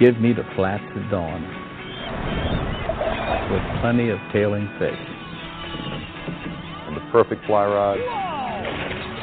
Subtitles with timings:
[0.00, 1.44] give me the flats at dawn
[3.52, 4.96] with plenty of tailing fish.
[6.88, 7.98] And the perfect fly rod.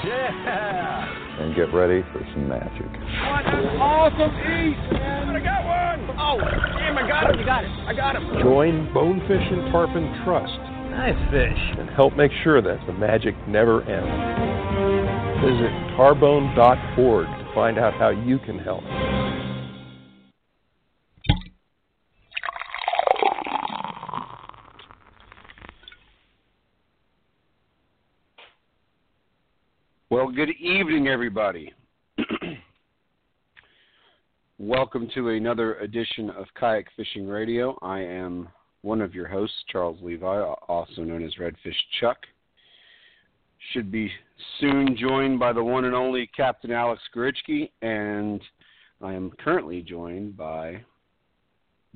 [0.05, 1.41] Yeah!
[1.41, 2.85] And get ready for some magic.
[2.85, 5.35] What an awesome eat, man!
[5.35, 6.17] I got one!
[6.19, 6.37] Oh,
[6.77, 7.71] damn, I got him, you got it.
[7.87, 8.23] I got him.
[8.41, 10.59] Join Bonefish and Tarpon Trust
[10.91, 11.79] Nice fish.
[11.79, 14.09] and help make sure that the magic never ends.
[15.41, 18.83] Visit tarbone.org to find out how you can help.
[30.27, 31.73] Well, good evening, everybody.
[34.57, 37.79] Welcome to another edition of Kayak Fishing Radio.
[37.81, 38.49] I am
[38.81, 42.17] one of your hosts, Charles Levi, also known as Redfish Chuck.
[43.71, 44.11] Should be
[44.59, 48.41] soon joined by the one and only Captain Alex Gorichky, and
[49.01, 50.83] I am currently joined by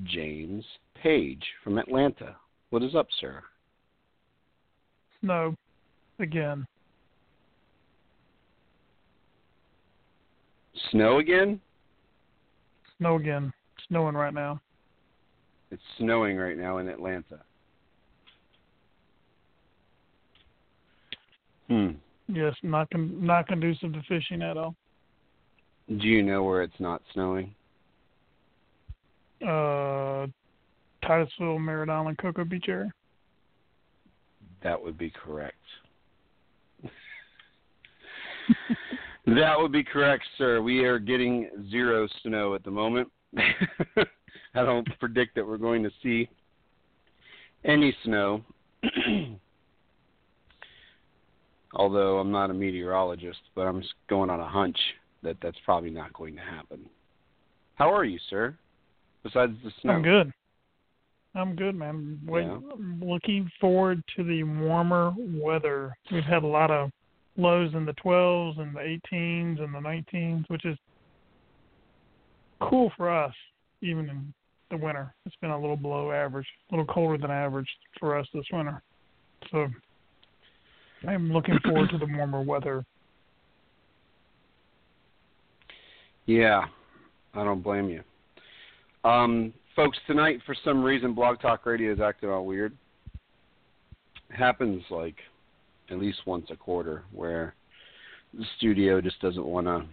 [0.06, 0.64] James
[1.04, 2.38] Page from Atlanta.
[2.70, 3.44] What is up, sir?
[5.20, 5.54] Snow
[6.20, 6.66] again.
[10.90, 11.60] Snow again?
[12.98, 13.54] Snow again.
[13.88, 14.60] Snowing right now.
[15.70, 17.40] It's snowing right now in Atlanta.
[21.68, 21.92] Hmm.
[22.28, 24.76] Yes, not con- not conducive to fishing at all.
[25.88, 27.54] Do you know where it's not snowing?
[29.42, 30.28] Uh,
[31.06, 32.92] Titusville, Merritt Island, Cocoa Beach area.
[34.64, 35.56] That would be correct.
[39.36, 40.62] that would be correct, sir.
[40.62, 43.10] We are getting zero snow at the moment.
[43.38, 44.06] I
[44.66, 46.30] don't predict that we're going to see
[47.64, 48.44] any snow.
[51.74, 54.78] Although I'm not a meteorologist, but I'm just going on a hunch
[55.24, 56.82] that that's probably not going to happen.
[57.76, 58.58] How are you, sir?
[59.24, 59.94] Besides the snow.
[59.94, 60.32] I'm good.
[61.34, 62.20] I'm good, man.
[62.26, 62.60] Wait, Yeah.
[63.02, 65.96] Looking forward to the warmer weather.
[66.12, 66.92] We've had a lot of
[67.38, 68.80] lows in the 12s and the
[69.12, 70.78] 18s and the 19s, which is
[72.60, 73.34] cool for us,
[73.82, 74.34] even in
[74.70, 75.14] the winter.
[75.26, 77.70] It's been a little below average, a little colder than average
[78.00, 78.82] for us this winter.
[79.52, 79.68] So
[81.08, 82.86] I'm looking forward to the warmer weather.
[86.26, 86.66] Yeah,
[87.34, 88.04] I don't blame you.
[89.04, 92.78] Um, folks, tonight for some reason Blog Talk Radio is acting all weird.
[94.30, 95.16] It happens like
[95.92, 97.54] at least once a quarter where
[98.34, 99.86] the studio just doesn't want to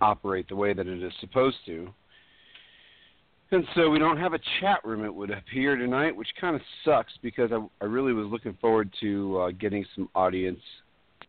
[0.00, 1.88] operate the way that it is supposed to.
[3.50, 6.62] And so we don't have a chat room, it would appear tonight, which kind of
[6.84, 10.60] sucks because I, I really was looking forward to uh, getting some audience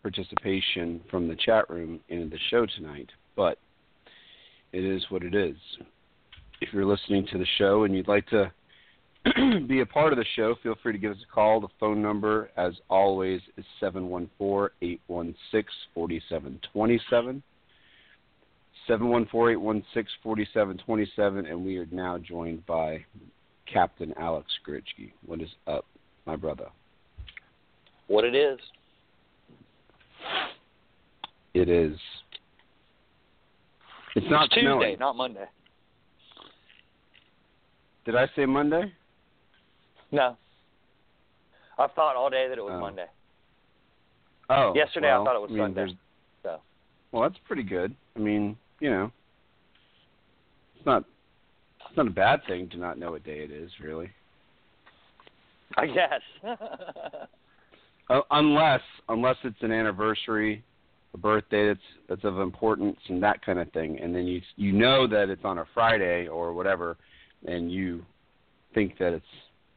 [0.01, 3.09] participation from the chat room in the show tonight.
[3.35, 3.57] But
[4.72, 5.56] it is what it is.
[6.62, 8.51] If you're listening to the show and you'd like to
[9.67, 11.61] be a part of the show, feel free to give us a call.
[11.61, 15.63] The phone number, as always, is 714 816
[15.94, 17.44] 4727.
[18.89, 23.06] 714-816-4727, and we are now joined by
[23.72, 25.13] Captain Alex Gorichky.
[25.25, 25.85] What is up,
[26.25, 26.66] my brother?
[28.07, 28.59] What it is.
[31.53, 31.97] It is.
[34.16, 35.00] It's not it's Tuesday, snowing.
[35.00, 35.45] not Monday.
[38.06, 38.91] Did I say Monday?
[40.13, 40.38] No.
[41.78, 42.79] I've thought all day that it was Oh.
[42.79, 43.07] Monday.
[44.50, 44.75] Oh.
[44.75, 45.75] Yesterday well, I thought it was mean, Sunday.
[45.75, 45.95] there's-
[46.44, 46.62] So
[47.12, 47.95] Well, that's pretty good.
[48.15, 49.12] I mean, you know,
[50.75, 51.04] it's not
[51.88, 54.12] it's not a bad thing to not know what day it is, really.
[55.77, 56.21] I guess.
[58.09, 60.62] Uh, unless unless it's an anniversary,
[61.13, 64.74] a birthday that's that's of importance and that kind of thing, and then you you
[64.74, 66.98] know that it's on a Friday or whatever,
[67.48, 68.06] and you
[68.74, 69.25] think that it's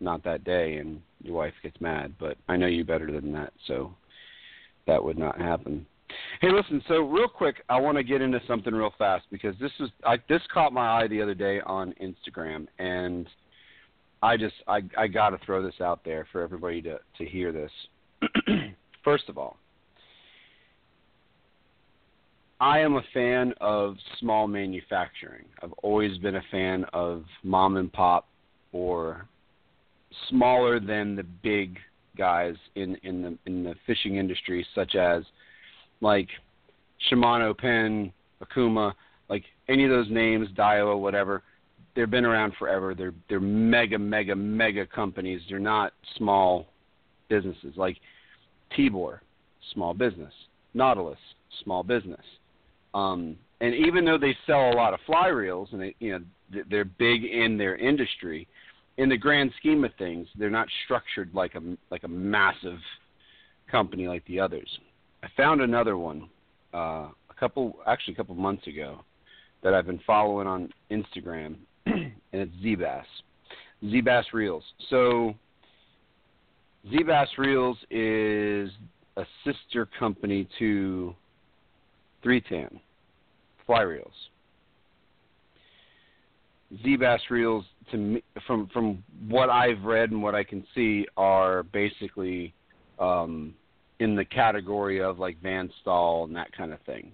[0.01, 2.15] not that day, and your wife gets mad.
[2.19, 3.95] But I know you better than that, so
[4.87, 5.87] that would not happen.
[6.41, 6.83] Hey, listen.
[6.89, 10.17] So real quick, I want to get into something real fast because this is I,
[10.29, 13.27] this caught my eye the other day on Instagram, and
[14.23, 17.53] I just I I got to throw this out there for everybody to to hear
[17.53, 17.71] this.
[19.05, 19.57] First of all,
[22.61, 25.45] I am a fan of small manufacturing.
[25.63, 28.29] I've always been a fan of mom and pop
[28.73, 29.29] or
[30.29, 31.79] smaller than the big
[32.17, 35.23] guys in in the in the fishing industry such as
[36.01, 36.29] like
[37.11, 38.13] Shimano, Penn,
[38.43, 38.93] Okuma,
[39.29, 41.43] like any of those names, Daiwa, whatever.
[41.95, 42.95] They've been around forever.
[42.95, 45.41] They're they're mega mega mega companies.
[45.49, 46.67] They're not small
[47.29, 47.75] businesses.
[47.77, 47.99] Like
[48.77, 49.21] Tibor,
[49.73, 50.33] small business.
[50.75, 51.19] Nautilus,
[51.65, 52.21] small business.
[52.93, 56.63] Um, and even though they sell a lot of fly reels and they, you know
[56.71, 58.47] they're big in their industry,
[58.99, 62.79] in the grand scheme of things, they're not structured like a like a massive
[63.71, 64.69] company like the others.
[65.23, 66.29] I found another one
[66.75, 69.01] uh, a couple actually a couple months ago
[69.63, 71.57] that I've been following on Instagram,
[71.87, 73.05] and it's ZeeBaas.
[73.85, 74.65] ZeeBaas Reels.
[74.91, 75.35] So
[76.91, 78.71] ZeeBaas Reels is
[79.17, 81.15] a sister company to
[82.23, 82.81] 310
[83.67, 84.13] Fly Reels.
[86.85, 91.63] ZeeBaas Reels, to me, from from what I've read and what I can see, are
[91.63, 92.53] basically
[92.99, 93.55] um,
[94.01, 97.13] in the category of like Van Staal and that kind of thing.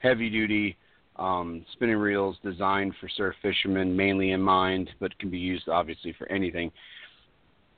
[0.00, 0.76] Heavy duty
[1.16, 6.14] um, spinning reels designed for surf fishermen, mainly in mind, but can be used obviously
[6.16, 6.70] for anything.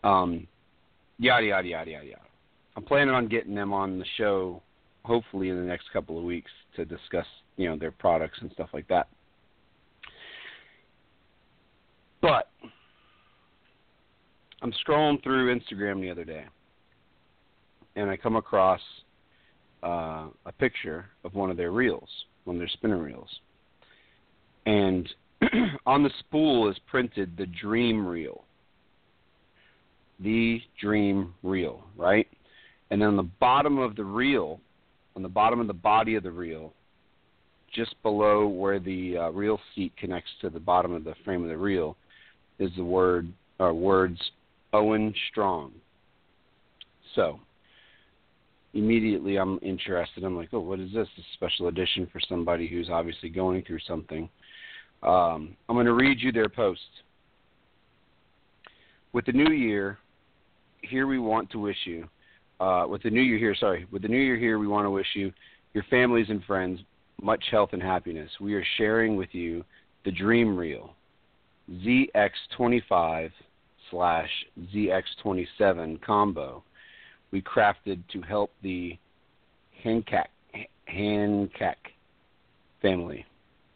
[0.04, 0.46] Um,
[1.18, 2.22] yada yada yada yada yada.
[2.76, 4.62] I'm planning on getting them on the show,
[5.04, 7.26] hopefully in the next couple of weeks to discuss,
[7.56, 9.08] you know, their products and stuff like that.
[12.20, 12.48] But
[14.62, 16.44] I'm scrolling through Instagram the other day,
[17.96, 18.80] and I come across
[19.82, 22.08] uh, a picture of one of their reels,
[22.44, 23.28] one of their spinner reels,
[24.66, 25.08] and
[25.86, 28.44] on the spool is printed the Dream Reel.
[30.22, 32.28] The Dream Reel, right?
[32.90, 34.60] And then on the bottom of the reel,
[35.16, 36.74] on the bottom of the body of the reel,
[37.74, 41.48] just below where the uh, reel seat connects to the bottom of the frame of
[41.48, 41.96] the reel,
[42.60, 44.18] is the word or words
[44.72, 45.72] Owen Strong.
[47.16, 47.40] So
[48.74, 50.22] immediately I'm interested.
[50.22, 51.08] I'm like, oh, what is this?
[51.18, 54.28] A special edition for somebody who's obviously going through something.
[55.02, 56.80] Um, I'm going to read you their post.
[59.12, 59.98] With the new year,
[60.82, 62.08] here we want to wish you.
[62.60, 64.90] Uh, with the new year here, sorry, with the new year here, we want to
[64.90, 65.32] wish you,
[65.72, 66.78] your families and friends,
[67.22, 68.30] much health and happiness.
[68.40, 69.64] We are sharing with you
[70.04, 70.94] the Dream Reel,
[71.70, 73.30] ZX25
[73.90, 74.30] slash
[74.74, 76.62] ZX27 combo
[77.30, 78.98] we crafted to help the
[79.82, 80.28] Hancock,
[80.86, 81.76] Hancock
[82.82, 83.24] family.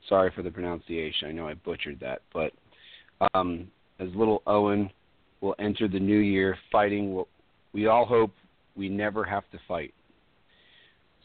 [0.08, 1.28] Sorry for the pronunciation.
[1.28, 2.52] I know I butchered that, but
[3.34, 3.68] um,
[4.00, 4.90] as little Owen
[5.40, 7.28] will enter the new year fighting what
[7.72, 8.32] we all hope
[8.76, 9.94] we never have to fight.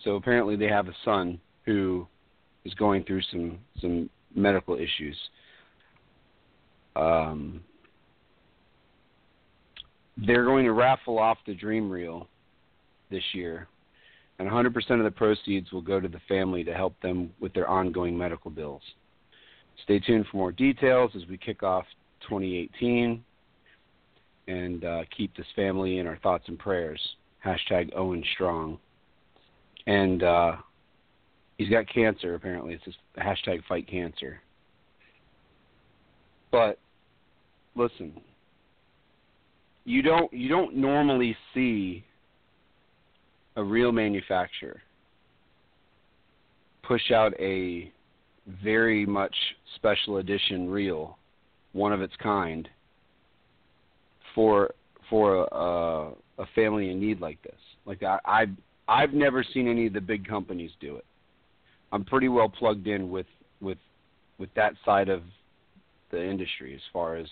[0.04, 2.08] So apparently they have a son who
[2.64, 5.18] is going through some some medical issues.
[7.00, 7.62] Um,
[10.18, 12.28] they're going to raffle off the Dream Reel
[13.10, 13.68] this year,
[14.38, 17.70] and 100% of the proceeds will go to the family to help them with their
[17.70, 18.82] ongoing medical bills.
[19.84, 21.86] Stay tuned for more details as we kick off
[22.24, 23.24] 2018
[24.48, 27.00] and uh, keep this family in our thoughts and prayers.
[27.46, 28.78] Hashtag Owen Strong.
[29.88, 30.58] And uh,
[31.58, 32.74] he's got cancer, apparently.
[32.74, 34.42] It's just hashtag fight cancer.
[36.52, 36.80] But
[37.76, 38.14] listen,
[39.86, 42.04] you don't you don't normally see
[43.56, 44.82] a reel manufacturer
[46.90, 47.92] push out a
[48.64, 49.36] very much
[49.76, 51.18] special edition reel,
[51.74, 52.68] one of its kind,
[54.34, 54.74] for
[55.08, 57.60] for a, a family in need like this.
[57.86, 58.50] Like I, I've
[58.88, 61.06] I've never seen any of the big companies do it.
[61.92, 63.28] I'm pretty well plugged in with
[63.62, 63.78] with
[64.40, 65.22] with that side of
[66.12, 67.28] the industry as far as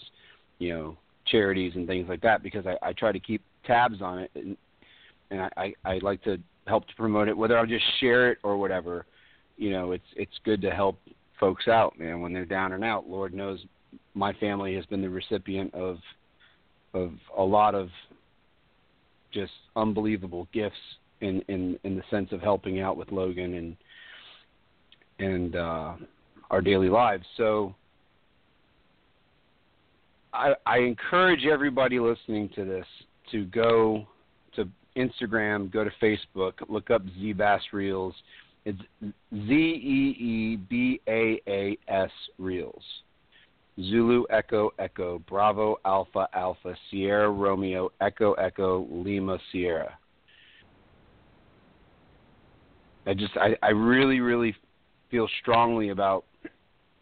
[0.59, 4.19] you know charities and things like that because I, I try to keep tabs on
[4.19, 4.57] it and,
[5.29, 6.37] and I, I, I like to
[6.67, 9.05] help to promote it whether I'll just share it or whatever.
[9.57, 10.99] You know, it's it's good to help
[11.39, 13.09] folks out, man, when they're down and out.
[13.09, 13.59] Lord knows
[14.13, 15.97] my family has been the recipient of
[16.93, 17.89] of a lot of
[19.33, 20.75] just unbelievable gifts
[21.21, 23.77] in in in the sense of helping out with Logan and
[25.19, 25.93] and uh
[26.49, 27.25] our daily lives.
[27.35, 27.75] So
[30.33, 32.85] I, I encourage everybody listening to this
[33.31, 34.07] to go
[34.55, 38.13] to Instagram, go to Facebook, look up ZeeBaas Reels.
[38.65, 42.83] It's Z E E B A A S Reels.
[43.79, 49.97] Zulu Echo Echo Bravo Alpha Alpha Sierra Romeo Echo Echo Lima Sierra.
[53.05, 54.55] I just I, I really really
[55.09, 56.25] feel strongly about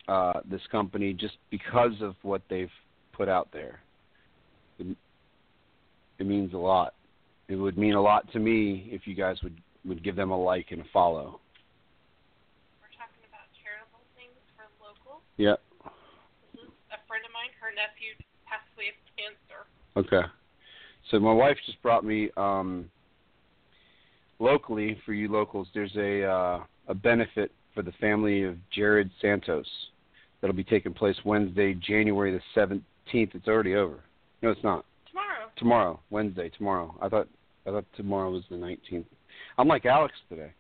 [0.07, 2.69] uh, this company just because of what they've
[3.15, 3.79] put out there.
[4.79, 4.95] It,
[6.19, 6.93] it means a lot.
[7.47, 9.55] It would mean a lot to me if you guys would
[9.85, 11.39] would give them a like and a follow.
[12.81, 15.21] We're talking about charitable things for local.
[15.37, 15.55] Yeah.
[16.53, 17.53] This is a friend of mine.
[17.61, 18.17] Her nephew
[18.47, 19.61] passed away of cancer.
[19.95, 20.27] Okay.
[21.11, 22.89] So my wife just brought me um
[24.39, 29.67] locally for you locals there's a uh a benefit for the family of Jared Santos.
[30.41, 32.41] That'll be taking place Wednesday, January the
[33.05, 33.35] seventeenth.
[33.35, 33.99] It's already over.
[34.41, 34.85] No, it's not.
[35.09, 35.51] Tomorrow.
[35.57, 36.95] Tomorrow, Wednesday, tomorrow.
[37.01, 37.27] I thought
[37.65, 39.07] I thought tomorrow was the nineteenth.
[39.57, 40.51] I'm like Alex today.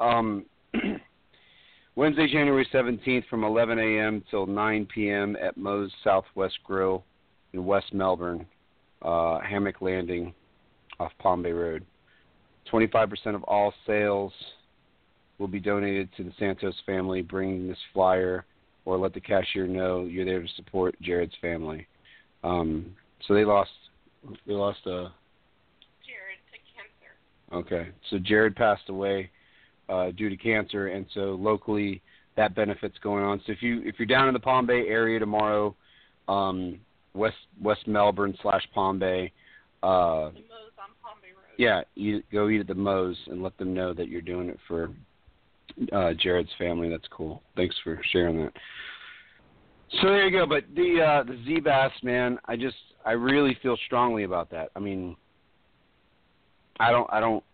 [0.00, 0.46] Um,
[1.96, 4.22] Wednesday, January seventeenth, from 11 a.m.
[4.30, 5.36] till 9 p.m.
[5.40, 7.04] at Moe's Southwest Grill
[7.52, 8.44] in West Melbourne,
[9.02, 10.34] uh, Hammock Landing,
[10.98, 11.84] off Palm Bay Road.
[12.72, 14.32] 25% of all sales
[15.38, 17.22] will be donated to the Santos family.
[17.22, 18.46] Bring this flyer
[18.84, 21.86] or let the cashier know you're there to support Jared's family.
[22.42, 22.94] Um,
[23.26, 23.70] so they lost.
[24.46, 25.10] They lost a.
[26.04, 27.52] Jared to cancer.
[27.52, 29.30] Okay, so Jared passed away
[29.88, 32.02] uh, due to cancer, and so locally
[32.36, 33.40] that benefit's going on.
[33.46, 35.74] So if you if you're down in the Palm Bay area tomorrow,
[36.28, 36.78] um,
[37.14, 39.32] West West Melbourne slash Palm Bay,
[39.82, 41.54] uh, The Moe's on Palm Bay Road.
[41.58, 44.58] yeah, you go eat at the Moe's and let them know that you're doing it
[44.66, 44.90] for
[45.92, 46.88] uh, Jared's family.
[46.88, 47.42] That's cool.
[47.56, 48.52] Thanks for sharing that.
[50.00, 50.46] So there you go.
[50.46, 54.70] But the uh, the ZeeBaas man, I just I really feel strongly about that.
[54.74, 55.16] I mean,
[56.80, 57.44] I don't I don't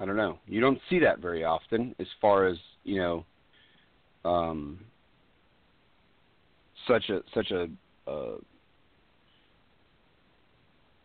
[0.00, 0.38] I don't know.
[0.46, 3.24] You don't see that very often, as far as you know.
[4.24, 4.80] Um,
[6.88, 7.68] such a such a
[8.10, 8.36] uh,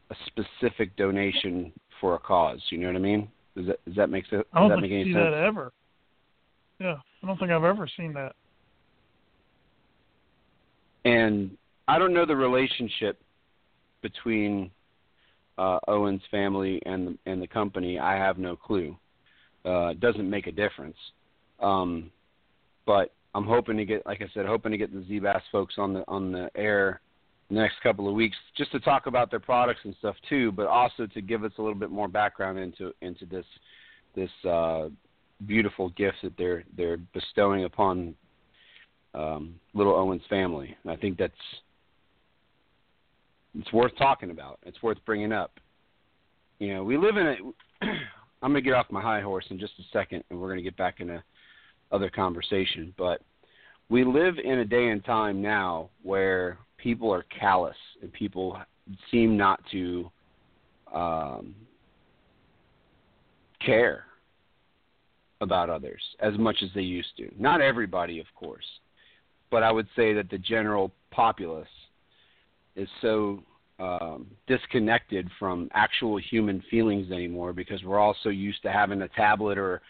[0.09, 2.61] a specific donation for a cause.
[2.69, 3.29] You know what I mean?
[3.55, 4.43] Does that does that make sense?
[4.53, 5.25] I don't does that make any see sense?
[5.25, 5.71] that ever.
[6.79, 8.33] Yeah, I don't think I've ever seen that.
[11.05, 11.57] And
[11.87, 13.19] I don't know the relationship
[14.01, 14.71] between
[15.57, 17.99] uh, Owen's family and the, and the company.
[17.99, 18.95] I have no clue.
[19.65, 20.95] Uh, it doesn't make a difference.
[21.59, 22.11] Um,
[22.85, 25.93] but I'm hoping to get, like I said, hoping to get the ZeeBaas folks on
[25.93, 27.01] the on the air
[27.49, 30.67] the next couple of weeks, just to talk about their products and stuff too, but
[30.67, 33.45] also to give us a little bit more background into into this
[34.15, 34.89] this uh,
[35.45, 38.15] beautiful gifts that they're they're bestowing upon
[39.13, 40.75] um, little Owen's family.
[40.83, 41.33] And I think that's
[43.57, 44.59] it's worth talking about.
[44.65, 45.59] It's worth bringing up.
[46.59, 47.35] You know, we live in a.
[48.41, 50.77] I'm gonna get off my high horse in just a second, and we're gonna get
[50.77, 51.21] back into
[51.91, 52.93] other conversation.
[52.97, 53.21] But
[53.89, 58.57] we live in a day and time now where people are callous and people
[59.11, 60.09] seem not to
[60.93, 61.55] um,
[63.65, 64.05] care
[65.41, 67.29] about others as much as they used to.
[67.37, 68.65] Not everybody, of course,
[69.51, 71.67] but I would say that the general populace
[72.75, 73.41] is so
[73.79, 79.07] um, disconnected from actual human feelings anymore because we're all so used to having a
[79.09, 79.81] tablet or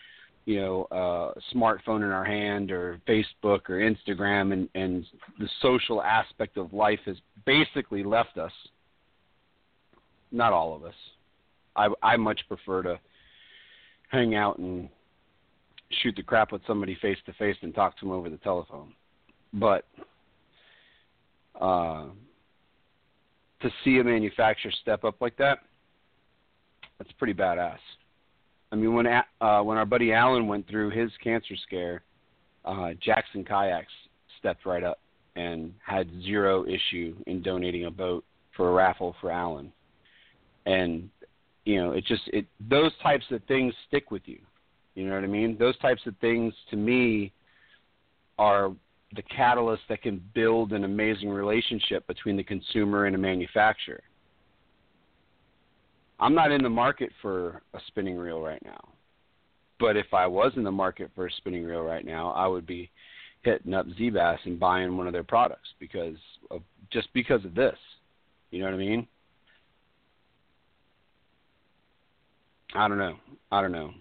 [0.45, 5.05] you know a smartphone in our hand or Facebook or Instagram and and
[5.39, 8.51] the social aspect of life has basically left us.
[10.31, 10.93] Not all of us.
[11.75, 12.99] I I much prefer to
[14.09, 14.89] hang out and
[15.91, 18.93] shoot the crap with somebody face to face and talk to them over the telephone.
[19.53, 19.85] But
[21.59, 22.05] uh,
[23.61, 25.59] to see a manufacturer step up like that,
[26.97, 27.79] that's pretty badass.
[28.71, 32.03] I mean, when uh, when our buddy Alan went through his cancer scare,
[32.65, 33.91] uh, Jackson Kayaks
[34.37, 34.99] stepped right up
[35.35, 38.23] and had zero issue in donating a boat
[38.55, 39.71] for a raffle for Alan.
[40.65, 41.09] And
[41.65, 44.39] you know, it just it those types of things stick with you.
[44.95, 45.57] You know what I mean?
[45.57, 47.31] Those types of things to me
[48.37, 48.71] are
[49.15, 54.03] the catalyst that can build an amazing relationship between the consumer and a manufacturer.
[56.19, 58.89] I'm not in the market for a spinning reel right now.
[59.79, 62.67] But if I was in the market for a spinning reel right now, I would
[62.67, 62.91] be
[63.43, 66.17] hitting up ZeeBaas and buying one of their products because
[66.51, 67.77] of just because of this.
[68.51, 69.07] You know what I mean?
[72.75, 73.15] I don't know.
[73.51, 73.91] I don't know.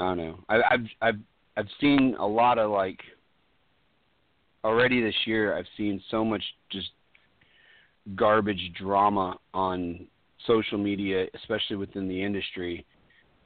[0.00, 0.38] I don't know.
[0.48, 1.20] I, I've I've
[1.56, 2.98] I've seen a lot of like
[4.64, 5.56] already this year.
[5.56, 6.88] I've seen so much just
[8.14, 10.06] garbage drama on
[10.46, 12.86] social media, especially within the industry,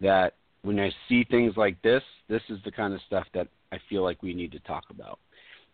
[0.01, 3.79] that when I see things like this, this is the kind of stuff that I
[3.89, 5.19] feel like we need to talk about.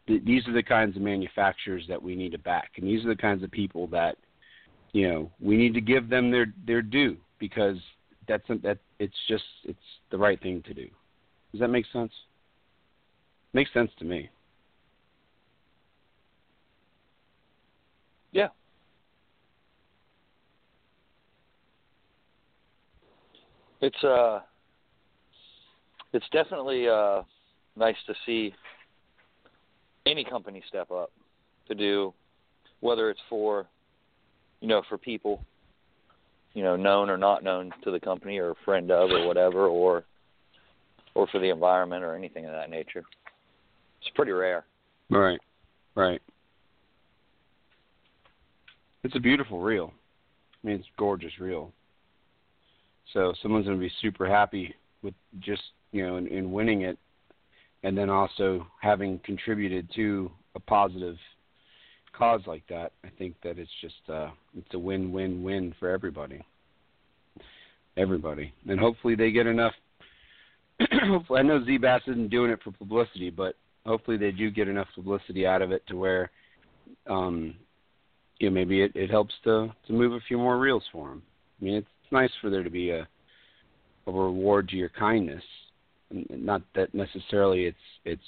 [0.07, 3.09] Th- these are the kinds of manufacturers that we need to back, and these are
[3.09, 4.17] the kinds of people that
[4.93, 7.77] you know we need to give them their their due because
[8.29, 9.79] that's that it's just it's
[10.11, 10.87] the right thing to do.
[11.53, 12.12] Does that make sense?
[13.53, 14.31] Makes sense to me.
[18.33, 18.49] Yeah.
[23.81, 24.41] It's uh
[26.12, 27.23] it's definitely uh
[27.77, 28.55] nice to see
[30.07, 31.11] any company step up
[31.69, 32.12] to do
[32.81, 33.67] whether it's for
[34.61, 35.45] you know, for people,
[36.54, 39.66] you know, known or not known to the company or a friend of or whatever,
[39.66, 40.04] or
[41.14, 43.04] or for the environment or anything of that nature.
[44.00, 44.64] It's pretty rare.
[45.11, 45.40] Right.
[45.95, 46.23] Right.
[49.02, 49.92] It's a beautiful reel.
[50.62, 51.73] I mean, it's gorgeous reel.
[53.12, 56.99] So someone's going to be super happy with just you know in, in winning it,
[57.83, 61.16] and then also having contributed to a positive
[62.21, 62.93] cause like that.
[63.03, 66.45] I think that it's just uh, it's a win-win-win for everybody.
[67.97, 69.73] Everybody, and hopefully they get enough.
[70.93, 74.87] hopefully, I know ZeeBaas isn't doing it for publicity, but hopefully they do get enough
[74.95, 76.31] publicity out of it to where,
[77.09, 77.55] um,
[78.39, 81.23] you know, maybe it, it helps to to move a few more reels for them.
[81.61, 83.09] I mean, it's nice for there to be a
[84.07, 85.43] a reward to your kindness.
[86.11, 88.23] Not that necessarily it's it's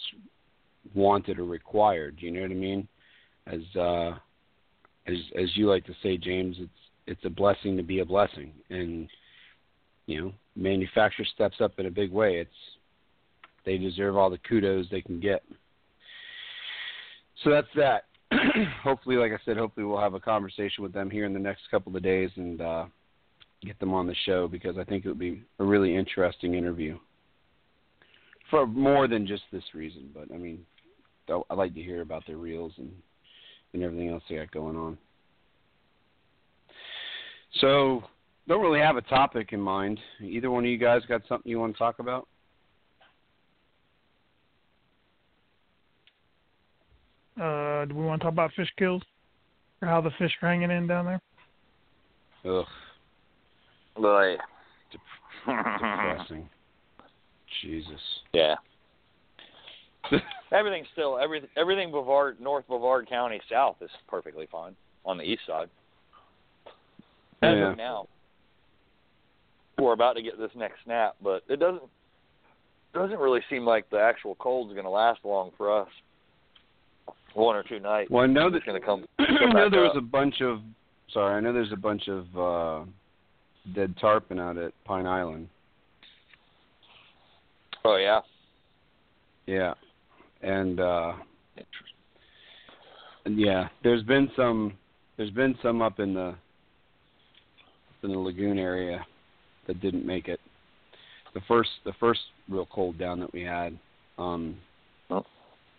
[0.94, 2.16] wanted or required.
[2.18, 2.88] You know what I mean?
[3.46, 4.12] As uh,
[5.06, 6.70] as as you like to say, James, it's
[7.06, 9.08] it's a blessing to be a blessing, and
[10.06, 12.38] you know, manufacturer steps up in a big way.
[12.38, 12.50] It's
[13.64, 15.42] they deserve all the kudos they can get.
[17.42, 18.04] So that's that.
[18.82, 21.62] hopefully, like I said, hopefully we'll have a conversation with them here in the next
[21.70, 22.86] couple of days and uh,
[23.62, 26.98] get them on the show because I think it would be a really interesting interview
[28.50, 30.10] for more than just this reason.
[30.14, 30.64] But I mean,
[31.28, 32.90] I'd like to hear about their reels and
[33.72, 34.98] and everything else they got going on.
[37.60, 38.02] So,
[38.48, 40.00] don't really have a topic in mind.
[40.20, 42.26] Either one of you guys got something you want to talk about?
[47.40, 49.02] Uh, do we want to talk about fish kills
[49.80, 51.20] or how the fish are hanging in down there?
[52.44, 52.66] Ugh.
[53.96, 54.36] Boy.
[55.46, 56.48] Depressing.
[57.62, 58.00] Jesus.
[58.32, 58.56] Yeah.
[60.52, 65.42] everything's still every everything Brevard North Brevard County south is perfectly fine on the east
[65.46, 65.68] side.
[67.42, 67.70] As Yeah.
[67.72, 68.06] of now.
[69.78, 71.82] We're about to get this next snap, but it doesn't
[72.94, 75.88] doesn't really seem like the actual cold's going to last long for us.
[77.34, 78.10] One or two nights.
[78.10, 79.06] Well, I know It's that going to come.
[79.18, 80.02] I know there was up.
[80.02, 80.60] a bunch of
[81.12, 82.84] sorry, I know there's a bunch of uh
[83.74, 85.48] dead tarpon out at Pine Island.
[87.84, 88.20] Oh yeah.
[89.46, 89.74] Yeah.
[90.42, 91.12] And uh
[93.26, 94.74] yeah, there's been some
[95.16, 96.34] there's been some up in the
[98.02, 99.04] in the lagoon area
[99.66, 100.40] that didn't make it.
[101.34, 103.78] The first the first real cold down that we had.
[104.18, 104.56] Um
[105.10, 105.24] Oh.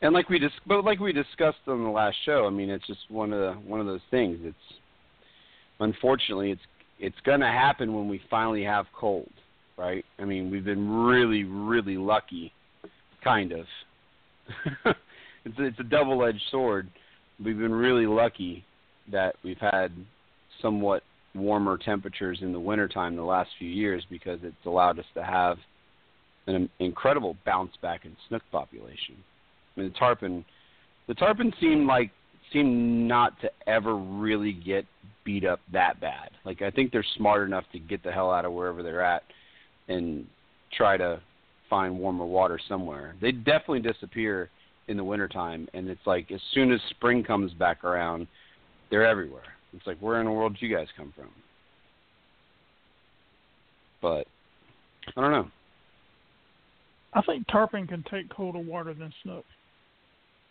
[0.01, 2.85] and like we dis- but like we discussed on the last show, I mean it's
[2.87, 4.39] just one of the one of those things.
[4.43, 4.79] It's
[5.79, 6.61] unfortunately it's
[6.99, 9.31] it's gonna happen when we finally have cold,
[9.77, 10.05] right?
[10.19, 12.53] I mean we've been really, really lucky
[13.23, 13.65] kind of.
[15.45, 16.89] it's a, it's a double-edged sword.
[17.43, 18.63] We've been really lucky
[19.11, 19.91] that we've had
[20.61, 21.03] somewhat
[21.35, 25.57] warmer temperatures in the wintertime the last few years because it's allowed us to have
[26.47, 29.15] an incredible bounce back in snook population.
[29.75, 30.45] I mean, the tarpon,
[31.07, 32.11] the tarpon seem like
[32.51, 34.85] seem not to ever really get
[35.23, 36.29] beat up that bad.
[36.45, 39.23] Like I think they're smart enough to get the hell out of wherever they're at
[39.87, 40.27] and
[40.75, 41.21] try to
[41.73, 43.15] find warmer water somewhere.
[43.19, 44.51] They definitely disappear
[44.89, 48.27] in the wintertime and it's like as soon as spring comes back around,
[48.91, 49.41] they're everywhere.
[49.75, 51.29] It's like where in the world did you guys come from?
[54.03, 54.27] But
[55.17, 55.47] I don't know.
[57.13, 59.45] I think tarpon can take colder water than snook.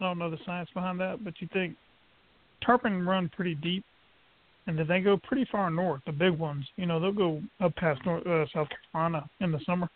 [0.01, 1.77] I don't know the science behind that, but you think
[2.67, 3.85] tarpon run pretty deep,
[4.67, 6.01] and then they go pretty far north.
[6.05, 9.61] The big ones, you know, they'll go up past North, uh, South Carolina in the
[9.65, 9.89] summer.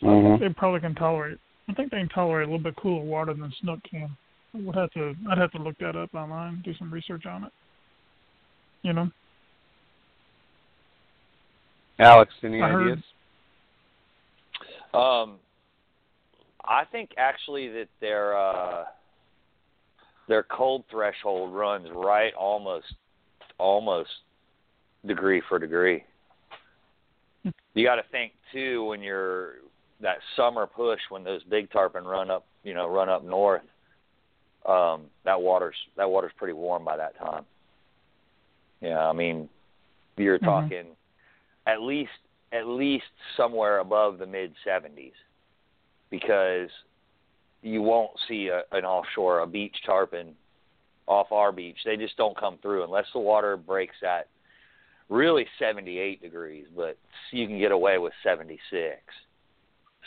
[0.00, 1.38] So I think they probably can tolerate.
[1.68, 4.16] I think they can tolerate a little bit cooler water than snook can.
[4.54, 5.14] I would have to.
[5.30, 7.52] I'd have to look that up online, do some research on it.
[8.82, 9.10] You know,
[11.98, 13.04] Alex, any I heard- ideas?
[14.94, 15.38] Um,
[16.64, 18.84] I think actually that their uh,
[20.28, 22.86] their cold threshold runs right almost
[23.58, 24.10] almost
[25.04, 26.04] degree for degree.
[27.74, 29.54] You got to think too when you're
[30.00, 33.62] that summer push when those big tarpon run up, you know, run up north.
[34.66, 37.44] Um, that water's that water's pretty warm by that time.
[38.80, 39.48] Yeah, I mean,
[40.16, 40.44] you're Mhm.
[40.44, 40.96] talking
[41.66, 42.12] at least
[42.52, 45.12] at least somewhere above the mid 70s
[46.10, 46.70] because
[47.62, 50.34] you won't see a, an offshore a beach tarpon
[51.06, 51.78] off our beach.
[51.84, 54.28] They just don't come through unless the water breaks at
[55.08, 56.96] really 78 degrees, but
[57.32, 59.02] you can get away with 76.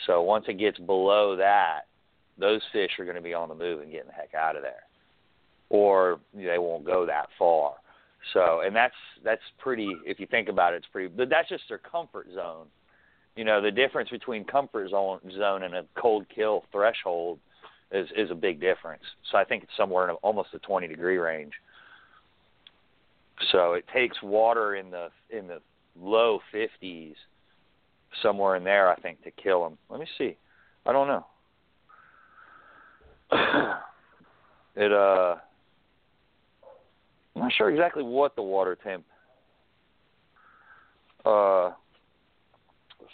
[0.06, 1.82] So once it gets below that,
[2.38, 4.62] those fish are going to be on the move and getting the heck out of
[4.62, 4.84] there,
[5.68, 7.74] or they won't go that far.
[8.32, 9.90] So, and that's that's pretty.
[10.06, 11.08] If you think about it, it's pretty.
[11.08, 12.66] But that's just their comfort zone.
[13.36, 17.38] you know, the difference between comfort zone zone and a cold kill threshold
[17.90, 19.02] is is a big difference.
[19.30, 21.52] So I think it's somewhere in a, almost a 20 degree range.
[23.50, 25.60] So it takes water in the in the
[26.00, 27.14] low 50s,
[28.22, 29.78] somewhere in there, I think, to kill them.
[29.88, 30.36] Let me see.
[30.84, 31.26] I don't know.
[34.76, 35.36] it uh,
[37.34, 39.04] I'm not sure exactly what the water temp
[41.24, 41.70] uh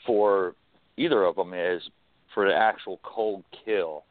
[0.07, 0.55] for
[0.97, 1.83] either of them is
[2.35, 4.05] for the actual cold kill,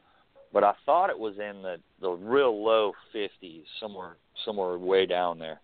[0.52, 5.38] but I thought it was in the the real low 50s, somewhere somewhere way down
[5.38, 5.60] there.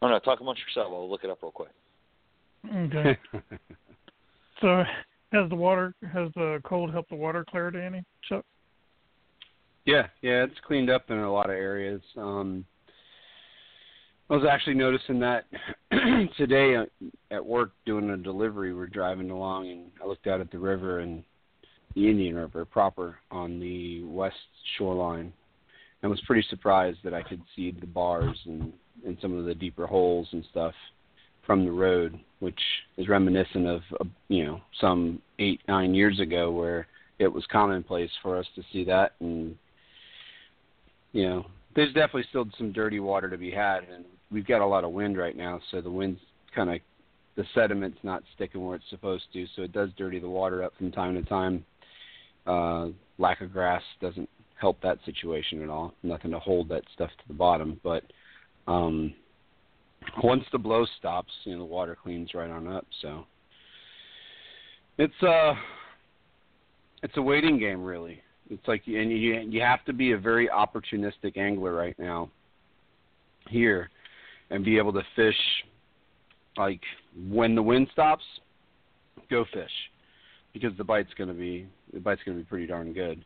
[0.00, 0.18] I don't know.
[0.18, 0.92] Talk amongst yourself.
[0.92, 1.70] I'll look it up real quick.
[2.74, 3.18] Okay.
[4.60, 4.84] so
[5.32, 8.02] has the water has the cold helped the water clarity any?
[8.28, 8.44] Chuck?
[9.84, 12.02] Yeah, yeah, it's cleaned up in a lot of areas.
[12.16, 12.64] Um
[14.30, 15.46] I was actually noticing that
[16.36, 16.84] today uh,
[17.30, 18.74] at work doing a delivery.
[18.74, 21.24] We're driving along, and I looked out at the river and
[21.94, 24.36] the Indian River proper on the west
[24.76, 25.32] shoreline,
[26.02, 28.72] and was pretty surprised that I could see the bars and
[29.06, 30.74] and some of the deeper holes and stuff
[31.46, 32.60] from the road, which
[32.96, 36.86] is reminiscent of uh, you know some eight nine years ago where
[37.18, 39.56] it was commonplace for us to see that and
[41.12, 44.66] you know there's definitely still some dirty water to be had and we've got a
[44.66, 46.20] lot of wind right now, so the wind's
[46.54, 46.80] kind of
[47.36, 50.72] the sediment's not sticking where it's supposed to, so it does dirty the water up
[50.76, 51.64] from time to time.
[52.46, 54.28] Uh, lack of grass doesn't
[54.60, 55.94] help that situation at all.
[56.02, 58.02] Nothing to hold that stuff to the bottom, but
[58.66, 59.14] um,
[60.22, 62.86] once the blow stops, you know the water cleans right on up.
[63.02, 63.24] So
[64.98, 65.54] it's uh
[67.02, 68.20] it's a waiting game, really.
[68.50, 72.30] It's like and you you have to be a very opportunistic angler right now
[73.48, 73.90] here
[74.50, 75.36] and be able to fish
[76.56, 76.80] like
[77.28, 78.24] when the wind stops,
[79.30, 79.70] go fish
[80.52, 83.24] because the bite's going to be the bite's going to be pretty darn good.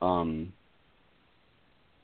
[0.00, 0.52] Um,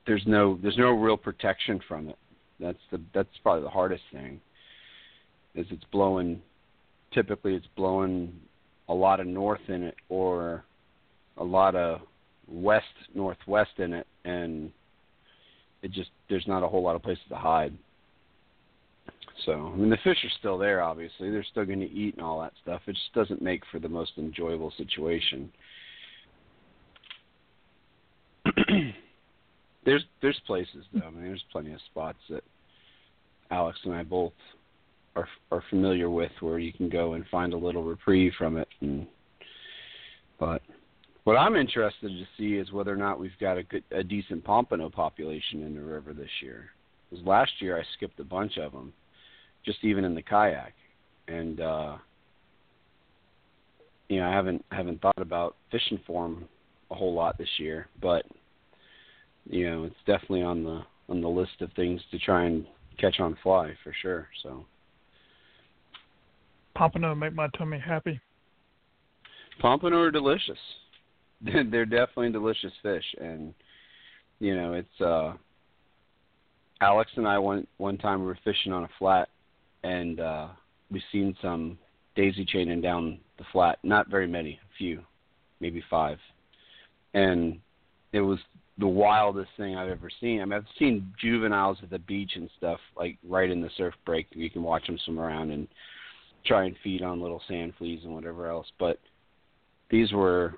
[0.07, 2.19] there's no there's no real protection from it.
[2.61, 4.41] That's the that's probably the hardest thing.
[5.55, 6.43] Is it's blowing
[7.13, 8.33] typically it's blowing
[8.89, 10.65] a lot of north in it or
[11.37, 12.01] a lot of
[12.47, 14.71] west northwest in it and
[15.83, 17.73] it just there's not a whole lot of places to hide.
[19.47, 20.83] So, I mean, the fish are still there.
[20.83, 22.83] Obviously, they're still going to eat and all that stuff.
[22.87, 25.51] It just doesn't make for the most enjoyable situation.
[29.89, 31.07] There's there's places though.
[31.07, 32.45] I mean, there's plenty of spots that
[33.51, 34.35] Alex and I both
[35.17, 38.69] are are familiar with where you can go and find a little reprieve from it.
[38.83, 39.07] And
[40.39, 40.61] but
[41.25, 44.45] what I'm interested to see is whether or not we've got a good a decent
[44.45, 46.67] pompano population in the river this year.
[47.09, 48.93] Because last year I skipped a bunch of them
[49.65, 50.75] just even in the kayak.
[51.29, 51.97] And uh
[54.11, 56.47] you know, I haven't haven't thought about fishing for them
[56.91, 58.27] a whole lot this year, but
[59.47, 62.67] you know, it's definitely on the on the list of things to try and
[62.99, 64.29] catch on fly for sure.
[64.43, 64.65] So
[66.75, 68.21] pompano make my tummy happy.
[69.61, 70.59] Pompano are delicious.
[71.41, 73.55] They're definitely delicious fish, and
[74.41, 75.35] you know, it's uh
[76.81, 79.29] Alex and I went one time we were fishing on a flat
[79.83, 80.49] and uh,
[80.91, 81.79] we've seen some
[82.17, 83.79] daisy chaining down the flat.
[83.83, 85.03] Not very many, a few,
[85.61, 86.19] maybe five,
[87.15, 87.59] and
[88.13, 88.39] it was
[88.79, 90.41] the wildest thing I've ever seen.
[90.41, 93.95] I mean, I've seen juveniles at the beach and stuff, like right in the surf
[94.07, 94.27] break.
[94.31, 95.67] You can watch them swim around and
[96.47, 98.67] try and feed on little sand fleas and whatever else.
[98.79, 98.99] But
[99.91, 100.55] these were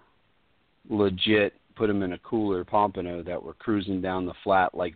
[0.89, 1.55] legit.
[1.77, 4.95] Put them in a cooler pompano that were cruising down the flat like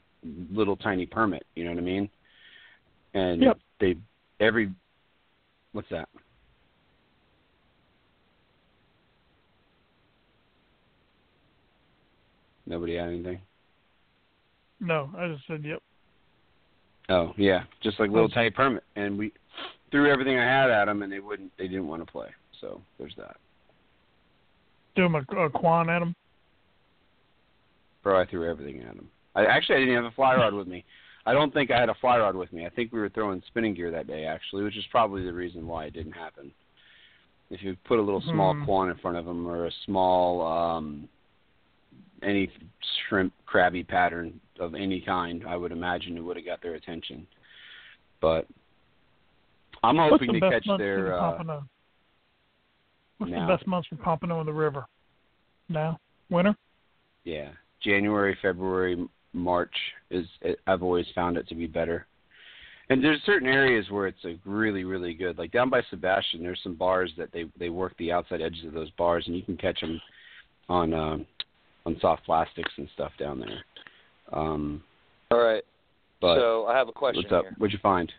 [0.52, 1.46] little tiny permit.
[1.54, 2.10] You know what I mean?
[3.14, 3.58] And yep.
[3.80, 3.96] they
[4.38, 4.70] every
[5.72, 6.08] what's that?
[12.66, 13.40] Nobody had anything.
[14.80, 15.82] No, I just said yep.
[17.08, 19.32] Oh yeah, just like little tiny permit, and we
[19.90, 21.52] threw everything I had at them, and they wouldn't.
[21.58, 22.28] They didn't want to play.
[22.60, 23.36] So there's that.
[24.94, 26.14] Threw them a, a Kwan at them.
[28.02, 29.08] Bro, I threw everything at them.
[29.34, 30.84] I actually I didn't have a fly rod with me.
[31.26, 32.66] I don't think I had a fly rod with me.
[32.66, 35.66] I think we were throwing spinning gear that day actually, which is probably the reason
[35.66, 36.52] why it didn't happen.
[37.50, 38.64] If you put a little small Hmm.
[38.64, 41.08] Kwan in front of them or a small um
[42.24, 42.50] any
[43.08, 47.26] shrimp crabby pattern of any kind, I would imagine it would have got their attention.
[48.20, 48.46] But
[49.82, 51.60] I'm hoping to catch their the uh?
[53.18, 53.46] What's now.
[53.46, 54.86] the best months for pompano in the river?
[55.68, 55.98] Now,
[56.30, 56.56] winter.
[57.24, 57.50] yeah,
[57.82, 59.74] January, February, March
[60.10, 60.26] is
[60.66, 62.06] I've always found it to be better.
[62.90, 65.38] And there's certain areas where it's like really, really good.
[65.38, 68.72] Like down by Sebastian, there's some bars that they they work the outside edges of
[68.72, 70.00] those bars, and you can catch them
[70.68, 71.26] on um,
[71.86, 73.64] on soft plastics and stuff down there.
[74.32, 74.82] Um,
[75.30, 75.62] All right.
[76.20, 77.44] but so I have a question what's up?
[77.44, 77.54] here.
[77.58, 78.10] What'd you find?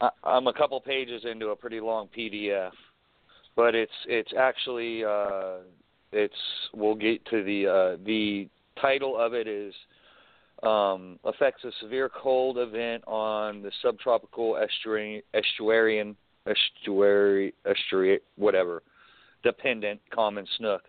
[0.00, 2.70] I, I'm a couple pages into a pretty long PDF,
[3.56, 5.58] but it's it's actually uh,
[6.12, 6.34] it's
[6.72, 8.48] we'll get to the uh, the
[8.80, 9.74] title of it is
[10.62, 16.14] um, affects a severe cold event on the subtropical estuary, estuarian
[16.46, 18.82] estuary estuary whatever
[19.42, 20.82] dependent common snook.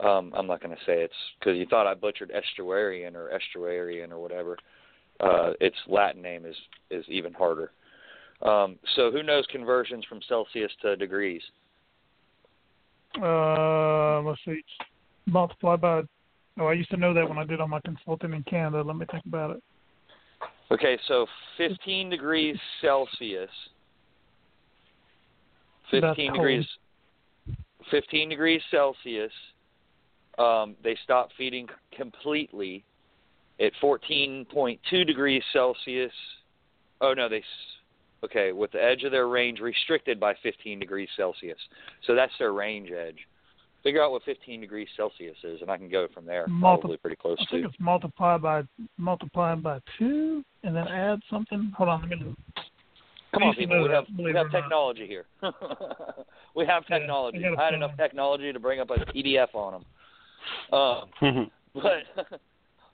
[0.00, 4.10] Um, I'm not going to say it's because you thought I butchered estuarian or estuarian
[4.10, 4.56] or whatever.
[5.20, 6.54] Uh, its Latin name is
[6.90, 7.72] is even harder.
[8.42, 11.42] Um, so who knows conversions from Celsius to degrees?
[13.20, 14.62] Uh, let's see.
[15.26, 16.02] Multiply by.
[16.60, 18.82] Oh, I used to know that when I did all my consulting in Canada.
[18.82, 19.62] Let me think about it.
[20.70, 23.50] Okay, so 15 degrees Celsius.
[25.90, 26.36] That's 15 cold.
[26.36, 26.66] degrees.
[27.90, 29.32] 15 degrees Celsius.
[30.38, 32.84] Um, they stop feeding completely
[33.60, 36.12] at 14.2 degrees Celsius.
[37.00, 37.42] Oh no, they.
[38.24, 41.58] Okay, with the edge of their range restricted by 15 degrees Celsius.
[42.06, 43.18] So that's their range edge.
[43.84, 46.48] Figure out what 15 degrees Celsius is, and I can go from there.
[46.48, 47.50] Multi- Probably pretty close I to.
[47.50, 48.62] think it's multiplied by
[48.96, 51.72] multiplied by two, and then add something.
[51.76, 52.34] Hold on, let me.
[53.32, 53.82] Come I on, to people.
[53.84, 55.26] We have we have technology here.
[56.56, 57.44] we have I technology.
[57.56, 59.84] I had enough technology to bring up a PDF on them.
[60.72, 62.02] Um, but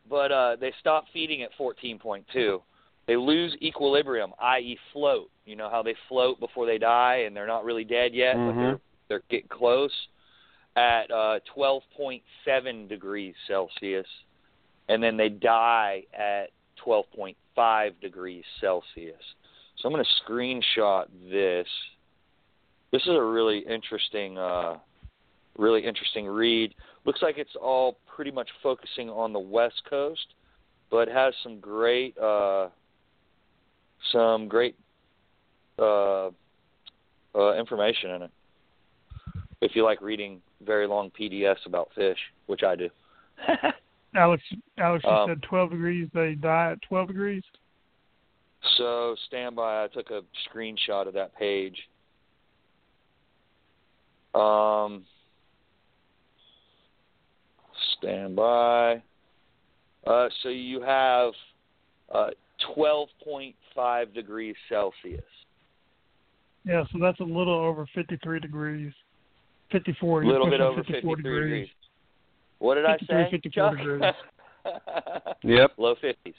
[0.08, 2.60] but uh, they stop feeding at 14.2.
[3.06, 5.30] They lose equilibrium, i.e., float.
[5.44, 8.54] You know how they float before they die, and they're not really dead yet, but
[8.54, 8.60] Mhm.
[8.60, 9.92] they're they're getting close
[10.76, 14.06] at uh, 12.7 degrees Celsius,
[14.88, 16.46] and then they die at
[16.84, 19.22] 12.5 degrees Celsius.
[19.76, 21.68] So I'm going to screenshot this.
[22.90, 24.78] This is a really interesting, uh,
[25.58, 26.74] really interesting read.
[27.04, 30.26] Looks like it's all pretty much focusing on the West Coast,
[30.90, 32.68] but has some great, uh,
[34.12, 34.76] some great
[35.78, 36.28] uh,
[37.34, 38.30] uh, information in it.
[39.60, 42.88] If you like reading very long PDFs about fish, which I do.
[44.14, 44.42] Alex,
[44.78, 46.08] Alex, you Um, said 12 degrees.
[46.14, 47.42] They die at 12 degrees.
[48.76, 49.84] So stand by.
[49.84, 51.76] I took a screenshot of that page.
[54.34, 55.04] Um,
[57.98, 59.02] stand by.
[60.06, 61.32] Uh, so you have
[62.14, 62.30] uh,
[62.76, 65.22] 12.5 degrees Celsius.
[66.64, 68.92] Yeah, so that's a little over 53 degrees.
[69.72, 70.22] 54.
[70.22, 71.42] A little bit over 54 53 degrees.
[71.44, 71.68] degrees.
[72.58, 73.28] What did I say?
[73.30, 73.78] 54 Chuck?
[73.78, 74.12] degrees.
[75.42, 75.72] Yep.
[75.76, 76.34] Low 50s.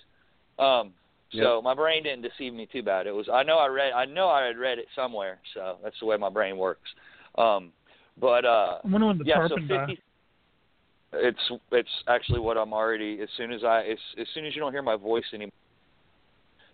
[0.58, 0.94] Um,
[1.32, 1.64] so Yep.
[1.64, 3.06] my brain didn't deceive me too bad.
[3.06, 5.96] It was I know I read I know I had read it somewhere, so that's
[6.00, 6.90] the way my brain works.
[7.38, 7.72] Um,
[8.20, 10.02] but uh, I wonder when the yeah, so 50.
[11.16, 14.62] It's it's actually what I'm already as soon as I as, as soon as you
[14.62, 15.52] don't hear my voice anymore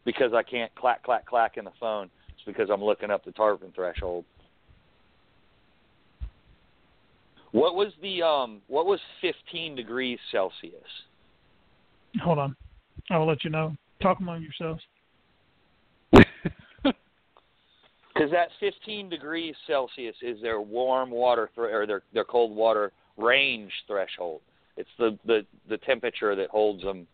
[0.06, 2.10] because I can't clack clack clack in the phone.
[2.30, 4.26] It's because I'm looking up the tarpon threshold.
[7.52, 10.74] What was the um what was 15 degrees Celsius?
[12.24, 12.56] Hold on.
[13.10, 13.76] I will let you know.
[14.02, 14.82] Talk among yourselves.
[18.14, 22.92] Because that 15 degrees Celsius is their warm water thr or their their cold water
[23.22, 24.42] range threshold.
[24.78, 27.08] It's the the the temperature that holds them.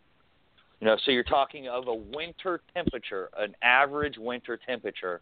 [0.80, 5.22] You know, so you're talking of a winter temperature, an average winter temperature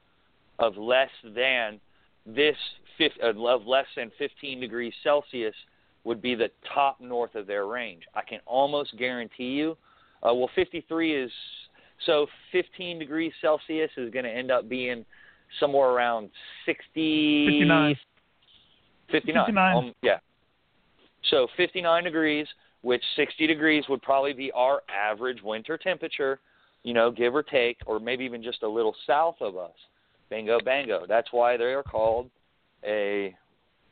[0.60, 1.80] of less than
[2.26, 2.56] this
[3.00, 5.56] uh, of less than 15 degrees Celsius
[6.04, 8.04] would be the top north of their range.
[8.13, 9.78] I can almost guarantee you.
[10.24, 11.32] Uh, well, 53 is
[12.06, 15.06] so 15 degrees Celsius is going to end up being
[15.60, 16.30] somewhere around
[16.65, 17.95] 60 59.
[19.12, 19.45] 59.
[19.45, 19.78] 59.
[19.78, 20.17] Um, yeah.
[21.30, 22.48] So 59 degrees,
[22.82, 26.40] which 60 degrees would probably be our average winter temperature,
[26.84, 29.74] you know, give or take, or maybe even just a little south of us.
[30.30, 31.06] Bingo, bango.
[31.08, 32.30] That's why they are called
[32.84, 33.36] a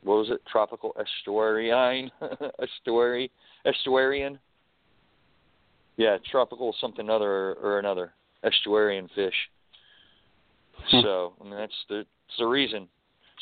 [0.02, 0.40] what was it?
[0.50, 0.94] Tropical
[1.26, 2.10] estuarine,
[2.62, 3.30] estuary,
[3.66, 4.38] estuarian.
[5.96, 8.12] Yeah, tropical something other or another
[8.44, 9.34] estuarian fish.
[10.90, 11.00] Hmm.
[11.02, 12.88] So I mean that's the it's the reason.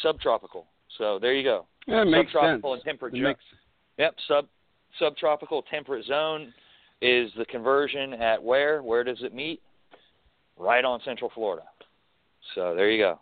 [0.02, 0.66] Subtropical.
[0.98, 1.66] So there you go.
[1.86, 2.32] Yeah, it makes sense.
[2.32, 3.44] subtropical and temperate It makes
[3.98, 4.46] Yep, sub
[4.98, 6.52] subtropical temperate zone
[7.00, 8.82] is the conversion at where?
[8.82, 9.60] Where does it meet?
[10.58, 11.64] Right on Central Florida.
[12.54, 13.18] So there you go.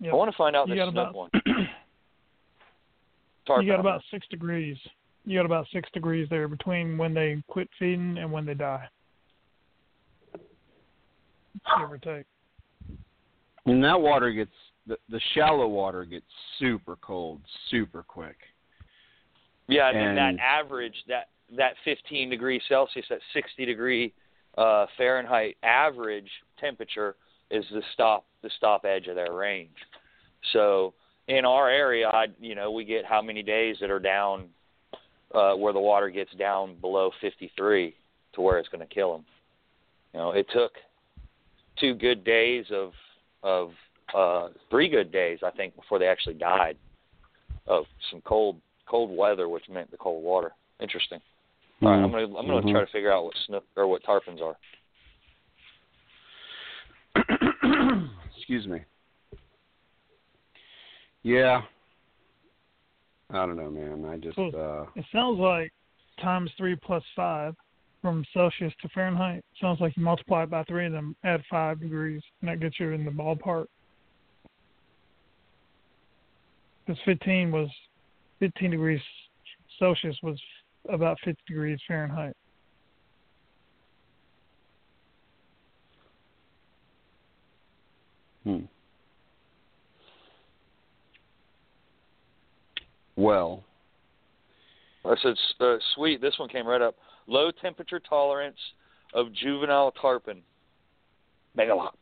[0.00, 0.12] Yep.
[0.12, 1.30] I want to find out You this got about- one.
[3.60, 4.76] you got about six degrees.
[5.26, 8.88] You got about six degrees there between when they quit feeding and when they die.
[11.78, 12.26] Give or take.
[13.66, 14.50] And that water gets
[14.86, 16.26] the, the shallow water gets
[16.58, 18.36] super cold, super quick.
[19.68, 24.12] Yeah, and, then And- that average that that 15 degrees Celsius, that 60 degree
[24.56, 27.16] uh, Fahrenheit average temperature
[27.50, 29.76] is the stop the stop edge of their range.
[30.52, 30.94] So
[31.28, 34.48] in our area, I you know we get how many days that are down
[35.34, 37.94] uh, where the water gets down below 53
[38.34, 39.24] to where it's going to kill them.
[40.12, 40.72] You know, it took
[41.78, 42.92] two good days of
[43.42, 43.72] of
[44.14, 46.76] uh, three good days, I think, before they actually died
[47.66, 50.52] of some cold cold weather, which meant the cold water.
[50.80, 51.20] Interesting.
[51.82, 52.70] All right, I'm gonna I'm gonna Mhm.
[52.72, 54.56] try to figure out what snook or what tarpons are.
[58.36, 58.80] Excuse me.
[61.22, 61.62] Yeah.
[63.30, 64.04] I don't know, man.
[64.04, 64.52] I just Cool.
[64.54, 65.72] uh It sounds like
[66.20, 67.56] times three plus five
[68.02, 69.44] from Celsius to Fahrenheit.
[69.60, 72.78] Sounds like you multiply it by three and then add five degrees, and that gets
[72.78, 73.66] you in the ballpark.
[76.86, 77.70] Because 15 was
[78.40, 79.00] 15 degrees
[79.78, 80.40] Celsius was
[80.88, 82.36] about 50 degrees Fahrenheit.
[88.44, 88.60] hmm.
[93.16, 93.64] Well,
[95.04, 96.20] I said, uh, sweet.
[96.20, 96.96] This one came right up.
[97.26, 98.58] Low temperature tolerance
[99.14, 100.42] of juvenile tarpon.
[101.56, 101.92] Megalops.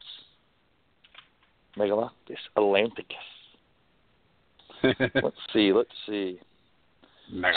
[1.76, 2.10] Megalopus
[2.56, 3.41] atlanticus.
[4.82, 5.72] Let's see.
[5.72, 6.40] Let's see.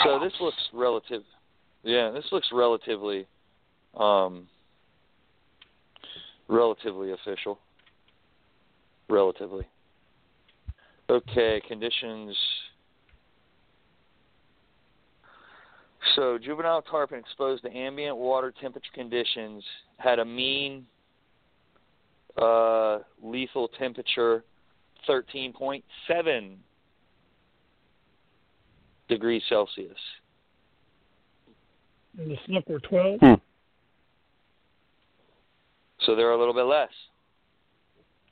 [0.04, 1.22] So this looks relative.
[1.82, 3.26] Yeah, this looks relatively,
[3.96, 4.46] um,
[6.48, 7.58] relatively official.
[9.08, 9.66] Relatively.
[11.08, 12.36] Okay, conditions.
[16.14, 19.62] So juvenile tarpon exposed to ambient water temperature conditions
[19.98, 20.86] had a mean
[22.36, 24.42] uh, lethal temperature
[25.08, 26.56] 13.7
[29.08, 29.98] degrees Celsius.
[32.18, 33.20] And the snook were 12.
[33.20, 33.34] Hmm.
[36.00, 36.90] So they're a little bit less.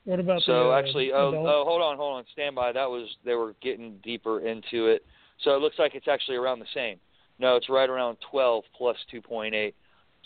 [0.05, 1.47] What about So the uh, actually, oh, adult?
[1.47, 2.71] oh, hold on, hold on, stand by.
[2.71, 5.03] That was they were getting deeper into it.
[5.43, 6.99] So it looks like it's actually around the same.
[7.39, 9.73] No, it's right around 12 plus 2.8.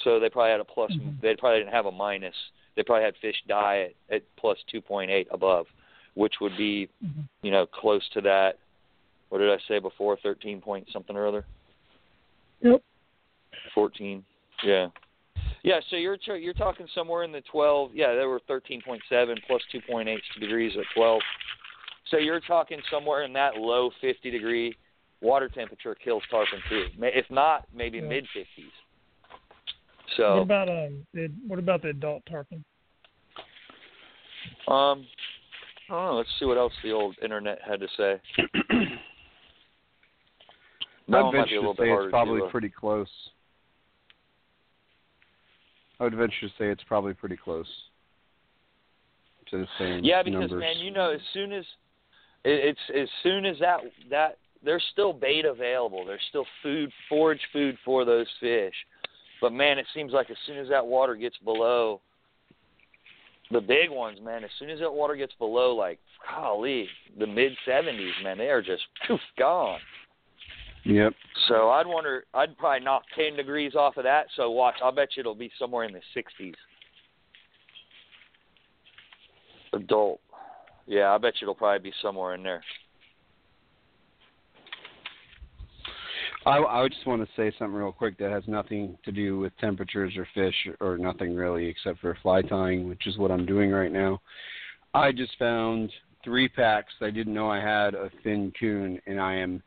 [0.03, 0.91] So they probably had a plus.
[0.91, 1.19] Mhm.
[1.21, 2.35] They probably didn't have a minus.
[2.75, 5.65] They probably had fish die at, at plus 2.8 above,
[6.13, 7.27] which would be, Mhm.
[7.41, 8.59] you know, close to that.
[9.29, 10.17] What did I say before?
[10.21, 11.45] 13 point something or other.
[12.61, 12.81] Yep.
[13.73, 14.23] 14.
[14.63, 14.87] Yeah.
[15.63, 17.91] Yeah, so you're you're talking somewhere in the 12.
[17.93, 18.99] Yeah, they were 13.7
[19.45, 21.21] plus 2.8 degrees at 12.
[22.09, 24.75] So you're talking somewhere in that low 50 degree
[25.21, 26.85] water temperature kills tarpon too.
[26.99, 28.07] If not, maybe Yeah.
[28.07, 28.71] mid 50s.
[30.17, 31.05] So What So, about um?
[31.13, 32.63] The, what about the adult tarpon?
[34.67, 35.05] um,
[35.89, 36.15] I don't know.
[36.15, 38.21] Let's see what else the old internet had to say.
[41.09, 43.07] That I'd might venture to say it's probably pretty close.
[45.99, 47.67] I would venture to say it's probably pretty close
[49.49, 50.61] to the same Yeah, because numbers.
[50.61, 51.65] man, you know, as soon as
[52.45, 57.41] it, it's as soon as that that there's still bait available, there's still food, forage
[57.51, 58.73] food for those fish.
[59.41, 62.01] But man, it seems like as soon as that water gets below
[63.51, 65.97] the big ones, man, as soon as that water gets below like
[66.29, 69.79] golly, the mid 70s, man, they are just poof gone.
[70.85, 71.13] Yep.
[71.47, 74.27] So I'd wonder, I'd probably knock 10 degrees off of that.
[74.35, 76.53] So watch, I'll bet you it'll be somewhere in the 60s.
[79.73, 80.19] Adult.
[80.87, 82.63] Yeah, I bet you it'll probably be somewhere in there.
[86.45, 89.55] I, I just want to say something real quick that has nothing to do with
[89.57, 93.71] temperatures or fish or nothing really except for fly tying, which is what I'm doing
[93.71, 94.21] right now.
[94.93, 95.91] I just found
[96.23, 99.61] three packs I didn't know I had of thin coon, and I am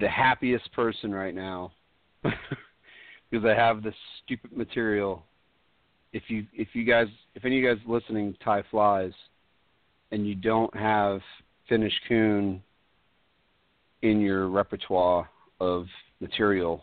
[0.00, 1.72] the happiest person right now
[2.22, 3.94] because I have this
[4.24, 5.22] stupid material.
[6.12, 9.12] If you if you guys if any of you guys listening tie flies
[10.10, 11.20] and you don't have
[11.68, 12.62] finished coon
[14.02, 15.28] in your repertoire
[15.60, 15.86] of
[16.20, 16.82] material,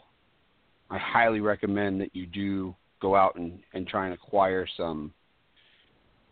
[0.89, 5.13] I highly recommend that you do go out and, and try and acquire some.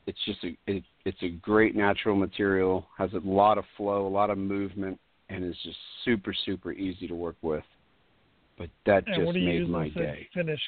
[0.07, 4.09] It's just a it, it's a great natural material, has a lot of flow, a
[4.09, 4.99] lot of movement,
[5.29, 7.63] and is just super super easy to work with.
[8.57, 10.27] But that And just what do you made use my day.
[10.33, 10.61] Finnish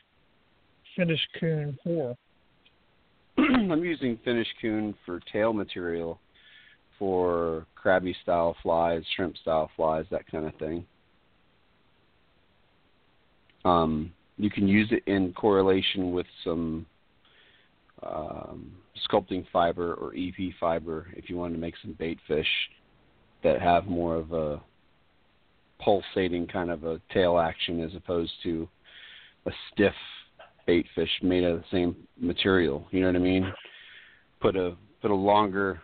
[0.95, 2.15] Finnish coon for?
[3.37, 6.19] I'm using Finnish coon for tail material
[6.97, 10.85] for crabby style flies, shrimp style flies, that kind of thing.
[13.63, 16.85] Um, you can use it in correlation with some
[18.03, 18.71] um,
[19.09, 22.47] sculpting fiber or EP fiber if you wanted to make some bait fish
[23.43, 24.61] that have more of a
[25.79, 28.67] pulsating kind of a tail action as opposed to
[29.45, 29.93] a stiff
[30.65, 32.85] bait fish made of the same material.
[32.91, 33.53] You know what I mean?
[34.41, 35.81] Put a put a longer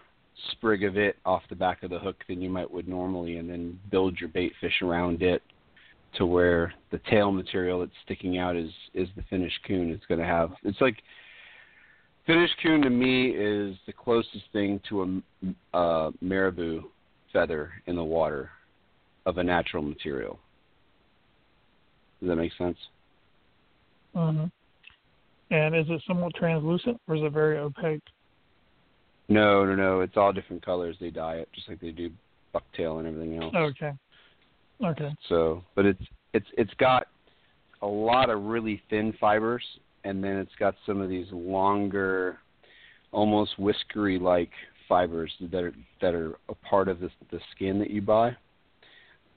[0.51, 3.49] sprig of it off the back of the hook than you might would normally, and
[3.49, 5.41] then build your bait fish around it
[6.17, 9.89] to where the tail material that's sticking out is is the finished coon.
[9.89, 10.97] It's going to have it's like
[12.25, 15.23] finished coon to me is the closest thing to
[15.73, 16.83] a, a marabou
[17.33, 18.51] feather in the water
[19.25, 20.39] of a natural material.
[22.21, 22.77] Does that make sense?
[24.15, 24.45] Mm-hmm.
[25.53, 28.03] And is it somewhat translucent or is it very opaque?
[29.29, 30.01] No, no, no.
[30.01, 30.95] It's all different colors.
[30.99, 32.11] They dye it just like they do
[32.53, 33.53] bucktail and everything else.
[33.55, 33.91] Okay.
[34.83, 35.15] Okay.
[35.29, 36.03] So, but it's
[36.33, 37.07] it's it's got
[37.81, 39.63] a lot of really thin fibers,
[40.03, 42.37] and then it's got some of these longer,
[43.11, 44.51] almost whiskery like
[44.87, 48.35] fibers that are that are a part of the the skin that you buy,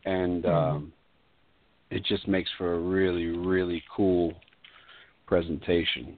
[0.04, 0.76] and Mm-hmm.
[0.76, 0.92] um,
[1.90, 4.34] it just makes for a really really cool
[5.26, 6.16] presentation.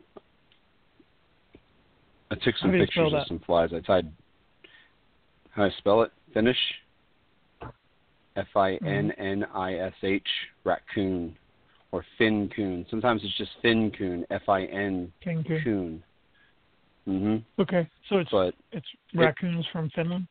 [2.30, 3.70] I took some How do you spell pictures of some flies.
[3.74, 4.10] I tied.
[5.50, 6.12] How do I spell it?
[6.34, 6.58] Finnish.
[8.36, 10.22] F I N N I S H
[10.64, 11.36] raccoon
[11.90, 12.86] or fin coon.
[12.88, 14.24] Sometimes it's just fin coon.
[14.30, 15.12] F I N
[15.64, 16.02] coon.
[17.08, 17.42] Mhm.
[17.58, 17.88] Okay.
[18.08, 20.28] So it's But it's raccoons from Finland.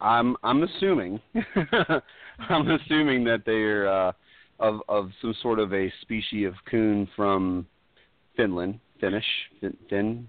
[0.00, 1.20] I'm I'm assuming
[2.48, 4.12] I'm assuming that they're uh,
[4.58, 7.66] of of some sort of a species of coon from
[8.36, 9.26] Finland, Finnish,
[9.60, 10.28] fin, fin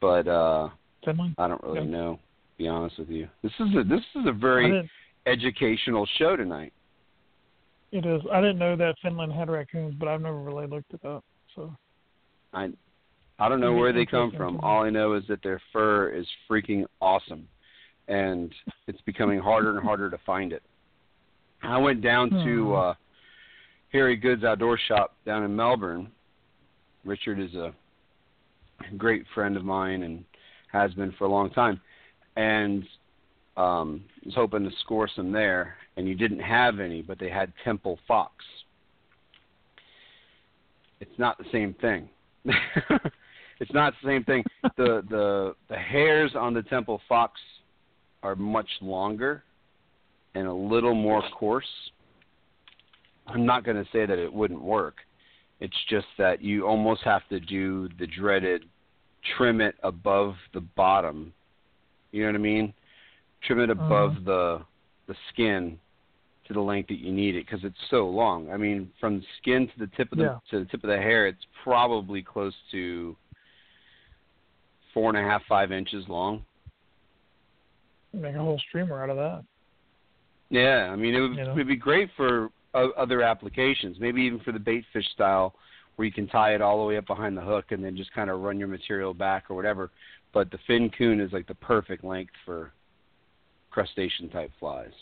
[0.00, 0.68] but uh,
[1.04, 1.34] Finland.
[1.38, 1.96] I don't really Yeah.
[1.96, 2.14] know.
[2.16, 4.90] To be honest with you, this is a this is a very
[5.26, 6.72] educational show tonight.
[7.92, 8.22] it is.
[8.32, 11.24] I didn't know that Finland had raccoons, but I've never really looked it up.
[11.54, 11.74] So
[12.52, 12.68] I
[13.40, 14.60] I don't know where they come from.
[14.60, 17.48] All I know is that their fur is freaking awesome,
[18.08, 18.54] and
[18.86, 20.62] it's becoming harder and harder to find it.
[21.62, 22.72] I went down to Hmm.
[22.72, 22.94] uh,
[23.92, 26.10] Harry Goode's Outdoor Shop down in Melbourne.
[27.04, 27.72] Richard is a
[28.96, 30.24] great friend of mine and
[30.70, 31.80] has been for a long time,
[32.36, 32.86] and
[33.56, 35.76] um, was hoping to score some there.
[35.96, 38.32] And you didn't have any, but they had Temple Fox.
[41.00, 42.08] It's not the same thing.
[43.60, 44.44] it's not the same thing.
[44.76, 47.38] The the the hairs on the Temple Fox
[48.22, 49.42] are much longer
[50.34, 51.64] and a little more coarse.
[53.26, 54.96] I'm not going to say that it wouldn't work.
[55.60, 58.64] It's just that you almost have to do the dreaded
[59.36, 61.32] trim it above the bottom.
[62.12, 62.74] You know what I mean?
[63.46, 63.80] Trim it mm-hmm.
[63.80, 64.62] above the
[65.06, 65.78] the skin
[66.46, 68.50] to the length that you need it because it's so long.
[68.50, 70.38] I mean, from the skin to the tip of the Yeah.
[70.50, 73.16] to the tip of the hair, it's probably close to
[74.94, 76.44] four and a half, five inches long.
[78.12, 79.44] make a whole streamer out of that.
[80.48, 81.52] Yeah, I mean, it would You know?
[81.52, 83.98] it'd be great for o- other applications.
[84.00, 85.54] Maybe even for the bait fish style,
[85.96, 88.12] where you can tie it all the way up behind the hook and then just
[88.12, 89.90] kind of run your material back or whatever.
[90.32, 92.72] But the fin coon is like the perfect length for
[93.70, 94.92] crustacean type flies.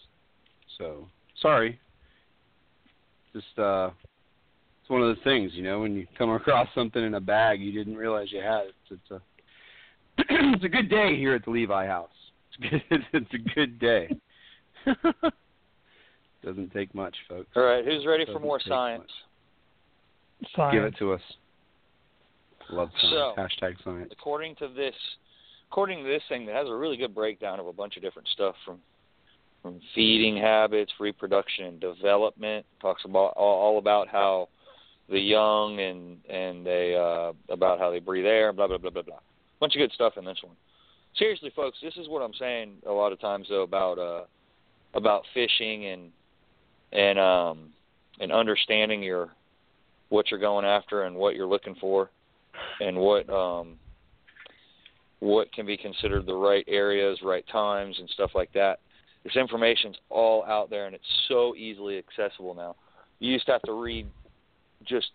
[0.76, 1.06] So
[1.40, 1.78] sorry,
[3.32, 3.90] just uh,
[4.82, 7.60] it's one of those things, you know, when you come across something in a bag
[7.60, 8.66] you didn't realize you had.
[8.66, 9.20] It's, it's a
[10.28, 12.10] it's a good day here at the Levi House.
[12.60, 14.16] It's, good, it's a good day.
[16.44, 17.48] Doesn't take much, folks.
[17.56, 19.10] All right, who's ready for Doesn't more take science?
[20.54, 20.74] Science.
[20.74, 21.20] Give it to us.
[22.70, 23.14] Love science.
[23.14, 24.08] So- Hashtag science.
[24.12, 24.94] According to this,
[25.70, 28.28] according to this thing that has a really good breakdown of a bunch of different
[28.28, 28.78] stuff from
[29.62, 32.64] from feeding habits, reproduction, and development.
[32.80, 34.48] Talks about all, all about how
[35.08, 38.52] the young and and they uh, about how they breathe air.
[38.52, 39.18] Blah blah blah blah blah.
[39.60, 40.56] Bunch of good stuff in this one.
[41.16, 44.24] Seriously, folks, this is what I'm saying a lot of times though about uh
[44.94, 46.10] about fishing and
[46.92, 47.70] and um
[48.20, 49.30] and understanding your
[50.10, 52.10] what you're going after and what you're looking for
[52.80, 53.76] and what um
[55.20, 58.78] what can be considered the right areas, right times and stuff like that.
[59.24, 62.76] This information's all out there and it's so easily accessible now.
[63.18, 64.06] You used to have to read
[64.84, 65.08] just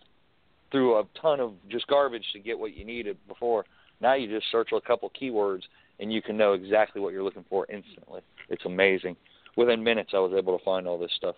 [0.71, 3.63] through a ton of just garbage to get what you needed before.
[4.01, 5.61] Now you just search a couple keywords
[5.99, 8.21] and you can know exactly what you're looking for instantly.
[8.49, 9.15] It's amazing.
[9.55, 11.35] Within minutes, I was able to find all this stuff.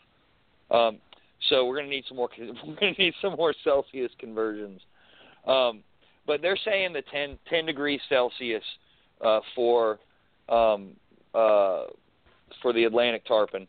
[0.71, 0.99] Um,
[1.49, 2.29] so we're going to need some more.
[2.39, 4.81] We're going to need some more Celsius conversions.
[5.45, 5.83] Um,
[6.25, 8.63] but they're saying the 10, 10 degrees Celsius
[9.23, 9.99] uh, for
[10.49, 10.91] um,
[11.33, 11.83] uh,
[12.61, 13.67] for the Atlantic tarpon.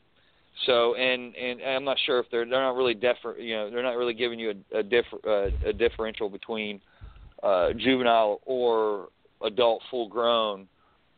[0.64, 3.82] So and and I'm not sure if they're they're not really differ you know they're
[3.82, 6.80] not really giving you a a, differ, uh, a differential between
[7.42, 9.08] uh, juvenile or
[9.42, 10.66] adult full grown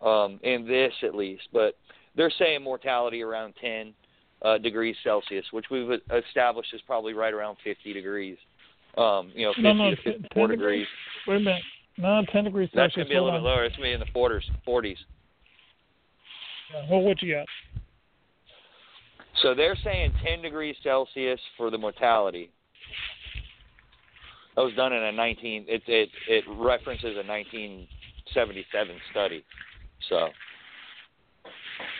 [0.00, 1.48] um, in this at least.
[1.52, 1.76] But
[2.16, 3.94] they're saying mortality around 10
[4.42, 5.88] uh, degrees Celsius, which we've
[6.26, 8.36] established is probably right around 50 degrees.
[8.96, 10.86] Um, you know, 50 No, no, to 54 10 degrees.
[11.26, 11.62] Wait a minute.
[11.96, 13.08] No, 10 degrees That's Celsius.
[13.08, 13.64] That's gonna be a little bit lower.
[13.64, 14.42] It's gonna be in the 40s.
[14.66, 14.96] 40s.
[16.90, 17.46] Well, what do you got?
[19.42, 22.50] So they're saying 10 degrees Celsius for the mortality.
[24.58, 25.66] That was done in a 19.
[25.68, 29.44] It it it references a 1977 study.
[30.08, 30.30] So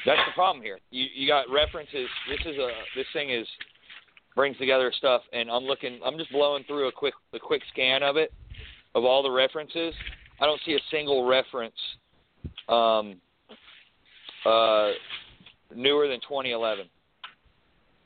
[0.04, 0.80] that's the problem here.
[0.90, 2.08] You you got references.
[2.28, 3.46] This is a this thing is
[4.34, 6.00] brings together stuff, and I'm looking.
[6.04, 8.32] I'm just blowing through a quick a quick scan of it
[8.96, 9.94] of all the references.
[10.40, 11.78] I don't see a single reference
[12.68, 13.20] um,
[14.44, 14.90] uh,
[15.76, 16.86] newer than 2011.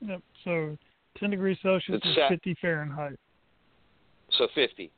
[0.02, 0.20] Yep.
[0.44, 0.76] So
[1.18, 2.28] 10 degrees Celsius It's is set.
[2.28, 3.18] 50 Fahrenheit.
[4.38, 4.90] So 50.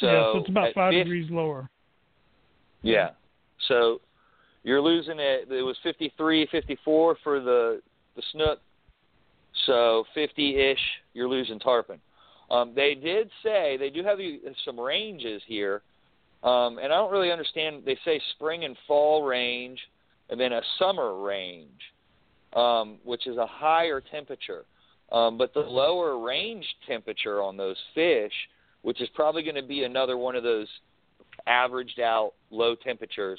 [0.00, 1.68] So yeah, so it's about 5 fif- degrees lower.
[2.82, 3.10] Yeah.
[3.68, 4.00] So
[4.62, 5.48] you're losing it.
[5.50, 7.80] It was 53, 54 for the
[8.16, 8.60] the snook.
[9.66, 10.78] So 50-ish,
[11.14, 11.98] you're losing tarpon.
[12.50, 14.18] Um, they did say they do have
[14.64, 15.82] some ranges here,
[16.42, 17.82] um, and I don't really understand.
[17.86, 19.78] They say spring and fall range,
[20.28, 21.68] and then a summer range,
[22.54, 24.64] um, which is a higher temperature.
[25.14, 28.32] Um, but the lower range temperature on those fish,
[28.82, 30.66] which is probably going to be another one of those
[31.46, 33.38] averaged out low temperatures,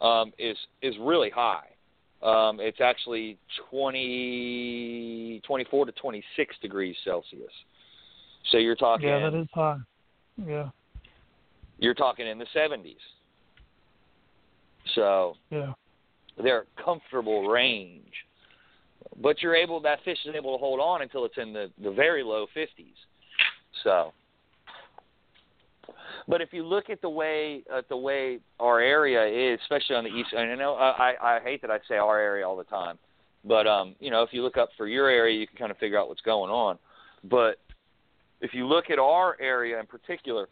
[0.00, 1.66] um, is is really high.
[2.24, 3.38] Um, it's actually
[3.70, 7.52] 20, 24 to 26 degrees Celsius.
[8.50, 9.78] So you're talking Yeah, that is high.
[10.44, 10.70] Yeah.
[11.78, 12.96] you're talking in the 70s.
[14.94, 15.72] So Yeah.
[16.36, 18.12] they're comfortable range.
[19.20, 21.90] But you're able that fish is able to hold on until it's in the, the
[21.90, 22.96] very low fifties.
[23.84, 24.12] So
[26.28, 30.04] but if you look at the way at the way our area is, especially on
[30.04, 32.56] the east, and I know I, I I hate that I say our area all
[32.56, 32.98] the time,
[33.44, 35.78] but um, you know, if you look up for your area, you can kind of
[35.78, 36.78] figure out what's going on.
[37.24, 37.56] But
[38.40, 40.48] if you look at our area in particular,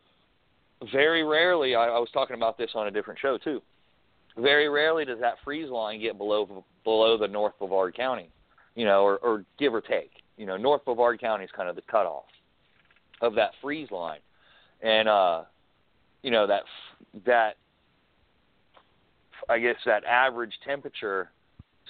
[0.93, 3.63] very rarely, I, I was talking about this on a different show too.
[4.37, 8.31] Very rarely does that freeze line get below below the North Brevard County,
[8.75, 10.11] you know, or, or give or take.
[10.37, 12.25] You know, North Brevard County is kind of the cutoff
[13.21, 14.21] of that freeze line,
[14.83, 15.43] and uh,
[16.23, 16.63] you know that
[17.27, 17.57] that
[19.49, 21.31] I guess that average temperature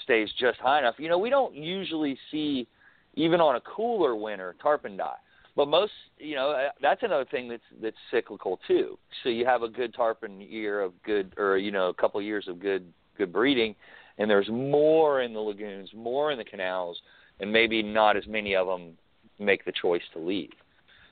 [0.04, 0.96] stays just high enough.
[0.98, 2.66] You know, we don't usually see
[3.14, 5.16] even on a cooler winter tarpon die.
[5.56, 8.98] But most, you know, uh, that's another thing that's that's cyclical too.
[9.22, 12.46] So you have a good tarpon year of good, or you know, a couple years
[12.48, 12.84] of good
[13.18, 13.74] good breeding,
[14.20, 17.00] and there's more in the lagoons, more in the canals,
[17.40, 18.92] and maybe not as many of them
[19.38, 20.50] make the choice to leave.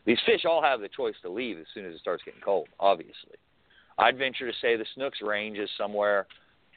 [0.05, 2.69] These fish all have the choice to leave as soon as it starts getting cold.
[2.79, 3.37] Obviously,
[3.97, 6.27] I'd venture to say the snook's range is somewhere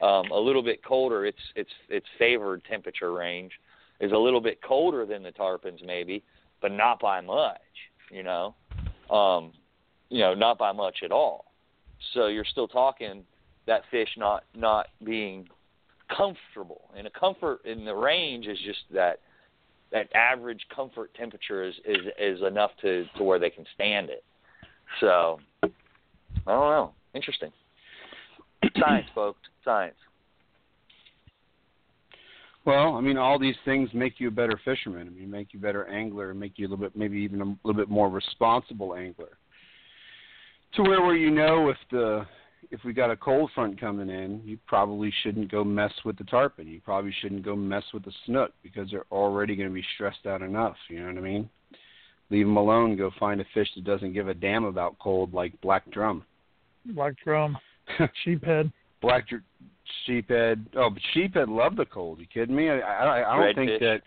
[0.00, 1.26] um, a little bit colder.
[1.26, 3.52] Its its its favored temperature range
[4.00, 6.22] is a little bit colder than the tarpons, maybe,
[6.62, 7.60] but not by much.
[8.10, 8.54] You know,
[9.10, 9.52] um,
[10.08, 11.52] you know, not by much at all.
[12.14, 13.22] So you're still talking
[13.66, 15.46] that fish not not being
[16.16, 19.20] comfortable, and a comfort in the range is just that
[19.92, 24.24] that average comfort temperature is is is enough to to where they can stand it.
[25.00, 25.68] So I
[26.46, 26.92] don't know.
[27.14, 27.50] Interesting.
[28.78, 29.40] Science, folks.
[29.64, 29.96] Science.
[32.64, 35.08] Well, I mean, all these things make you a better fisherman.
[35.08, 37.56] I mean, make you a better angler, make you a little bit, maybe even a
[37.64, 39.36] little bit more responsible angler.
[40.74, 42.24] To where where you know if the
[42.70, 46.24] if we got a cold front coming in, you probably shouldn't go mess with the
[46.24, 46.66] tarpon.
[46.66, 50.26] You probably shouldn't go mess with the snook because they're already going to be stressed
[50.26, 50.76] out enough.
[50.88, 51.50] You know what I mean?
[52.30, 52.96] Leave them alone.
[52.96, 56.24] Go find a fish that doesn't give a damn about cold, like black drum.
[56.86, 57.56] Black drum,
[58.26, 58.72] sheephead.
[59.02, 59.42] Black dr-
[60.08, 60.64] sheephead.
[60.76, 62.20] Oh, but sheephead love the cold.
[62.20, 62.70] You kidding me?
[62.70, 63.80] I I, I don't think Redfish.
[63.80, 64.00] that.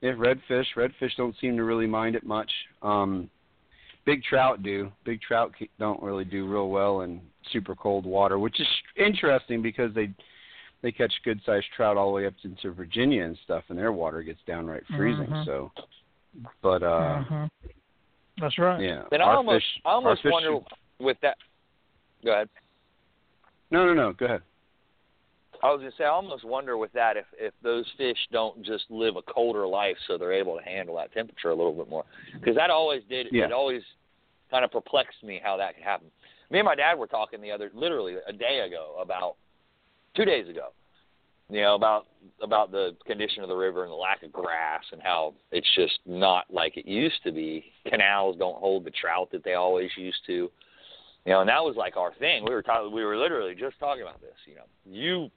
[0.00, 0.66] Yeah, redfish.
[0.76, 2.50] Redfish don't seem to really mind it much.
[2.82, 3.28] Um,
[4.08, 4.90] big trout do.
[5.04, 7.20] Big trout don't really do real well in
[7.52, 10.10] super cold water, which is interesting because they
[10.80, 13.92] they catch good sized trout all the way up into Virginia and stuff, and their
[13.92, 15.26] water gets downright freezing.
[15.26, 15.44] Mhm.
[15.44, 15.72] So,
[16.62, 17.50] but uh, Mhm.
[18.40, 18.80] That's right.
[18.80, 20.60] yeah, Then I our almost fish, I almost our fish wonder
[21.00, 21.36] with that.
[22.24, 22.48] Go ahead.
[23.70, 24.12] No, no, no.
[24.12, 24.42] Go ahead.
[25.62, 28.84] I was gonna say I almost wonder with that if if those fish don't just
[28.90, 32.04] live a colder life so they're able to handle that temperature a little bit more
[32.34, 33.46] because that always did Yeah.
[33.46, 33.82] it always
[34.50, 36.10] kind of perplexed me how that could happen.
[36.50, 39.36] Me and my dad were talking the other literally a day ago about
[40.14, 40.68] two days ago,
[41.50, 42.06] you know about
[42.42, 45.98] about the condition of the river and the lack of grass and how it's just
[46.06, 47.64] not like it used to be.
[47.88, 50.50] Canals don't hold the trout that they always used to.
[51.26, 52.44] You know, and that was like our thing.
[52.44, 52.90] We were talking.
[52.90, 54.36] We were literally just talking about this.
[54.46, 55.30] You know, you.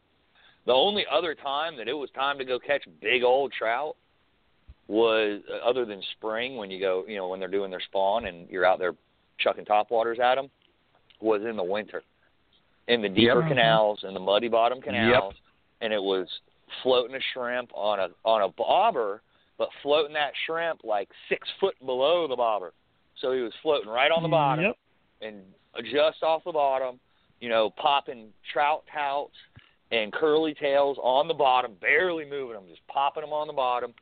[0.65, 3.95] The only other time that it was time to go catch big old trout
[4.87, 8.25] was uh, other than spring when you go, you know, when they're doing their spawn
[8.25, 8.93] and you're out there
[9.39, 10.49] chucking topwaters at them,
[11.19, 12.03] was in the winter,
[12.87, 13.47] in the deeper Yep.
[13.47, 15.33] canals and the muddy bottom canals,
[15.81, 16.27] and it was
[16.83, 19.21] floating a shrimp on a on a bobber,
[19.57, 22.73] but floating that shrimp like six foot below the bobber,
[23.19, 24.77] so he was floating right on the bottom Yep.
[25.21, 25.43] and
[25.85, 26.99] just off the bottom,
[27.39, 29.35] you know, popping trout touts
[29.91, 33.93] and curly tails on the bottom, barely moving them, just popping them on the bottom,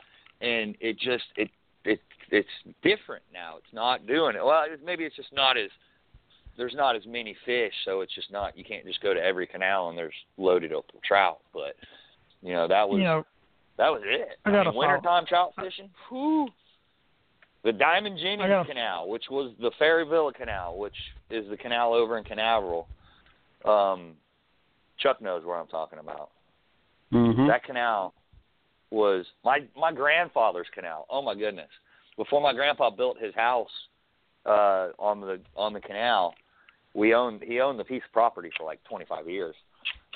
[0.42, 1.50] and it just it
[1.86, 2.48] it it's
[2.84, 3.56] different now.
[3.58, 4.46] It's not doing it.
[4.46, 5.70] Well, it- maybe it's just not as
[6.58, 9.48] there's not as many fish, so it's just not you can't just go to every
[9.48, 11.40] canal and there's loaded up with trout.
[11.54, 11.76] But
[12.42, 13.26] you know that was You know,
[13.78, 14.38] that was it.
[14.46, 15.90] I gotta mean, wintertime trout fishing.
[16.10, 16.50] Whew.
[17.64, 20.96] The Diamond I Jennings Canal, which was the Ferry Villa Canal, which
[21.30, 22.88] is the canal over in Canaveral.
[23.66, 24.16] Um,
[25.00, 26.32] Chuck knows where I'm talking about.
[27.14, 27.48] Mm-hmm.
[27.48, 28.14] That canal
[28.92, 31.06] was my my grandfather's canal.
[31.10, 31.70] Oh my goodness!
[32.18, 33.70] Before my grandpa built his house
[34.46, 36.34] uh, on the on the canal,
[36.94, 39.56] we owned he owned the piece of property for like 25 years.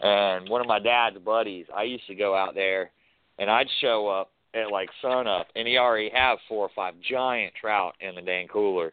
[0.02, 2.92] And one of my dad's buddies, I used to go out there,
[3.38, 6.96] and I'd show up at like sun up, and he already have four or five
[7.10, 8.92] giant trout in the dang cooler,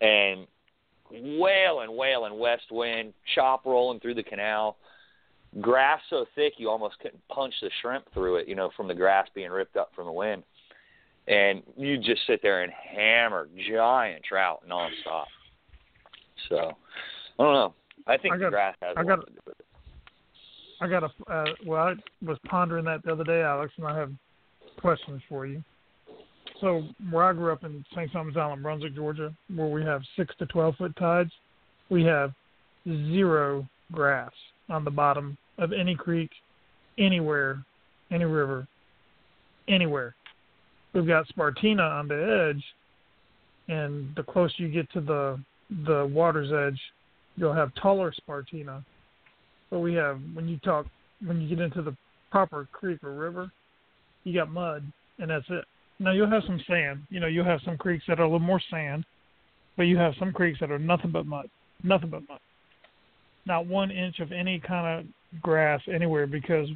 [0.00, 0.46] and
[1.10, 4.76] wailing, wailing west wind, chop rolling through the canal
[5.60, 8.94] grass so thick you almost couldn't punch the shrimp through it, you know, from the
[8.94, 10.42] grass being ripped up from the wind.
[11.26, 15.24] And you just sit there and hammer giant trout nonstop.
[16.48, 16.56] So
[17.38, 17.74] I don't know.
[18.06, 19.66] I think I the grass has I a got- lot to do with it.
[20.82, 21.94] I got a uh, well, I
[22.24, 24.10] was pondering that the other day, Alex, and I have
[24.78, 25.62] questions for you.
[26.62, 28.10] So where I grew up in St.
[28.12, 31.30] Thomas Island, Brunswick, Georgia, where we have six to twelve foot tides,
[31.90, 32.32] we have
[32.86, 34.30] zero grass
[34.70, 36.30] on the bottom of any creek,
[36.98, 37.62] anywhere,
[38.10, 38.66] any river,
[39.68, 40.14] anywhere.
[40.94, 42.64] We've got Spartina on the edge,
[43.68, 45.40] and the closer you get to the
[45.86, 46.80] the water's edge,
[47.36, 48.84] you'll have taller Spartina.
[49.70, 50.86] But we have when you talk
[51.24, 51.96] when you get into the
[52.30, 53.50] proper creek or river,
[54.24, 54.84] you got mud,
[55.18, 55.64] and that's it.
[55.98, 57.02] Now you'll have some sand.
[57.10, 59.04] You know, you'll have some creeks that are a little more sand,
[59.76, 61.48] but you have some creeks that are nothing but mud,
[61.84, 62.40] nothing but mud.
[63.46, 66.68] Not one inch of any kind of grass anywhere because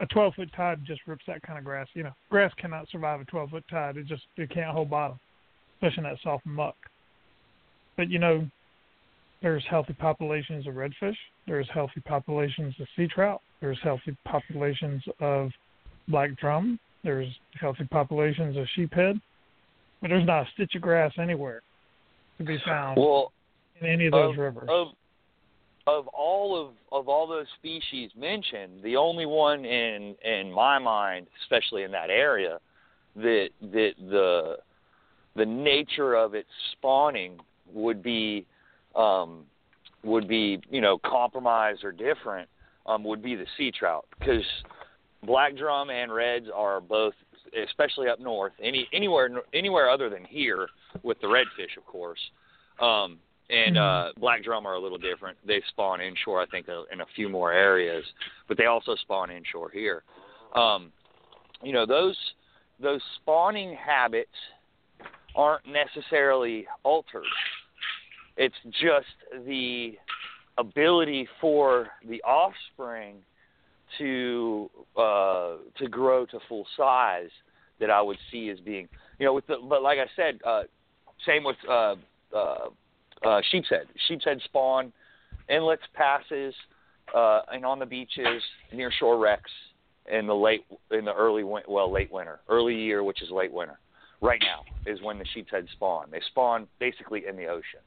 [0.00, 1.86] a 12 foot tide just rips that kind of grass.
[1.94, 3.96] You know, grass cannot survive a 12 foot tide.
[3.96, 5.18] It just it can't hold bottom,
[5.76, 6.76] especially in that soft muck.
[7.96, 8.46] But you know,
[9.42, 11.16] there's healthy populations of redfish.
[11.46, 13.40] There's healthy populations of sea trout.
[13.60, 15.50] There's healthy populations of
[16.08, 16.78] black drum.
[17.04, 17.28] There's
[17.60, 19.20] healthy populations of sheephead.
[20.00, 21.62] But there's not a stitch of grass anywhere
[22.38, 23.32] to be found Well,
[23.80, 24.68] in any of those of, rivers.
[24.70, 24.88] Of
[25.86, 31.26] of all of of all those species mentioned, the only one in in my mind,
[31.42, 32.58] especially in that area,
[33.16, 34.56] that that the
[35.34, 37.38] the nature of its spawning
[37.72, 38.46] would be
[38.94, 39.44] um,
[40.04, 42.48] would be you know compromised or different
[42.86, 44.06] um, would be the sea trout.
[44.18, 44.44] Because
[45.24, 47.14] black drum and reds are both
[47.68, 50.68] especially up north any anywhere anywhere other than here
[51.02, 52.18] with the redfish of course
[52.80, 53.18] um,
[53.52, 55.36] and uh, black drum are a little different.
[55.46, 58.04] They spawn inshore, I think, uh, in a few more areas,
[58.48, 60.02] but they also spawn inshore here.
[60.54, 60.90] Um,
[61.62, 62.16] you know, those
[62.80, 64.30] those spawning habits
[65.36, 67.24] aren't necessarily altered.
[68.36, 69.92] It's just the
[70.58, 73.16] ability for the offspring
[73.98, 77.30] to uh, to grow to full size
[77.80, 78.88] that I would see as being,
[79.18, 79.56] you know, with the.
[79.68, 80.62] But like I said, uh,
[81.26, 81.96] same with uh,
[82.34, 82.68] uh,
[83.26, 83.86] uh, sheep's head.
[84.08, 84.92] Sheep's head spawn,
[85.48, 86.54] inlets, passes,
[87.14, 88.42] uh, and on the beaches,
[88.72, 89.50] near shore wrecks
[90.10, 93.78] in the late, in the early, well, late winter, early year, which is late winter.
[94.20, 96.06] Right now is when the sheep's head spawn.
[96.10, 97.80] They spawn basically in the ocean.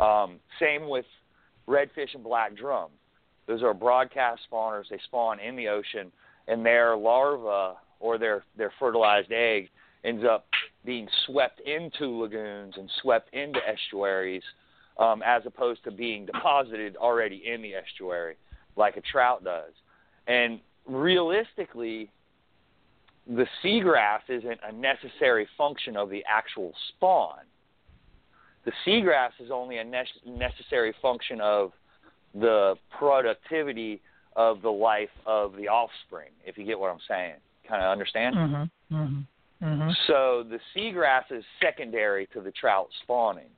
[0.00, 1.04] Um, same with
[1.68, 2.88] redfish and black drum.
[3.46, 4.84] Those are broadcast spawners.
[4.90, 6.10] They spawn in the ocean,
[6.46, 9.68] and their larva or their their fertilized egg
[10.04, 10.47] ends up
[10.84, 14.42] being swept into lagoons and swept into estuaries,
[14.98, 18.36] um, as opposed to being deposited already in the estuary,
[18.76, 19.72] like a trout does.
[20.26, 22.10] And realistically,
[23.26, 27.40] the seagrass isn't a necessary function of the actual spawn.
[28.64, 31.72] The seagrass is only a ne- necessary function of
[32.34, 34.00] the productivity
[34.36, 37.34] of the life of the offspring, if you get what I'm saying.
[37.68, 38.36] Kind of understand?
[38.36, 38.96] Mm-hmm.
[38.96, 39.20] Mm-hmm.
[39.62, 39.90] Mm-hmm.
[40.06, 43.50] So the seagrass is secondary to the trout spawning.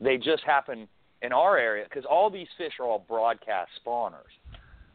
[0.00, 0.88] They just happen
[1.22, 4.32] in our area, because all these fish are all broadcast spawners,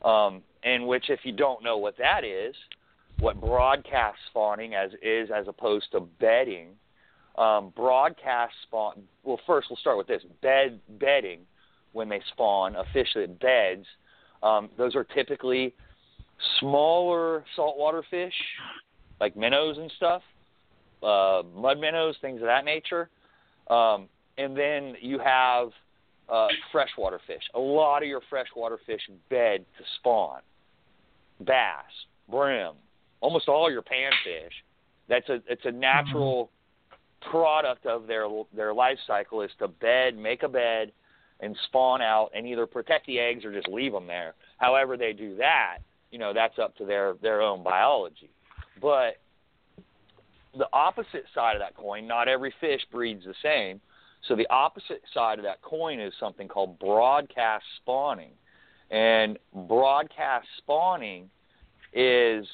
[0.04, 2.56] um, in which if you don't know what that is,
[3.20, 6.70] what broadcast spawning as is as opposed to bedding,
[7.38, 9.04] um, broadcast spawn.
[9.24, 11.42] Well, first we'll start with this bed bedding.
[11.94, 13.86] When they spawn, a fish that beds,
[14.44, 15.74] um, those are typically
[16.60, 18.34] smaller saltwater fish,
[19.20, 20.22] like minnows and stuff,
[21.04, 23.10] uh, mud minnows, things of that nature.
[23.70, 24.08] Um,
[24.38, 25.70] and then you have
[26.30, 27.44] uh, freshwater fish.
[27.54, 30.42] A lot of your freshwater fish bed to spawn.
[31.46, 31.84] Bass,
[32.30, 32.74] brim,
[33.22, 34.52] almost all your panfish.
[35.08, 36.50] That's a it's a natural
[37.30, 40.92] product of their their life cycle is to bed, make a bed,
[41.40, 44.34] and spawn out, and either protect the eggs or just leave them there.
[44.58, 45.80] However they do that,
[46.12, 48.30] you know, that's up to their their own biology.
[48.82, 49.18] But
[50.58, 53.82] the opposite side of that coin, not every fish breeds the same.
[54.28, 58.32] So the opposite side of that coin is something called broadcast spawning.
[58.92, 61.30] And broadcast spawning
[61.94, 62.46] is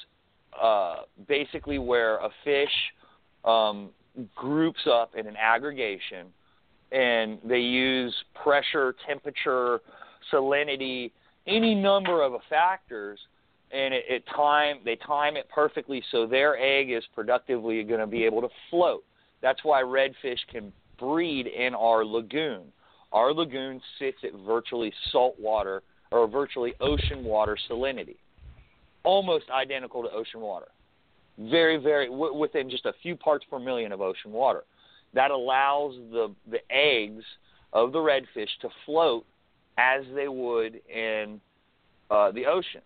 [0.60, 2.70] uh, basically where a fish
[3.44, 3.90] um,
[4.34, 6.26] groups up in an aggregation
[6.92, 9.80] and they use pressure, temperature,
[10.32, 11.10] salinity,
[11.46, 13.18] any number of factors
[13.72, 18.06] and it, it time they time it perfectly so their egg is productively going to
[18.06, 19.02] be able to float.
[19.40, 22.64] That's why redfish can breed in our lagoon.
[23.12, 28.16] Our lagoon sits at virtually salt water or virtually ocean water salinity,
[29.04, 30.68] almost identical to ocean water.
[31.38, 34.64] Very, very w- within just a few parts per million of ocean water.
[35.14, 37.24] That allows the the eggs
[37.72, 39.24] of the redfish to float
[39.78, 41.40] as they would in
[42.10, 42.82] uh, the ocean.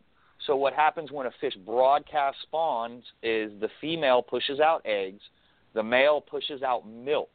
[0.46, 5.20] So what happens when a fish broadcast spawns is the female pushes out eggs,
[5.74, 7.30] the male pushes out milk,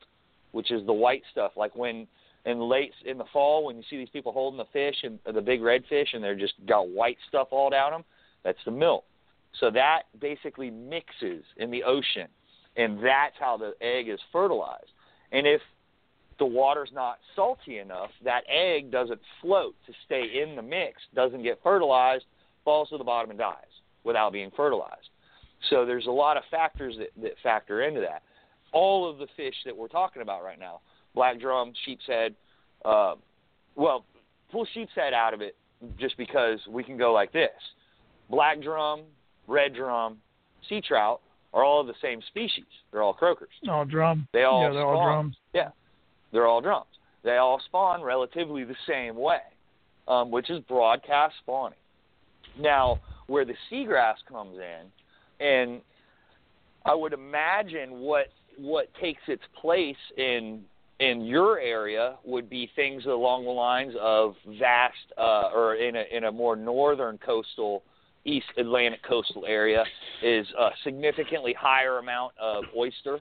[0.51, 1.51] which is the white stuff.
[1.57, 2.07] Like when
[2.45, 5.41] in late in the fall when you see these people holding the fish and the
[5.41, 8.03] big red fish and they're just got white stuff all down them,
[8.43, 9.03] that's the milk.
[9.59, 12.27] So that basically mixes in the ocean,
[12.77, 14.91] and that's how the egg is fertilized.
[15.33, 15.61] And if
[16.39, 21.43] the water's not salty enough, that egg doesn't float to stay in the mix, doesn't
[21.43, 22.23] get fertilized,
[22.63, 23.55] falls to the bottom and dies
[24.03, 25.09] without being fertilized.
[25.69, 28.23] So there's a lot of factors that, that factor into that.
[28.73, 30.79] All of the fish that we're talking about right now,
[31.13, 32.35] black drum, sheep's head,
[32.85, 33.15] uh,
[33.75, 34.05] well,
[34.51, 35.55] pull sheep's head out of it
[35.99, 37.49] just because we can go like this.
[38.29, 39.01] Black drum,
[39.47, 40.17] red drum,
[40.69, 41.21] sea trout
[41.53, 42.65] are all of the same species.
[42.91, 43.49] They're all croakers.
[43.69, 44.27] All drum.
[44.33, 44.95] They all yeah, they're spawn.
[44.95, 45.35] all drums.
[45.53, 45.69] Yeah,
[46.31, 46.85] they're all drums.
[47.23, 49.41] They all spawn relatively the same way,
[50.07, 51.77] um, which is broadcast spawning.
[52.59, 55.81] Now, where the seagrass comes in, and
[56.85, 58.27] I would imagine what
[58.57, 60.63] what takes its place in
[60.99, 66.03] in your area would be things along the lines of vast, uh, or in a
[66.11, 67.83] in a more northern coastal
[68.25, 69.83] East Atlantic coastal area
[70.21, 73.19] is a significantly higher amount of oyster.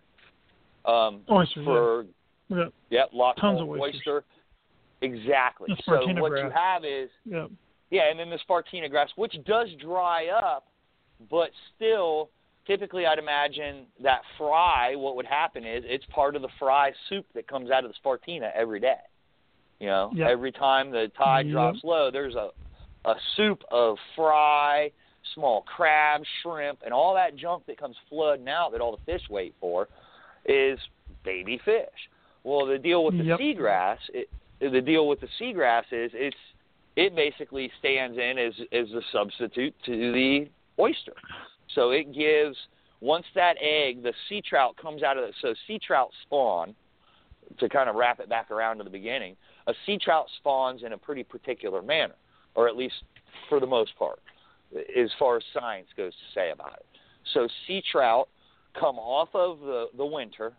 [0.84, 1.64] Um, Oysters.
[1.64, 2.04] for
[2.48, 2.64] yeah.
[2.90, 3.04] yeah.
[3.12, 3.94] lots Tons of oysters.
[3.96, 4.24] oyster.
[5.02, 5.68] Exactly.
[5.68, 7.46] The So what you have is Yeah.
[7.90, 10.68] Yeah, and then the Spartina grass, which does dry up,
[11.28, 12.30] but still,
[12.66, 14.94] typically, I'd imagine that fry.
[14.94, 17.96] What would happen is it's part of the fry soup that comes out of the
[18.02, 18.94] Spartina every day.
[19.80, 20.28] You know, Yep.
[20.28, 21.52] every time the tide Yep.
[21.52, 22.50] drops low, there's a
[23.06, 24.92] a soup of fry,
[25.34, 29.22] small crab, shrimp, and all that junk that comes flooding out that all the fish
[29.30, 29.88] wait for
[30.44, 30.78] is
[31.24, 32.10] baby fish.
[32.44, 33.40] Well, the deal with the Yep.
[33.40, 34.28] seagrass, it,
[34.60, 36.36] the deal with the seagrass is it's
[36.96, 41.14] it basically stands in as as a substitute to the oyster.
[41.74, 42.56] So it gives
[43.00, 45.34] once that egg, the sea trout comes out of it.
[45.40, 46.74] So sea trout spawn
[47.58, 49.36] to kind of wrap it back around to the beginning.
[49.66, 52.14] A sea trout spawns in a pretty particular manner,
[52.54, 52.94] or at least
[53.48, 54.20] for the most part,
[54.74, 56.86] as far as science goes to say about it.
[57.34, 58.28] So sea trout
[58.78, 60.52] come off of the the winter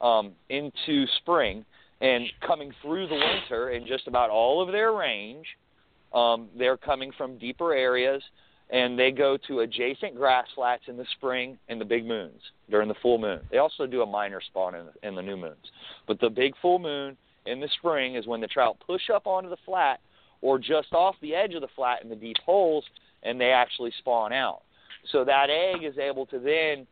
[0.00, 1.64] um, into spring,
[2.00, 5.46] and coming through the winter in just about all of their range,
[6.14, 8.22] um, they're coming from deeper areas,
[8.70, 12.40] and they go to adjacent grass flats in the spring and the big moons
[12.70, 13.40] during the full moon.
[13.50, 15.70] They also do a minor spawn in, in the new moons,
[16.06, 19.50] but the big full moon in the spring is when the trout push up onto
[19.50, 20.00] the flat
[20.40, 22.84] or just off the edge of the flat in the deep holes,
[23.22, 24.62] and they actually spawn out.
[25.10, 26.86] So that egg is able to then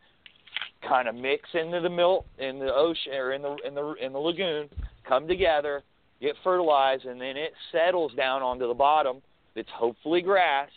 [0.87, 4.13] kind of mix into the milk in the ocean or in the in the in
[4.13, 4.69] the lagoon,
[5.07, 5.83] come together,
[6.23, 9.21] get fertilized, and then it settles down onto the bottom.
[9.55, 10.71] It's hopefully grass,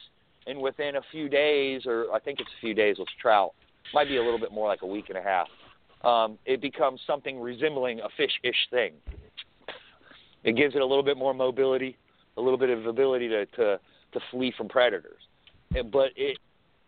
[0.47, 3.53] and within a few days, or I think it's a few days with trout,
[3.93, 5.47] might be a little bit more like a week and a half.
[6.03, 8.93] Um, it becomes something resembling a fish-ish thing.
[10.43, 11.97] It gives it a little bit more mobility,
[12.37, 13.79] a little bit of ability to to,
[14.13, 15.21] to flee from predators.
[15.71, 16.37] But it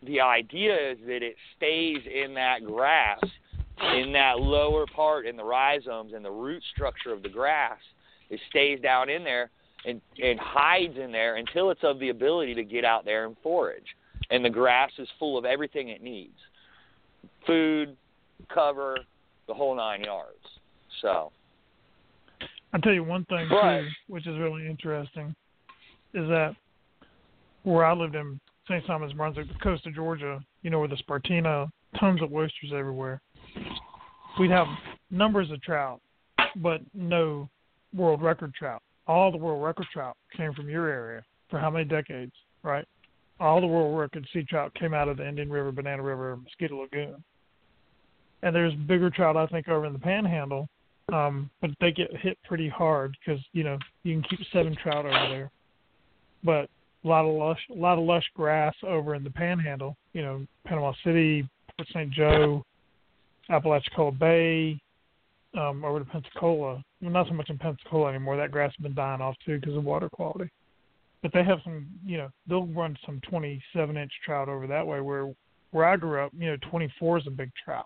[0.03, 3.19] the idea is that it stays in that grass,
[3.95, 7.79] in that lower part, in the rhizomes and the root structure of the grass.
[8.29, 9.49] It stays down in there
[9.85, 13.35] and and hides in there until it's of the ability to get out there and
[13.41, 13.95] forage.
[14.29, 16.37] And the grass is full of everything it needs:
[17.45, 17.95] food,
[18.53, 18.97] cover,
[19.47, 20.37] the whole nine yards.
[21.01, 21.31] So.
[22.73, 25.33] I'll tell you one thing But- too, which is really interesting,
[26.13, 26.53] is that
[27.63, 28.85] where I lived in St.
[28.85, 33.21] Simons, Brunswick, the coast of Georgia, you know, where the Spartina, tons of oysters everywhere.
[34.37, 34.67] We'd have
[35.09, 36.01] numbers of trout,
[36.57, 37.49] but no
[37.97, 38.81] world record trout.
[39.07, 42.33] All the world record trout came from your area for how many decades,
[42.63, 42.85] right?
[43.39, 46.81] All the world record sea trout came out of the Indian River, Banana River, Mosquito
[46.81, 47.23] Lagoon.
[48.43, 50.69] And there's bigger trout, I think, over in the Panhandle
[51.13, 55.05] um, but they get hit pretty hard because you know you can keep seven trout
[55.05, 55.51] over there,
[56.43, 56.69] but
[57.03, 59.95] a lot of lush, a lot of lush grass over in the Panhandle.
[60.11, 62.11] You know, Panama City, Port St.
[62.11, 62.61] Joe,
[63.49, 64.77] Apalachicola Bay,
[65.57, 66.83] um, over to Pensacola.
[67.01, 68.37] Well, not so much in Pensacola anymore.
[68.37, 70.49] That grass has been dying off too because of water quality.
[71.21, 75.01] But they have some, you know, they'll run some 27 inch trout over that way.
[75.01, 75.33] Where
[75.71, 77.85] where I grew up, you know, 24 is a big trout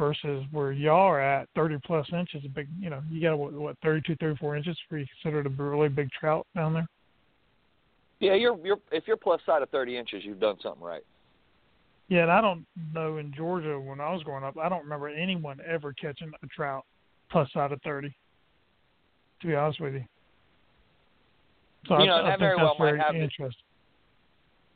[0.00, 3.52] versus where y'all are at 30 plus inches a big you know you got what,
[3.52, 6.88] what 32 34 inches for you consider it a really big trout down there
[8.18, 11.02] Yeah, you're you're if you're plus side of 30 inches, you've done something right.
[12.08, 12.64] yeah and i don't
[12.94, 16.46] know in georgia when i was growing up i don't remember anyone ever catching a
[16.46, 16.86] trout
[17.30, 18.14] plus side of 30
[19.40, 20.04] to be honest with you
[21.86, 23.64] so You I, know, I that think very that's well might very have to- interesting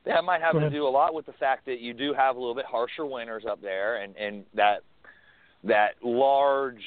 [0.06, 0.72] That might have Go to ahead.
[0.72, 3.44] do a lot with the fact that you do have a little bit harsher winters
[3.50, 4.80] up there, and and that
[5.64, 6.82] that large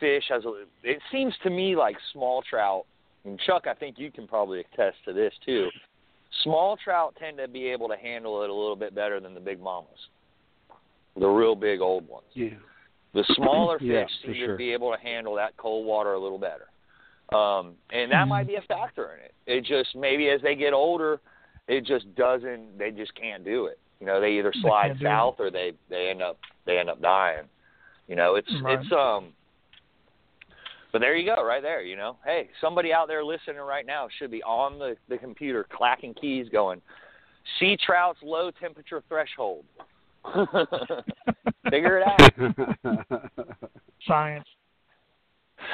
[0.00, 0.64] fish has a.
[0.82, 2.84] It seems to me like small trout,
[3.24, 5.68] and Chuck, I think you can probably attest to this too.
[6.42, 9.40] Small trout tend to be able to handle it a little bit better than the
[9.40, 9.88] big mamas,
[11.16, 12.26] the real big old ones.
[12.32, 12.48] Yeah.
[13.14, 14.46] The smaller fish Yeah, for seem sure.
[14.52, 16.68] to be able to handle that cold water a little better.
[17.36, 19.34] Um, and that might be a factor in it.
[19.46, 21.20] It just maybe as they get older,
[21.68, 22.78] it just doesn't.
[22.78, 23.78] They just can't do it.
[24.00, 24.96] You know, they either slide it.
[25.02, 27.44] south or they they end up they end up dying.
[28.08, 28.78] You know, it's Right.
[28.78, 29.32] it's um.
[30.92, 31.82] But there you go, right there.
[31.82, 35.66] You know, hey, somebody out there listening right now should be on the the computer
[35.74, 36.80] clacking keys, going,
[37.58, 39.64] sea trout's low temperature threshold.
[41.70, 42.30] Figure it out.
[44.06, 44.46] science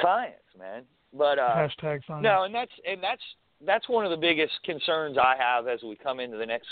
[0.01, 0.83] Science, man.
[1.13, 3.21] But uh hashtag science no, and that's and that's
[3.65, 6.67] that's one of the biggest concerns I have as we come into the next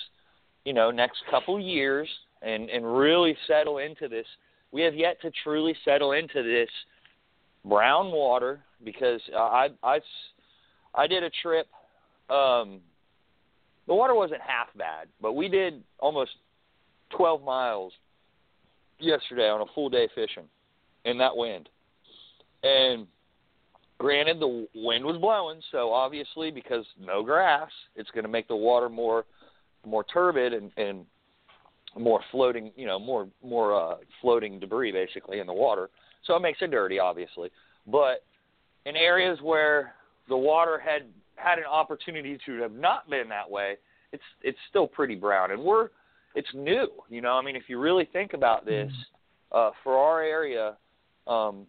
[0.65, 2.07] you know, next couple years
[2.41, 4.25] and and really settle into this.
[4.71, 6.69] We have yet to truly settle into this
[7.65, 9.99] brown water because uh, I I
[10.93, 11.67] I did a trip
[12.29, 12.81] um
[13.87, 16.31] the water wasn't half bad, but we did almost
[17.15, 17.93] 12 miles
[18.99, 20.45] yesterday on a full day fishing
[21.05, 21.69] in that wind.
[22.63, 23.07] And
[23.97, 28.55] granted the wind was blowing, so obviously because no grass, it's going to make the
[28.55, 29.25] water more
[29.85, 31.05] more turbid and and
[31.97, 35.89] more floating, you know, more more uh floating debris basically in the water.
[36.25, 37.49] So it makes it dirty obviously.
[37.87, 38.25] But
[38.85, 39.93] in areas where
[40.27, 41.03] the water had
[41.35, 43.75] had an opportunity to have not been that way,
[44.11, 45.89] it's it's still pretty brown and we're
[46.35, 47.33] it's new, you know.
[47.33, 48.91] I mean, if you really think about this,
[49.51, 50.77] uh for our area
[51.27, 51.65] um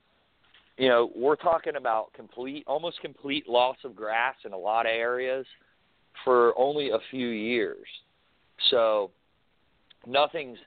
[0.80, 4.92] you know, we're talking about complete, almost complete loss of grass in a lot of
[4.92, 5.44] areas
[6.24, 7.86] for only a few years.
[8.70, 9.10] So
[10.06, 10.58] nothing's.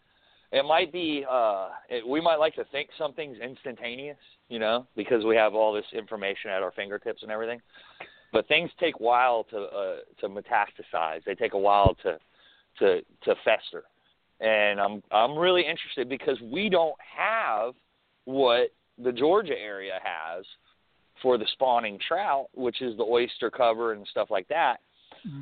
[0.51, 1.25] It might be.
[1.27, 4.17] uh it, We might like to think something's instantaneous,
[4.49, 7.59] you know, because we have all this information at our fingertips and everything.
[8.31, 11.23] But things take a while to uh, to metastasize.
[11.25, 12.19] They take a while to
[12.79, 13.83] to to fester.
[14.39, 17.73] And I'm I'm really interested because we don't have
[18.25, 18.69] what
[19.01, 20.45] the Georgia area has
[21.21, 24.77] for the spawning trout, which is the oyster cover and stuff like that.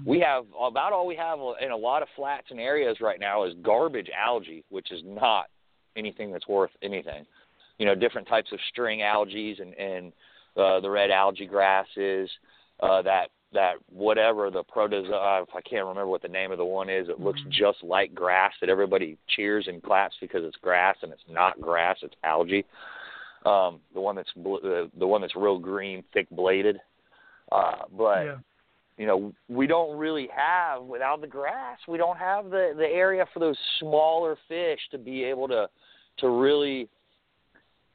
[0.05, 3.45] We have about all we have in a lot of flats and areas right now
[3.45, 5.45] is garbage algae, which is not
[5.95, 7.25] anything that's worth anything.
[7.79, 10.13] You know, different types of string algae and and
[10.55, 12.29] uh, the red algae grasses,
[12.81, 16.89] uh, that that whatever the protozoa, I can't remember what the name of the one
[16.89, 17.09] is.
[17.09, 21.21] It looks just like grass that everybody cheers and claps because it's grass and it's
[21.29, 22.65] not grass, it's algae
[23.45, 26.77] um, the one that's bl- the, the one that's real green, thick bladed.
[27.51, 28.35] Uh, but yeah
[28.97, 31.79] you know, we don't really have without the grass.
[31.87, 35.67] We don't have the the area for those smaller fish to be able to
[36.19, 36.87] to really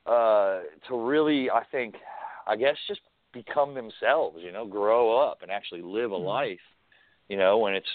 [0.04, 1.94] uh, to really I think
[2.48, 3.02] I guess just
[3.32, 6.24] become themselves, you know, grow up and actually live a Mhm.
[6.24, 6.74] life.
[7.28, 7.90] You know, when it's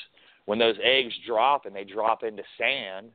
[0.45, 3.13] when those eggs drop and they drop into sand,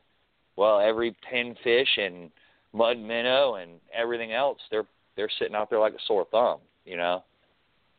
[0.54, 2.30] well, every pinfish and
[2.72, 4.86] mud minnow and everything else, they're
[5.16, 7.24] they're sitting out there like a sore thumb, you know.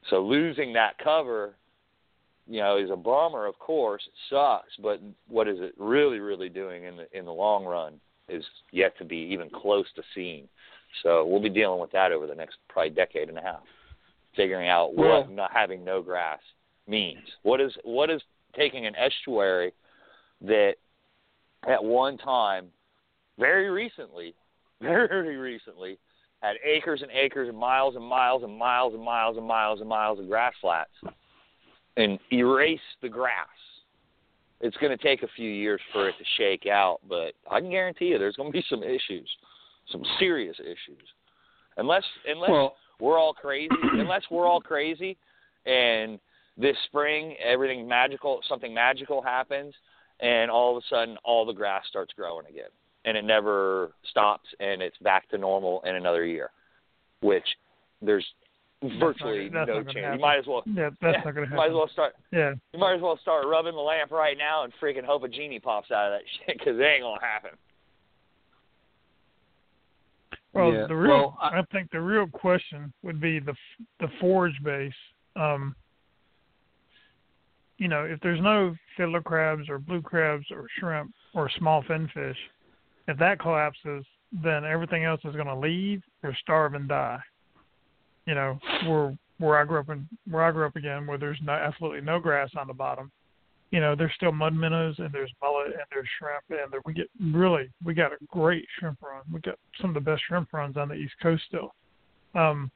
[0.09, 1.55] So losing that cover,
[2.47, 3.45] you know, is a bummer.
[3.45, 4.75] Of course, it sucks.
[4.77, 7.99] But what is it really, really doing in the in the long run
[8.29, 10.47] is yet to be even close to seen.
[11.03, 13.63] So we'll be dealing with that over the next probably decade and a half,
[14.37, 16.39] figuring out Well- what not having no grass
[16.87, 17.27] means.
[17.43, 18.21] What is what is
[18.55, 19.73] taking an estuary
[20.41, 20.75] that
[21.67, 22.71] at one time,
[23.37, 24.33] very recently,
[24.81, 25.99] very recently,
[26.41, 29.89] had acres and acres and miles and miles and miles and miles and miles and
[29.89, 30.91] miles of grass flats
[31.97, 33.47] and erase the grass.
[34.61, 37.69] It's going to take a few years for it to shake out, but I can
[37.69, 39.29] guarantee you there's going to be some issues,
[39.91, 41.03] some serious issues.
[41.77, 45.17] Unless unless Well, we're all crazy, unless we're all crazy
[45.65, 46.19] and
[46.57, 49.73] this spring everything magical something magical happens
[50.19, 52.69] and all of a sudden all the grass starts growing again.
[53.05, 56.49] And it never stops and it's back to normal in another year
[57.21, 57.45] which
[58.01, 58.25] there's
[58.99, 60.15] virtually that's no gonna chance.
[60.15, 61.55] You might as well Yeah, that's yeah, not to happen.
[61.55, 64.63] might as well start Yeah, you might as well start rubbing the lamp right now
[64.63, 67.51] and freaking hope a genie pops out of that shit because it ain't gonna happen
[70.57, 73.53] Well, Yeah, the real, well, I, I- think the real question would be the
[73.99, 74.93] the forage base.
[75.35, 75.75] Um,
[77.77, 82.37] you know, if there's no fiddler crabs or blue crabs or shrimp or small finfish,
[83.07, 87.19] if that collapses, then everything else is going to leave or starve and die.
[88.25, 91.39] You know, where where I grew up in where I grew up again, where there's
[91.43, 93.11] no absolutely no grass on the bottom.
[93.71, 96.93] You know, there's still mud minnows and there's mullet and there's shrimp and there, we
[96.93, 99.23] get really we got a great shrimp run.
[99.31, 101.73] We got some of the best shrimp runs on the East Coast still.
[102.33, 102.71] Um,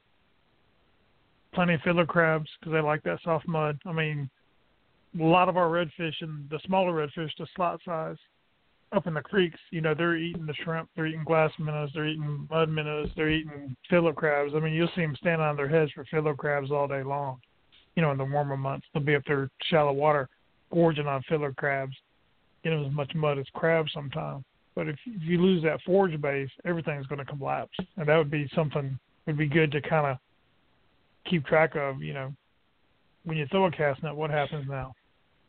[1.54, 3.78] plenty of fiddler crabs because they like that soft mud.
[3.86, 4.28] I mean,
[5.18, 8.16] a lot of our redfish and the smaller redfish, the slot size,
[8.92, 12.06] up in the creeks, you know, they're eating the shrimp, they're eating glass minnows, they're
[12.06, 14.52] eating mud minnows, they're eating fiddler crabs.
[14.54, 17.38] I mean, you'll see them standing on their heads for fiddler crabs all day long.
[17.96, 20.28] You know, in the warmer months, they'll be up there shallow water,
[20.72, 21.96] gorging on fiddler crabs,
[22.64, 24.44] getting as much mud as crabs sometimes.
[24.74, 28.30] But if, if you lose that forage base, everything's going to collapse, and that would
[28.30, 30.16] be something would be good to kind of
[31.28, 32.00] keep track of.
[32.02, 32.32] You know,
[33.24, 34.94] when you throw a cast net, what happens now?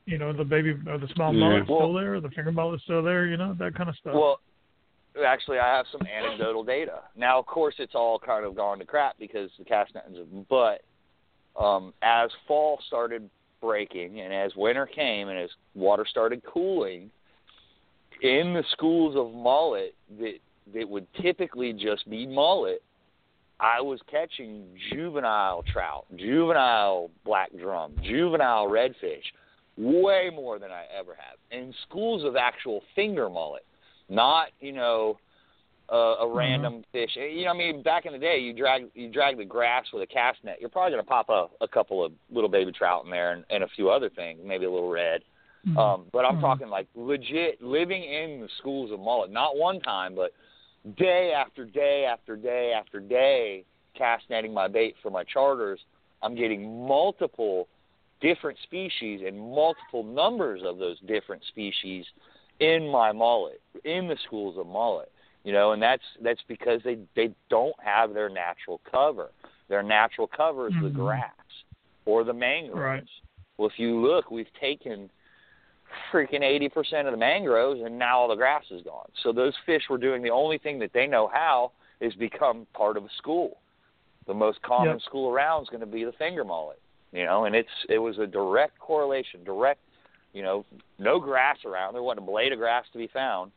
[0.06, 1.40] You know, the baby or the small Yeah.
[1.40, 3.26] mullet's Well- still there, the finger mullet's still there.
[3.26, 4.14] You know, that kind of stuff.
[4.14, 4.40] Well,
[5.26, 7.04] actually, I have some anecdotal data.
[7.16, 10.18] Now, of course, it's all kind of gone to crap because the cast nets.
[10.50, 10.82] But
[11.56, 13.30] um, as fall started
[13.64, 17.10] breaking and as winter came and as water started cooling,
[18.22, 20.34] in the schools of mullet that
[20.74, 22.82] that would typically just be mullet,
[23.60, 29.24] I was catching juvenile trout, juvenile black drum, juvenile redfish,
[29.78, 31.38] way more than I ever have.
[31.52, 33.66] In schools of actual finger mullet,
[34.10, 35.18] not you know
[35.94, 37.12] a, a random fish.
[37.16, 40.02] You know, I mean, back in the day, you drag you drag the grass with
[40.02, 40.58] a cast net.
[40.60, 43.64] You're probably gonna pop a, a couple of little baby trout in there and, and
[43.64, 45.22] a few other things, maybe a little red.
[45.68, 45.78] Mhm.
[45.78, 46.42] Um, but I'm Mhm.
[46.42, 50.32] talking like legit living in the schools of mullet, not one time, but
[50.98, 53.64] day after day after day after day,
[53.94, 55.80] cast netting my bait for my charters.
[56.24, 57.68] I'm getting multiple
[58.20, 62.06] different species and multiple numbers of those different species
[62.60, 65.12] in my mullet, in the schools of mullet.
[65.44, 69.32] You know, and that's that's because they they don't have their natural cover.
[69.68, 70.94] Their natural cover is the Mhm.
[70.94, 71.32] grass
[72.06, 72.80] or the mangroves.
[72.80, 73.08] Right.
[73.58, 75.10] Well, if you look, we've taken
[76.12, 79.10] freaking 80% of the mangroves and now all the grass is gone.
[79.22, 82.98] So those fish were doing the only thing that they know how is become part
[82.98, 83.58] of a school.
[84.26, 85.02] The most common Yep.
[85.02, 86.80] school around is going to be the finger mullet,
[87.12, 89.82] you know, and it's it was a direct correlation, direct,
[90.34, 90.66] you know,
[90.98, 91.94] no grass around.
[91.94, 93.52] There wasn't a blade of grass to be found.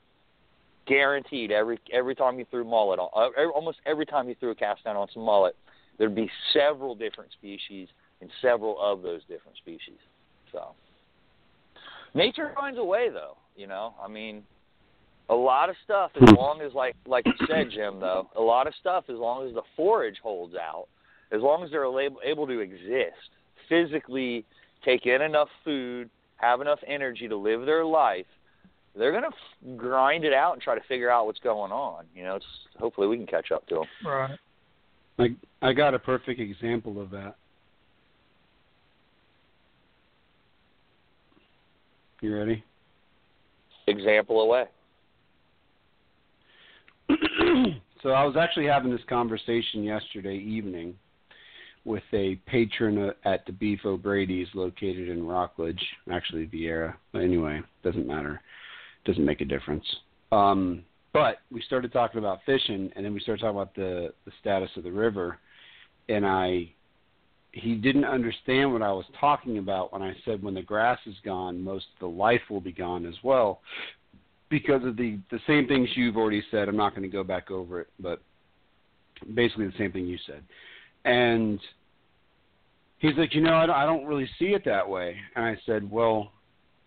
[0.87, 4.55] Guaranteed every every time you threw mullet on, uh, almost every time you threw a
[4.55, 5.57] cast down on some mullet,
[5.99, 7.89] there'd be several different species
[8.21, 9.99] and several of those different species.
[10.53, 10.75] So
[12.17, 14.43] nature finds a way though you know i mean
[15.29, 18.67] a lot of stuff as long as like like you said jim though a lot
[18.67, 20.87] of stuff as long as the forage holds out
[21.33, 21.85] as long as they're
[22.25, 23.31] able to exist
[23.69, 24.45] physically
[24.85, 28.27] take in enough food have enough energy to live their life
[28.97, 32.05] they're going to f- grind it out and try to figure out what's going on
[32.15, 32.47] you know it's
[32.79, 34.39] hopefully we can catch up to them right.
[35.19, 35.29] I
[35.63, 37.37] I got a perfect example of that.
[42.21, 42.65] You ready?
[43.89, 44.65] example away
[48.03, 50.95] so I was actually having this conversation yesterday evening
[51.85, 55.81] with a patron uh, at the Beef O'Brady's located in Rockledge,
[56.13, 56.95] actually Viera.
[57.13, 58.41] But anyway, doesn't matter.
[59.07, 59.85] Doesn't make a difference.
[60.33, 60.83] Um,
[61.13, 64.69] but we started talking about fishing, and then we started talking about the the status
[64.77, 65.39] of the river,
[66.09, 66.71] and I
[67.53, 71.15] he didn't understand what I was talking about when I said when the grass is
[71.25, 73.61] gone, most of the life will be gone as well,
[74.51, 76.69] because of the the same things you've already said.
[76.69, 78.21] I'm not going to go back over it, but
[79.35, 80.43] basically the same thing you said,
[81.05, 81.61] and
[82.99, 85.57] he's like, you know, I don't, I don't really see it that way, and I
[85.65, 86.33] said, well,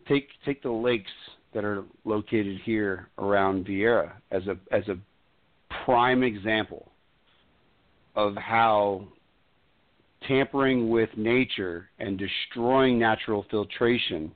[0.08, 1.10] take take the lakes
[1.54, 4.98] that are located here around Viera as a as a
[5.86, 6.92] prime example
[8.16, 9.08] of how
[10.28, 14.32] tampering with nature and destroying natural filtration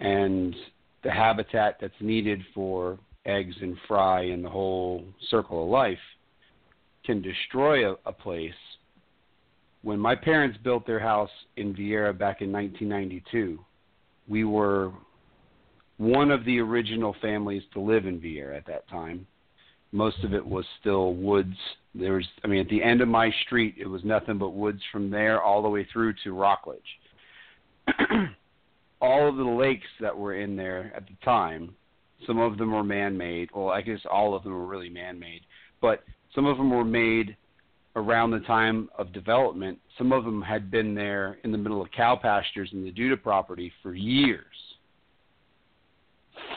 [0.00, 0.54] and
[1.02, 5.98] the habitat that's needed for eggs and fry and the whole circle of life
[7.04, 8.52] can destroy a, a place.
[9.82, 13.58] When my parents built their house in Viera back in 1992,
[14.26, 14.92] we were
[15.98, 19.26] one of the original families to live in Viera at that time.
[19.92, 21.56] Most of it was still woods.
[21.94, 24.82] There was, I mean, at the end of my street, it was nothing but woods
[24.90, 26.80] from there all the way through to Rockledge.
[29.00, 31.74] all of the lakes that were in there at the time,
[32.26, 33.50] some of them were man-made.
[33.54, 35.42] Well, I guess all of them were really man-made,
[35.80, 36.02] but
[36.34, 37.36] some of them were made
[37.96, 39.78] around the time of development.
[39.96, 43.22] Some of them had been there in the middle of cow pastures in the Duda
[43.22, 44.44] property for years.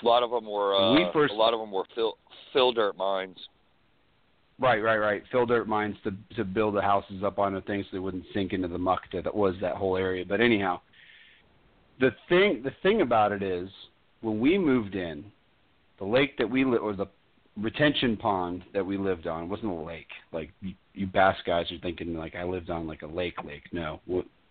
[0.01, 2.17] A lot of them were uh, We first- a lot of them were fill
[2.53, 3.37] fill dirt mines.
[4.59, 5.23] Right, right, right.
[5.31, 8.25] Fill dirt mines to to build the houses up on the things so they wouldn't
[8.33, 10.25] sink into the muck that was that whole area.
[10.27, 10.81] But anyhow,
[11.99, 13.69] the thing the thing about it is
[14.21, 15.25] when we moved in,
[15.99, 17.07] the lake that we lived or the
[17.55, 20.09] retention pond that we lived on wasn't a lake.
[20.31, 23.63] Like you, you bass guys are thinking like I lived on like a lake lake.
[23.71, 23.99] No,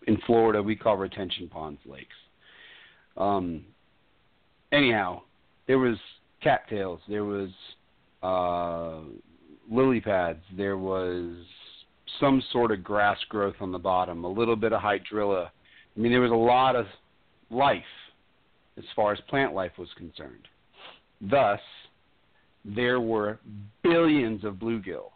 [0.07, 2.15] in Florida we call retention ponds lakes.
[3.17, 3.65] Um.
[4.71, 5.21] Anyhow,
[5.67, 5.97] there was
[6.41, 6.99] cattails.
[7.07, 7.49] There was
[8.23, 9.01] uh,
[9.69, 10.39] lily pads.
[10.55, 11.35] There was
[12.19, 15.49] some sort of grass growth on the bottom, a little bit of hydrilla.
[15.95, 16.85] I mean, there was a lot of
[17.49, 17.83] life
[18.77, 20.47] as far as plant life was concerned.
[21.21, 21.59] Thus,
[22.63, 23.39] there were
[23.83, 25.11] billions of bluegill.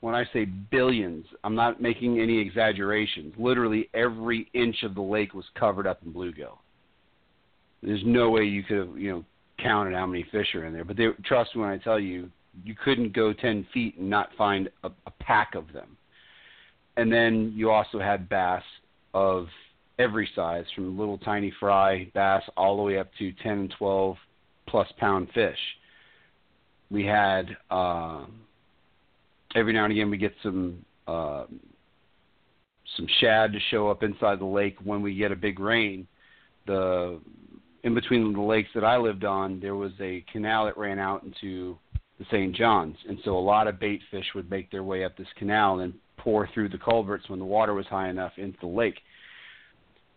[0.00, 3.34] When I say billions, I'm not making any exaggerations.
[3.38, 6.58] Literally every inch of the lake was covered up in bluegill.
[7.82, 9.24] There's no way you could have, you know,
[9.58, 10.84] counted how many fish are in there.
[10.84, 12.30] But they, trust me when I tell you,
[12.64, 15.96] you couldn't go 10 feet and not find a, a pack of them.
[16.96, 18.62] And then you also had bass
[19.12, 19.46] of
[19.98, 24.16] every size, from little tiny fry bass all the way up to 10 and 12
[24.66, 25.58] plus pound fish.
[26.90, 28.40] We had um,
[29.54, 31.44] every now and again we get some uh,
[32.96, 36.06] some shad to show up inside the lake when we get a big rain.
[36.66, 37.20] The
[37.86, 41.22] in between the lakes that I lived on, there was a canal that ran out
[41.22, 41.78] into
[42.18, 42.52] the St.
[42.54, 45.78] John's, and so a lot of bait fish would make their way up this canal
[45.78, 48.96] and pour through the culverts when the water was high enough into the lake.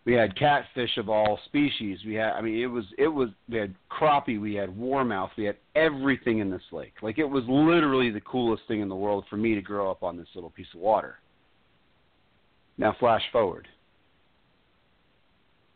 [0.04, 2.00] We had catfish of all species.
[2.04, 3.28] We had, I mean, it was, it was.
[3.48, 4.40] We had crappie.
[4.40, 5.30] We had warmouth.
[5.36, 6.94] We had everything in this lake.
[7.02, 10.02] Like it was literally the coolest thing in the world for me to grow up
[10.02, 11.16] on this little piece of water.
[12.78, 13.68] Now flash forward.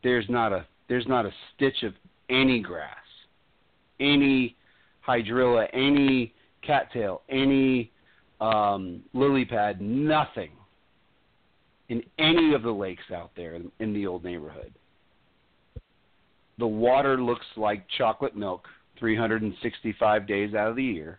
[0.02, 1.94] There's not a there's not a stitch of
[2.28, 2.96] any grass,
[4.00, 4.56] any
[5.06, 6.32] hydrilla, any
[6.62, 7.90] cattail, any
[8.40, 10.50] um, lily pad, nothing
[11.88, 14.72] in any of the lakes out there in, the old neighborhood.
[16.58, 18.66] The water looks like chocolate milk
[18.98, 21.18] 365 days out of the year.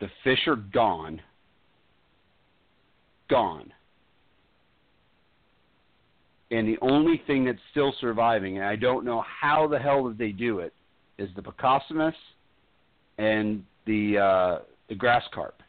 [0.00, 1.20] The fish are gone.
[3.28, 3.72] Gone.
[6.50, 10.18] And the only thing that's still surviving, and I don't know how the hell did
[10.18, 10.72] they do it,
[11.18, 12.14] is the plecostomus
[13.18, 14.58] and the uh,
[14.88, 15.62] the grass carp.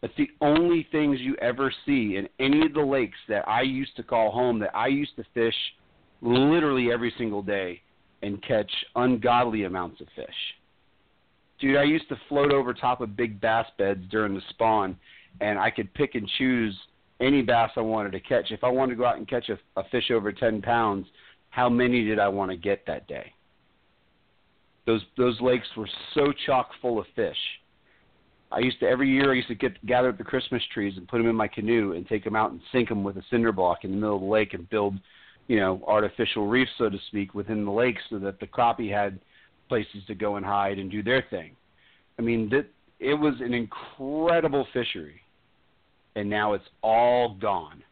[0.00, 3.96] That's the only things you ever see in any of the lakes that I used
[3.96, 5.54] to call home that I used to fish
[6.20, 7.80] literally every single day
[8.22, 10.28] and catch ungodly amounts of fish.
[11.58, 14.96] Dude, I used to float over top of big bass beds during the spawn
[15.40, 16.76] and I could pick and choose
[17.20, 18.50] any bass I wanted to catch.
[18.50, 21.06] If I wanted to go out and catch a, a fish over 10 pounds,
[21.50, 23.32] how many did I want to get that day?
[24.86, 27.36] Those those lakes were so chock full of fish.
[28.52, 31.08] I used to every year I used to get gather up the Christmas trees and
[31.08, 33.52] put them in my canoe and take them out and sink them with a cinder
[33.52, 34.94] block in the middle of the lake and build,
[35.48, 39.18] you know, artificial reefs so to speak within the lake so that the crappie had
[39.68, 41.56] places to go and hide and do their thing.
[42.18, 42.66] I mean, that
[43.00, 45.20] it was an incredible fishery.
[46.16, 47.82] And now it's all gone.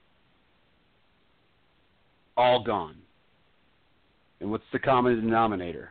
[2.37, 2.97] All gone.
[4.41, 5.91] And what's the common denominator?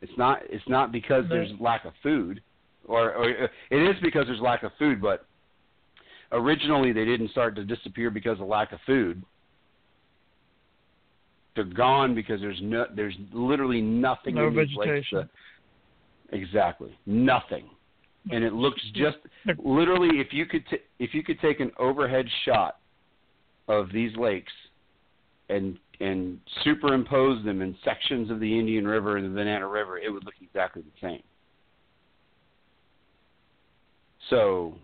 [0.00, 2.42] It's not it's not because there's lack of food
[2.86, 5.26] or, or it is because there's lack of food, but
[6.32, 9.22] originally they didn't start to disappear because of lack of food.
[11.54, 15.28] They're gone because there's no there's literally nothing No in vegetation.
[16.30, 16.96] to- exactly.
[17.06, 17.68] Nothing.
[18.30, 19.16] And it looks just
[19.58, 22.78] literally if you could t- if you could take an overhead shot
[23.68, 24.52] of these lakes
[25.48, 30.10] and and superimpose them in sections of the Indian River and the Banana River, it
[30.10, 31.22] would look exactly the same.
[34.30, 34.74] So,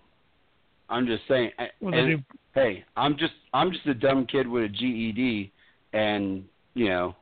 [0.89, 1.53] I'm just saying.
[1.81, 2.25] Well, and-
[2.55, 5.53] hey, I'm just I'm just a dumb kid with a GED,
[5.93, 6.45] and
[6.75, 7.17] you know,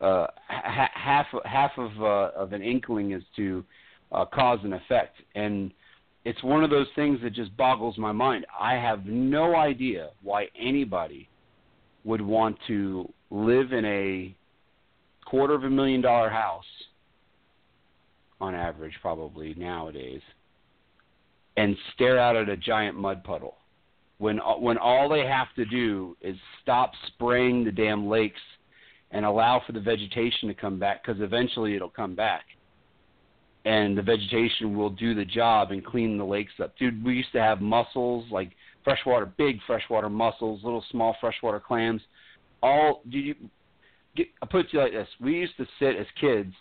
[0.00, 3.64] uh, ha- half half of uh, of an inkling as to
[4.12, 5.72] uh, cause and effect, and
[6.24, 8.46] it's one of those things that just boggles my mind.
[8.58, 11.28] I have no idea why anybody
[12.04, 14.34] would want to live in a
[15.24, 16.64] quarter of a million dollar house
[18.40, 20.20] on average probably nowadays
[21.56, 23.56] and stare out at a giant mud puddle
[24.18, 28.40] when when all they have to do is stop spraying the damn lakes
[29.12, 32.42] and allow for the vegetation to come back because eventually it'll come back
[33.64, 36.76] and the vegetation will do the job and clean the lakes up.
[36.78, 38.50] Dude, we used to have mussels, like
[38.82, 42.00] freshwater, big freshwater mussels, little small freshwater clams.
[42.62, 43.34] All did you
[44.16, 44.26] get?
[44.42, 46.52] I put it to you like this: we used to sit as kids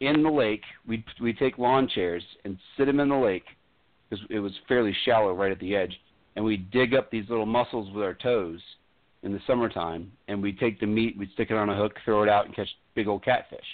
[0.00, 0.62] in the lake.
[0.86, 3.44] We'd we'd take lawn chairs and sit them in the lake
[4.08, 5.98] because it was fairly shallow right at the edge,
[6.36, 8.60] and we'd dig up these little mussels with our toes
[9.22, 12.22] in the summertime, and we'd take the meat, we'd stick it on a hook, throw
[12.22, 13.64] it out, and catch big old catfish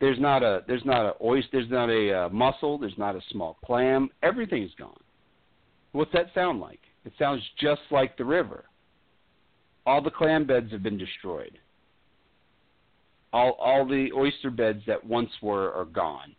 [0.00, 3.20] there's not a there's not a oyster there's not a uh, mussel there's not a
[3.30, 4.10] small clam.
[4.22, 5.00] Everything's gone.
[5.92, 6.80] What's that sound like?
[7.04, 8.64] It sounds just like the river.
[9.86, 11.58] All the clam beds have been destroyed.
[13.32, 16.34] All all the oyster beds that once were are gone.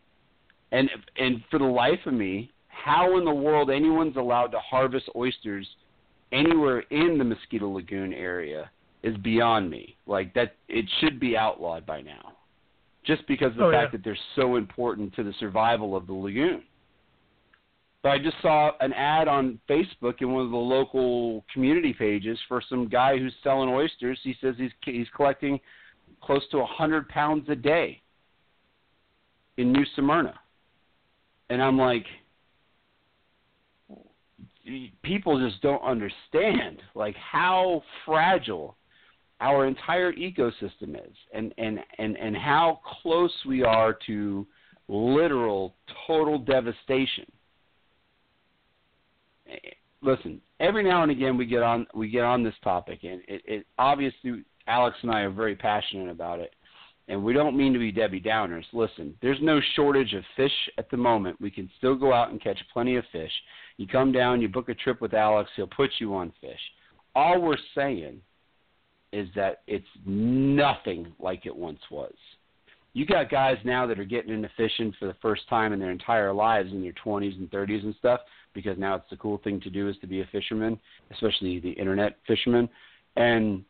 [0.72, 5.10] And and for the life of me how in the world anyone's allowed to harvest
[5.16, 5.68] oysters
[6.32, 8.70] anywhere in the mosquito lagoon area
[9.02, 9.96] is beyond me.
[10.06, 12.37] Like that it should be outlawed by now
[13.08, 13.98] just because of the Oh, fact yeah.
[13.98, 16.62] that they're so important to the survival of the lagoon.
[18.04, 22.38] But I just saw an ad on Facebook in one of the local community pages
[22.48, 24.20] for some guy who's selling oysters.
[24.24, 25.60] He says he's he's collecting
[26.22, 28.02] close to a hundred pounds a day
[29.58, 30.40] in New Smyrna,
[31.50, 32.06] and I'm like,
[35.04, 38.77] people just don't understand like how fragile
[39.40, 44.48] our entire ecosystem is and, and, and, and how close we are to
[44.88, 45.76] literal
[46.08, 47.26] total devastation.
[50.02, 53.42] Listen, every now and again we get on we get on this topic and it,
[53.46, 56.54] it obviously Alex and I are very passionate about it
[57.08, 58.66] and we don't mean to be Debbie Downers.
[58.74, 61.40] Listen, there's no shortage of fish at the moment.
[61.40, 63.32] We can still go out and catch plenty of fish.
[63.78, 66.60] You come down, you book a trip with Alex, he'll put you on fish.
[67.16, 68.22] All we're saying
[69.12, 72.14] is that it's nothing like it once was.
[72.94, 75.92] You got guys now that are getting into fishing for the first time in their
[75.92, 78.22] entire lives in their 20s and 30s and stuff
[78.54, 80.80] because now it's the cool thing to do is to be a fisherman,
[81.12, 82.68] especially the internet fisherman,
[83.16, 83.64] and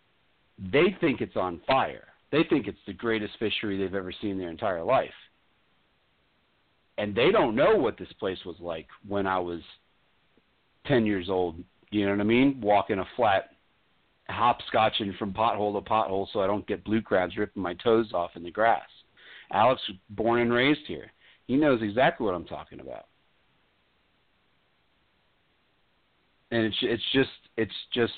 [0.72, 2.06] they think it's on fire.
[2.32, 5.10] They think it's the greatest fishery they've ever seen in their entire life.
[6.98, 9.62] And they don't know what this place was like when I was
[10.88, 11.62] 10 years old,
[11.92, 12.60] you know what I mean?
[12.62, 13.52] Walking a flat
[14.30, 18.32] hopscotching from pothole to pothole so I don't get blue crabs ripping my toes off
[18.36, 18.88] in the grass.
[19.52, 21.12] Alex was born and raised here.
[21.48, 23.06] He knows exactly what I'm talking about.
[26.52, 28.14] And it's it's just it's just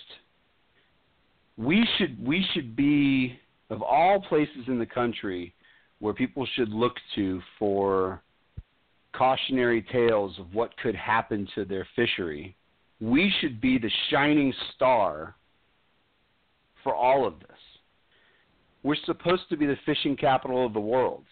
[1.58, 5.54] we should we should be of all places in the country
[6.00, 8.22] where people should look to for
[9.14, 12.56] cautionary tales of what could happen to their fishery.
[13.02, 15.36] We should be the shining star
[16.84, 17.58] for all of this.
[18.84, 21.26] We're supposed to be the fishing capital of the world.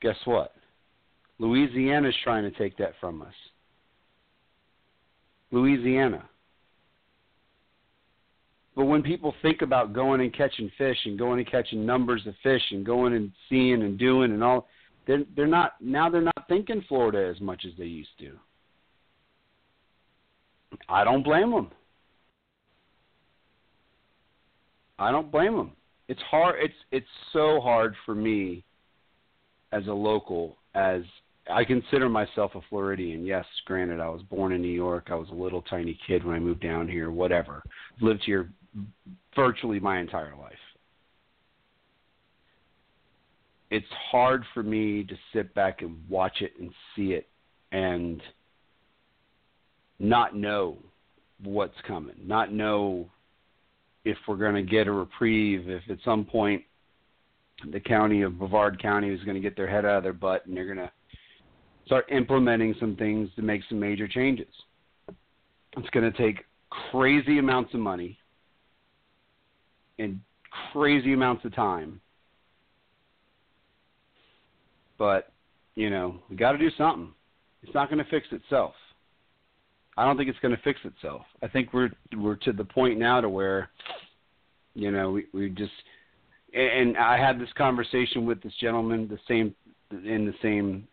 [0.00, 0.54] Guess what?
[1.38, 3.34] Louisiana's trying to take that from us.
[5.50, 6.28] Louisiana.
[8.76, 12.34] But when people think about going and catching fish and going and catching numbers of
[12.42, 14.68] fish and going and seeing and doing and all,
[15.06, 18.38] they're they're not now they're not thinking Florida as much as they used to.
[20.88, 21.70] I don't blame them.
[24.98, 25.72] I don't blame them.
[26.08, 26.56] It's hard.
[26.60, 28.64] It's it's so hard for me
[29.72, 31.02] as a local as
[31.50, 33.24] I consider myself a Floridian.
[33.24, 35.08] Yes, granted, I was born in New York.
[35.10, 37.10] I was a little tiny kid when I moved down here.
[37.10, 37.62] Whatever,
[38.00, 38.50] lived here
[39.34, 40.52] virtually my entire life.
[43.70, 47.28] It's hard for me to sit back and watch it and see it
[47.70, 48.22] and
[49.98, 50.78] not know
[51.44, 53.10] what's coming, not know
[54.08, 56.62] if we're going to get a reprieve, if at some point
[57.70, 60.46] the county of Brevard County is going to get their head out of their butt
[60.46, 60.90] and they're going to
[61.84, 64.48] start implementing some things to make some major changes.
[65.76, 66.46] It's going to take
[66.90, 68.18] crazy amounts of money
[69.98, 70.20] and
[70.72, 72.00] crazy amounts of time.
[74.96, 75.32] But,
[75.74, 77.12] you know, we got to do something.
[77.62, 78.72] It's not going to fix itself.
[79.98, 81.22] I don't think it's going to fix itself.
[81.42, 83.68] I think we're we're to the point now to where,
[84.74, 85.72] you know, we we just
[86.54, 89.56] and I had this conversation with this gentleman, the same
[89.90, 90.86] in the same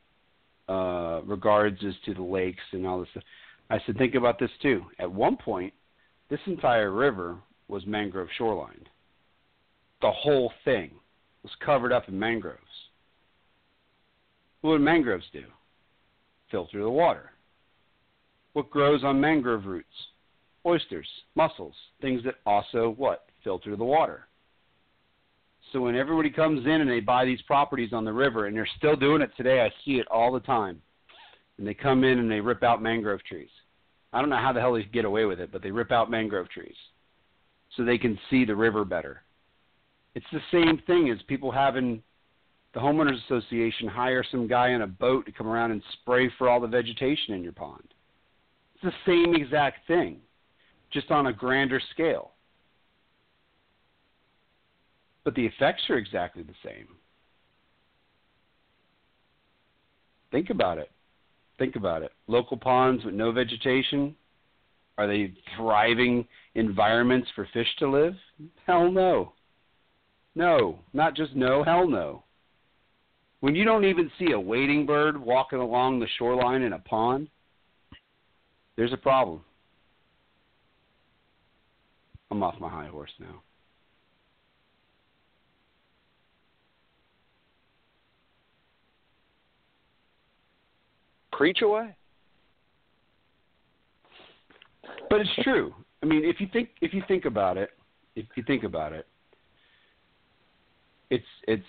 [0.67, 3.23] uh, regards as to the lakes and all this stuff.
[3.69, 4.83] I said, think about this too.
[4.97, 5.71] At one point,
[6.31, 7.37] this entire river
[7.67, 8.87] was mangrove shoreline.
[10.01, 10.89] The whole thing
[11.43, 12.59] was covered up in mangroves.
[14.61, 15.43] What do mangroves do?
[16.49, 17.29] Filter the water.
[18.55, 19.89] What grows on mangrove roots?
[20.65, 23.25] Oysters, mussels, things that also what?
[23.43, 24.27] Filter the water.
[25.73, 28.65] So when everybody comes in and they buy these properties on the river, and they're
[28.77, 30.81] still doing it today, I see it all the time.
[31.57, 33.49] And they come in and they rip out mangrove trees.
[34.13, 36.09] I don't know how the hell they get away with it, but they rip out
[36.09, 36.77] mangrove trees
[37.75, 39.23] so they can see the river better.
[40.13, 42.01] It's the same thing as people having
[42.73, 46.47] the homeowners association hire some guy in a boat to come around and spray for
[46.47, 47.89] all the vegetation in your pond.
[48.85, 50.19] The same exact thing,
[50.91, 52.33] just on a grander scale.
[55.23, 56.85] But the effects are exactly the same.
[60.31, 60.91] Think about it.
[61.57, 62.11] Think about it.
[62.27, 64.15] Local ponds with no vegetation,
[64.99, 68.13] are they thriving environments for fish to live?
[68.67, 69.33] Hell no.
[70.35, 72.21] No, not just no, hell no.
[73.39, 77.29] When you don't even see a wading bird walking along the shoreline in a pond,
[78.77, 79.41] there's a problem.
[82.31, 83.41] I'm off my high horse now.
[91.31, 91.95] Preach away.
[95.09, 95.73] But it's true.
[96.01, 97.69] I mean, if you think if you think about it,
[98.15, 99.05] if you think about it,
[101.09, 101.63] it's it's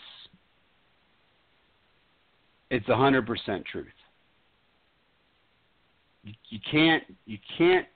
[2.71, 3.87] it's a hundred percent truth.
[6.49, 7.87] You, can't you can't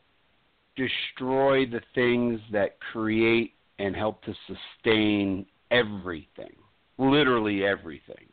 [0.77, 6.55] destroy the things that create and help to sustain everything,
[6.98, 8.27] literally everything,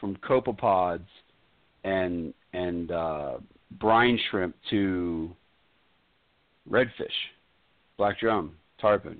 [0.00, 1.06] from copepods
[1.84, 3.38] and and uh,
[3.78, 5.30] brine shrimp to
[6.70, 7.08] redfish,
[7.96, 9.18] black drum, tarpon,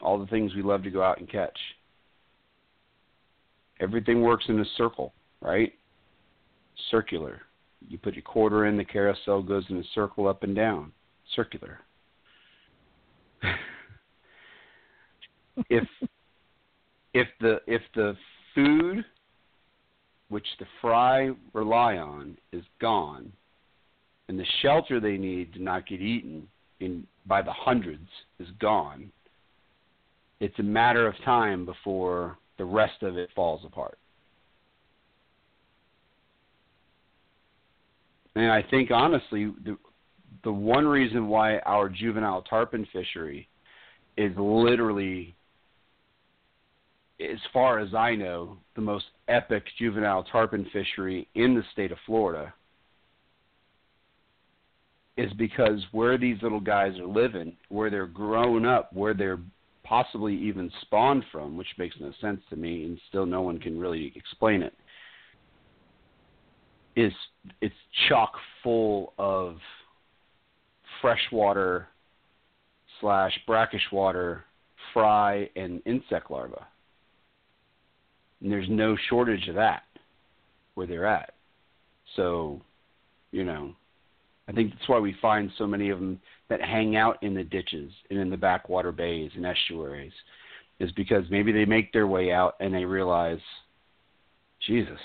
[0.00, 1.58] all the things we love to go out and catch.
[3.80, 5.72] Everything works in a circle, right?
[6.90, 7.42] Circular.
[7.88, 10.92] You put your quarter in, the carousel goes in a circle up and down.
[11.34, 11.80] Circular.
[15.68, 15.84] if
[17.14, 18.16] if the if the
[18.54, 19.04] food
[20.28, 23.32] which the fry rely on is gone
[24.28, 26.46] and the shelter they need to not get eaten
[26.80, 28.08] in by the hundreds
[28.38, 29.10] is gone
[30.40, 33.98] it's a matter of time before the rest of it falls apart
[38.40, 39.76] and i think honestly the
[40.42, 43.48] the one reason why our juvenile tarpon fishery
[44.16, 45.34] is literally
[47.20, 51.98] as far as I know, the most epic juvenile tarpon fishery in the state of
[52.06, 52.52] Florida
[55.16, 59.40] is because where these little guys are living, where they're grown up, where they're
[59.84, 63.78] possibly even spawned from, which makes no sense to me, and still no one can
[63.78, 64.72] really explain it,
[66.96, 67.12] is
[67.60, 67.74] it's
[68.08, 69.56] chock full of
[71.00, 71.88] freshwater
[73.00, 74.44] slash brackish water
[74.92, 76.54] fry and insect larvae
[78.42, 79.82] and there's no shortage of that
[80.74, 81.34] where they're at.
[82.16, 82.60] So,
[83.32, 83.74] you know,
[84.48, 87.44] I think that's why we find so many of them that hang out in the
[87.44, 90.12] ditches and in the backwater bays and estuaries,
[90.80, 93.38] is because maybe they make their way out and they realize,
[94.66, 94.98] Jesus,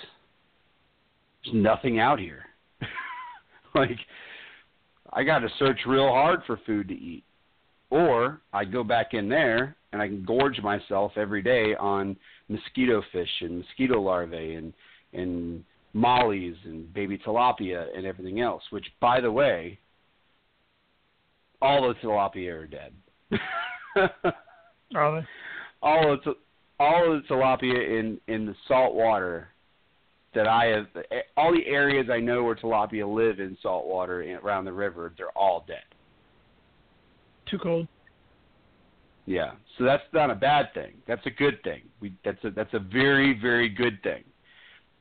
[1.46, 2.44] there's nothing out here.
[3.76, 3.98] like,
[5.14, 7.24] I got to search real hard for food to eat.
[7.90, 12.18] Or I go back in there and I can gorge myself every day on
[12.50, 14.74] mosquito fish and mosquito larvae and
[15.14, 15.64] and
[15.94, 18.64] mollies and baby tilapia and everything else.
[18.72, 19.80] Which, by the way,
[21.62, 22.92] all the tilapia are dead.
[24.96, 25.28] Are they?
[25.82, 26.34] all of the
[26.80, 29.50] all of the tilapia in in the salt water
[30.36, 30.88] that I have,
[31.36, 35.36] all the areas I know where tilapia live in salt water around the river, they're
[35.36, 35.84] all dead.
[37.50, 37.88] Too cold.
[39.26, 40.94] Yeah, so that's not a bad thing.
[41.08, 41.82] That's a good thing.
[42.00, 44.24] We that's a that's a very very good thing.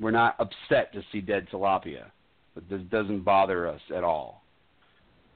[0.01, 2.07] We're not upset to see dead tilapia,
[2.55, 4.43] but this doesn't bother us at all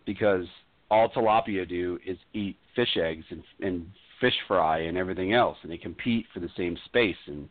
[0.06, 0.46] because
[0.90, 3.86] all tilapia do is eat fish eggs and, and
[4.20, 7.48] fish fry and everything else, and they compete for the same space and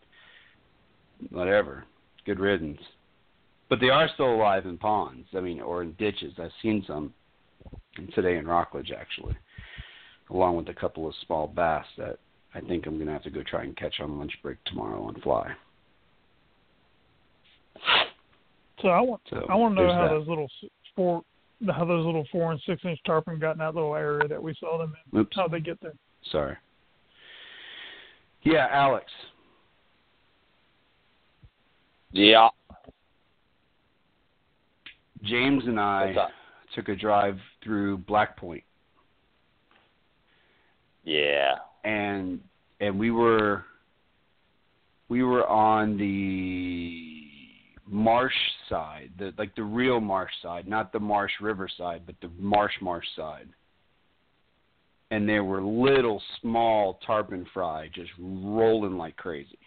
[1.29, 1.85] whatever.
[2.27, 2.81] Good riddance.
[3.69, 5.27] But they are still alive in ponds.
[5.35, 6.33] I mean, or in ditches.
[6.37, 7.13] I've seen some
[8.13, 9.35] today in Rockledge actually,
[10.29, 12.19] along with a couple of small bass that
[12.53, 15.03] I think I'm going to have to go try and catch on lunch break tomorrow
[15.03, 15.51] on fly.
[18.81, 20.09] So I want So I want to know how that.
[20.09, 20.49] those little
[20.95, 21.23] four
[21.71, 24.53] how those little four and six inch tarpon got in that little area that we
[24.59, 25.19] saw them in.
[25.19, 25.35] Oops.
[25.35, 25.95] How they get there?
[26.31, 26.57] Sorry.
[28.43, 29.05] Yeah, Alex.
[32.11, 32.49] Yeah.
[35.23, 36.13] James and I
[36.75, 38.63] took a drive through Black Point,
[41.03, 41.55] Yeah.
[41.83, 42.39] and
[42.79, 43.65] and we were
[45.09, 47.23] we were on the
[47.87, 48.33] marsh
[48.69, 52.73] side, the like the real marsh side, not the marsh river side, but the marsh
[52.81, 53.47] marsh side.
[55.09, 59.57] And there were little small tarpon fry just rolling like crazy.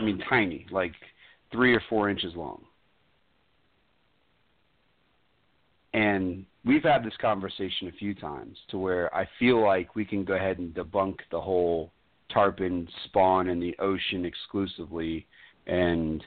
[0.00, 0.94] I mean, tiny, like
[1.54, 2.62] three or four inches long.
[5.92, 10.24] And we've had this conversation a few times to where I feel like we can
[10.24, 11.92] go ahead and debunk the whole
[12.32, 15.26] tarpon spawn in the ocean exclusively.
[15.68, 16.24] And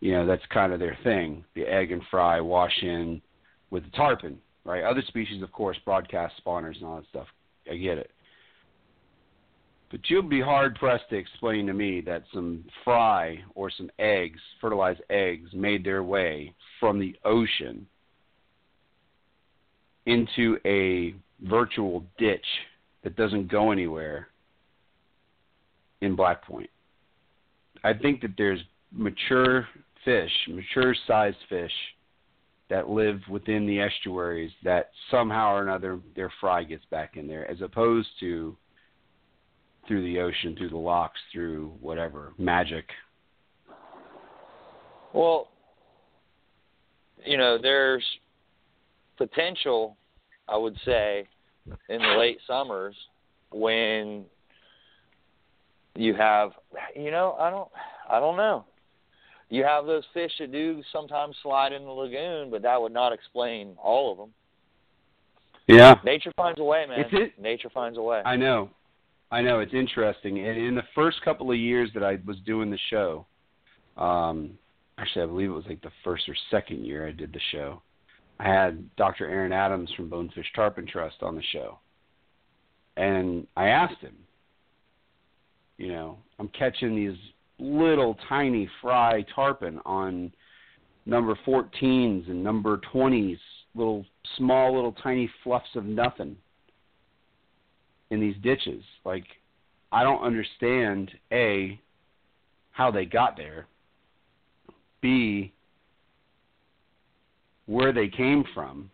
[0.00, 3.22] you know that's kind of their thing the egg and fry wash in
[3.70, 4.84] with the tarpon right?
[4.84, 7.26] Other species of course broadcast spawners and all that stuff.
[7.70, 8.10] I get it
[9.94, 14.40] but you'd be hard pressed to explain to me that some fry or some eggs
[14.60, 17.86] fertilized eggs made their way from the ocean
[20.06, 21.14] into a
[21.48, 22.44] virtual ditch
[23.04, 24.26] that doesn't go anywhere
[26.00, 26.70] in Black Point.
[27.84, 29.68] I think that there's mature
[30.04, 31.70] fish, mature sized fish
[32.68, 37.48] that live within the estuaries that somehow or another their fry gets back in there
[37.48, 38.56] as opposed to
[39.86, 42.86] through the ocean, through the locks, through whatever magic.
[45.12, 45.48] Well,
[47.24, 48.04] you know, there's
[49.16, 49.96] potential,
[50.48, 51.26] I would say,
[51.88, 52.94] in the late summers
[53.50, 54.24] when
[55.94, 56.52] you have,
[56.96, 57.68] you know, I don't,
[58.10, 58.64] I don't know.
[59.50, 63.12] You have those fish that do sometimes slide in the lagoon, but that would not
[63.12, 64.30] explain all of them.
[65.68, 65.94] Yeah.
[66.04, 67.00] Nature finds a way, man.
[67.00, 68.20] It's it- Nature finds a way.
[68.24, 68.70] I know.
[69.34, 70.38] I know it's interesting.
[70.46, 73.26] And in the first couple of years that I was doing the show,
[73.96, 74.56] um,
[74.96, 77.82] actually I believe it was like the first or second year I did the show.
[78.38, 79.28] I had Dr.
[79.28, 81.80] Aaron Adams from Bonefish Tarpon Trust on the show,
[82.96, 84.14] and I asked him,
[85.78, 87.18] you know, I'm catching these
[87.58, 90.32] little tiny fry tarpon on
[91.06, 93.38] number 14s and number 20s,
[93.74, 94.06] little
[94.36, 96.36] small little tiny fluffs of nothing
[98.14, 98.82] in these ditches.
[99.04, 99.26] Like,
[99.92, 101.78] I don't understand a
[102.70, 103.66] how they got there.
[105.02, 105.52] B
[107.66, 108.90] where they came from.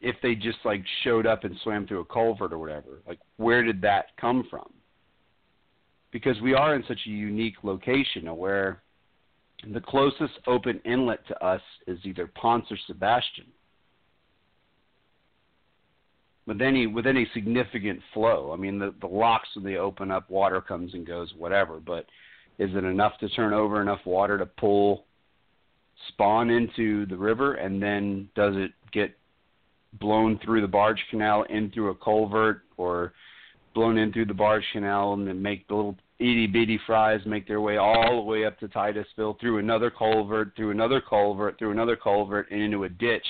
[0.00, 3.62] If they just like showed up and swam through a culvert or whatever, like where
[3.62, 4.70] did that come from?
[6.12, 8.82] Because we are in such a unique location where
[9.72, 13.46] the closest open inlet to us is either Ponce or Sebastian
[16.46, 18.52] with any with any significant flow.
[18.52, 21.80] I mean, the the locks when they open up, water comes and goes, whatever.
[21.80, 22.06] But
[22.58, 25.04] is it enough to turn over enough water to pull
[26.08, 29.16] spawn into the river, and then does it get
[29.98, 33.12] blown through the barge canal in through a culvert, or
[33.74, 37.46] blown in through the barge canal and then make the little itty bitty fries make
[37.46, 41.72] their way all the way up to Titusville through another culvert, through another culvert, through
[41.72, 43.26] another culvert, and into a ditch?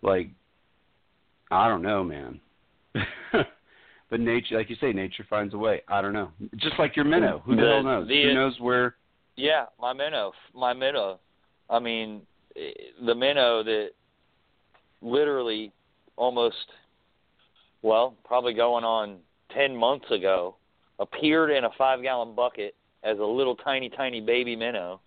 [0.00, 0.30] Like
[1.50, 2.40] I don't know, man.
[4.10, 5.82] but nature, like you say, nature finds a way.
[5.88, 6.30] I don't know.
[6.56, 7.42] Just like your minnow.
[7.44, 8.08] Who the, The- hell knows?
[8.08, 8.96] the- Who knows where?
[9.36, 11.20] Yeah, my minnow, my minnow.
[11.70, 12.22] I mean,
[12.56, 12.70] eh,
[13.06, 13.90] the minnow that
[15.00, 15.72] literally
[16.16, 16.56] almost,
[17.82, 19.18] well, probably going on
[19.54, 20.56] ten months ago,
[20.98, 25.00] appeared in a five-gallon bucket as a little tiny, tiny baby minnow,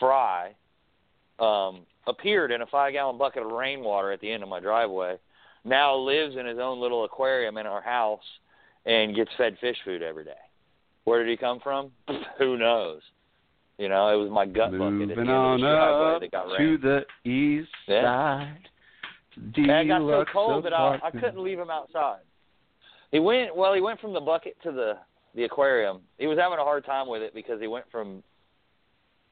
[0.00, 0.54] Fry,
[1.38, 5.16] um, appeared in a five gallon bucket of rainwater at the end of my driveway.
[5.66, 8.20] Now lives in his own little aquarium in our house
[8.86, 10.30] and gets fed fish food every day.
[11.04, 11.90] Where did he come from?
[12.38, 13.00] Who knows?
[13.76, 16.78] You know, it was my gut bucket at the Moving on up that got to
[16.78, 18.02] the east Yeah.
[18.02, 18.68] side.
[19.36, 22.20] And it got so cold that I, I couldn't leave him outside.
[23.10, 23.74] He went well.
[23.74, 24.94] He went from the bucket to the
[25.34, 26.00] the aquarium.
[26.16, 28.22] He was having a hard time with it because he went from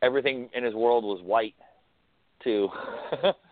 [0.03, 1.55] everything in his world was white
[2.45, 2.69] to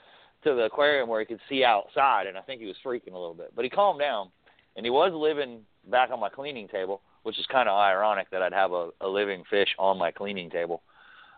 [0.44, 3.18] to the aquarium where he could see outside, and I think he was freaking a
[3.18, 3.52] little bit.
[3.54, 4.30] But he calmed down,
[4.76, 5.60] and he was living
[5.90, 9.08] back on my cleaning table, which is kind of ironic that I'd have a, a
[9.08, 10.82] living fish on my cleaning table.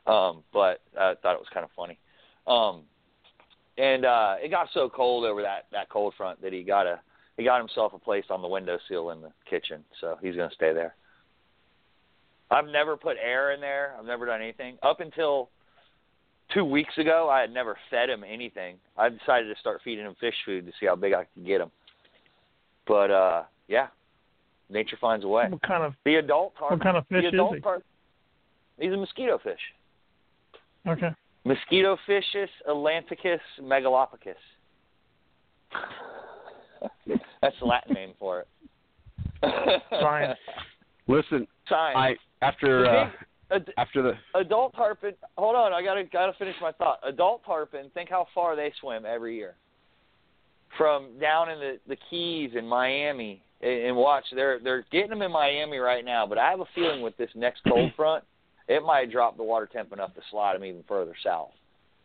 [0.06, 1.98] Um, but I thought it was kind of funny.
[2.46, 2.84] Um,
[3.78, 7.00] and uh it got so cold over that that cold front that he got a
[7.36, 10.54] he got himself a place on the windowsill in the kitchen so he's going to
[10.54, 10.94] stay there
[12.50, 15.50] i've never put air in there i've never done anything up until
[16.52, 20.14] two weeks ago i had never fed him anything i decided to start feeding him
[20.20, 21.70] fish food to see how big i could get him
[22.86, 23.86] but uh yeah
[24.70, 27.28] nature finds a way What kind of the adult tarpon what kind of fish the
[27.28, 27.60] is adult he?
[27.60, 27.82] tar-
[28.78, 29.60] he's a mosquito fish
[30.86, 31.08] Okay.
[31.46, 34.34] Mosquito Fishes atlanticus megalopicus.
[37.40, 38.48] That's the Latin name for it.
[40.00, 40.38] Science.
[41.08, 41.96] Listen, Science.
[41.96, 43.10] I after uh,
[43.54, 45.12] Ad- after the adult tarpon.
[45.36, 46.98] Hold on, I gotta gotta finish my thought.
[47.06, 47.90] Adult tarpon.
[47.94, 49.54] Think how far they swim every year.
[50.76, 55.22] From down in the the Keys in Miami, and, and watch they're they're getting them
[55.22, 56.26] in Miami right now.
[56.26, 58.24] But I have a feeling with this next cold front,
[58.68, 61.50] it might drop the water temp enough to slide them even further south.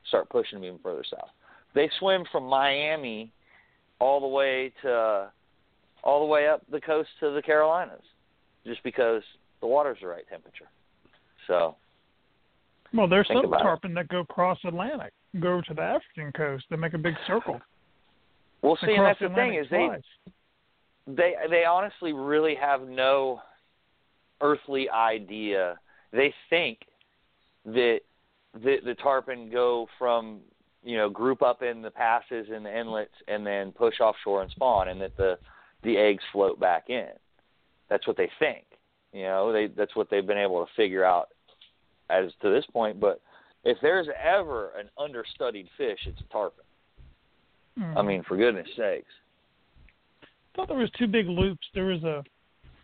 [0.07, 1.29] Start pushing them even further south.
[1.75, 3.31] They swim from Miami
[3.99, 5.31] all the way to
[6.03, 8.01] all the way up the coast to the Carolinas,
[8.65, 9.21] just because
[9.61, 10.67] the water's the right temperature.
[11.49, 11.75] So
[12.93, 13.63] Well, there's some about it.
[13.63, 15.11] tarpon that go across Atlantic,
[15.41, 16.65] go to the African coast.
[16.69, 17.59] They make a big circle.
[18.61, 18.93] we'll see.
[18.93, 19.89] And that's the thing is they
[21.07, 23.41] they they honestly really have no
[24.41, 25.77] earthly idea.
[26.13, 26.79] They think
[27.65, 27.99] that
[28.53, 30.39] the the tarpon go from
[30.83, 34.51] you know group up in the passes and the inlets and then push offshore and
[34.51, 35.37] spawn, and that the
[35.83, 37.09] the eggs float back in.
[37.89, 38.65] That's what they think.
[39.13, 41.29] You know, they that's what they've been able to figure out
[42.09, 42.99] as to this point.
[42.99, 43.21] But
[43.63, 46.65] if there's ever an understudied fish, it's a tarpon.
[47.77, 47.97] Mm.
[47.97, 49.11] I mean, for goodness sakes.
[50.21, 51.65] I thought there was two big loops.
[51.73, 52.23] There was a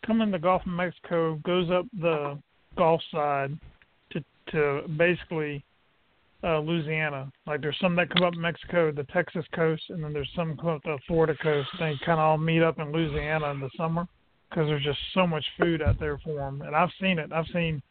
[0.06, 2.38] coming the Gulf of Mexico, goes up the
[2.78, 3.58] Gulf side
[4.12, 5.64] to to basically
[6.44, 7.32] uh Louisiana.
[7.48, 10.70] Like there's some that come up Mexico, the Texas coast, and then there's some come
[10.70, 11.70] up the Florida coast.
[11.80, 14.08] They kind of all meet up in Louisiana in the summer
[14.50, 16.62] because there's just so much food out there for them.
[16.62, 17.32] And I've seen it.
[17.34, 17.82] I've seen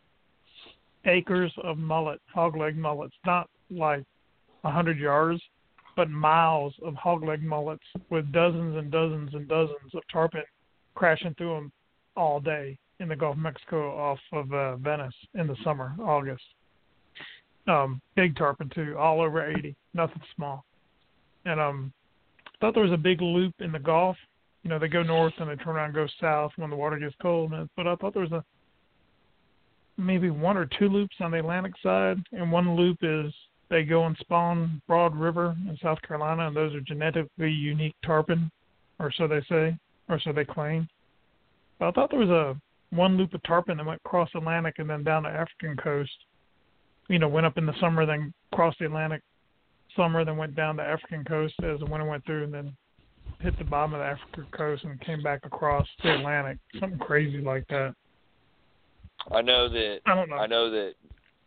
[1.07, 4.05] acres of mullet, hogleg mullets, not like
[4.65, 5.41] a hundred yards,
[5.97, 10.43] but miles of hogleg mullets with dozens and dozens and dozens of tarpon
[10.95, 11.73] crashing through them
[12.17, 16.43] all day in the Gulf of Mexico off of uh, Venice in the summer, August.
[17.67, 20.65] Um, big tarpon too, all over 80, nothing small.
[21.45, 21.93] And um,
[22.47, 24.17] I thought there was a big loop in the Gulf.
[24.63, 26.99] You know, they go north and they turn around and go south when the water
[26.99, 27.53] gets cold.
[27.77, 28.45] But I thought there was a
[29.97, 33.33] maybe one or two loops on the Atlantic side, and one loop is
[33.71, 38.51] they go and spawn Broad River in South Carolina, and those are genetically unique tarpon,
[38.99, 39.77] or so they say,
[40.09, 40.89] or so they claim.
[41.79, 42.57] But I thought there was a
[42.95, 46.13] one loop of tarpon that went across Atlantic and then down the African coast.
[47.09, 49.23] You know, went up in the summer, then crossed the Atlantic
[49.97, 52.77] summer, then went down the African coast as the winter went through, and then
[53.41, 56.59] hit the bottom of the African coast and came back across the Atlantic.
[56.79, 57.95] Something crazy like that.
[59.33, 60.37] I know that I don't know.
[60.37, 60.95] I know that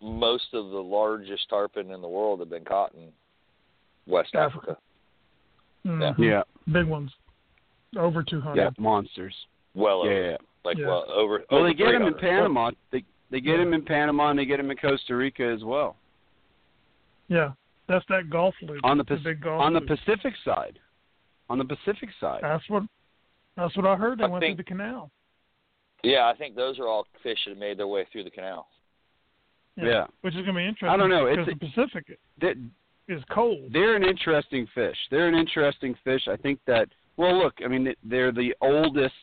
[0.02, 3.10] most of the largest tarpon in the world have been caught in
[4.06, 4.72] West Africa.
[4.72, 4.82] Africa.
[5.86, 6.18] Mhm.
[6.20, 7.12] yeah Big ones.
[7.98, 8.56] Over 200.
[8.62, 9.34] yeah monsters.
[9.74, 10.38] Well Yeah, over, yeah.
[10.66, 10.88] like Yeah.
[10.88, 11.44] well over.
[11.50, 12.20] Well, over they get them in 300.
[12.20, 12.72] Panama.
[12.92, 15.96] They they get them in Panama and they get them in Costa Rica as well.
[17.28, 17.52] Yeah.
[17.88, 18.82] That's that Gulf loop.
[18.84, 19.90] On the the big Gulf on the loop.
[19.90, 20.80] Pacific side.
[21.50, 22.40] On the Pacific side.
[22.44, 22.84] That's what
[23.56, 24.20] that's what I heard.
[24.20, 25.12] They I went think- through the canal.
[26.08, 28.68] Yeah, I think those are all fish that have made their way through the canal.
[29.76, 30.06] Yeah.
[30.22, 30.90] Which is going to be interesting.
[30.90, 32.56] I don't know, Because it's- the Pacific They,
[33.14, 33.72] is cold.
[33.72, 34.98] they're an interesting fish.
[35.12, 36.28] They're an interesting fish.
[36.28, 39.14] I think that well, look, I mean they're the oldest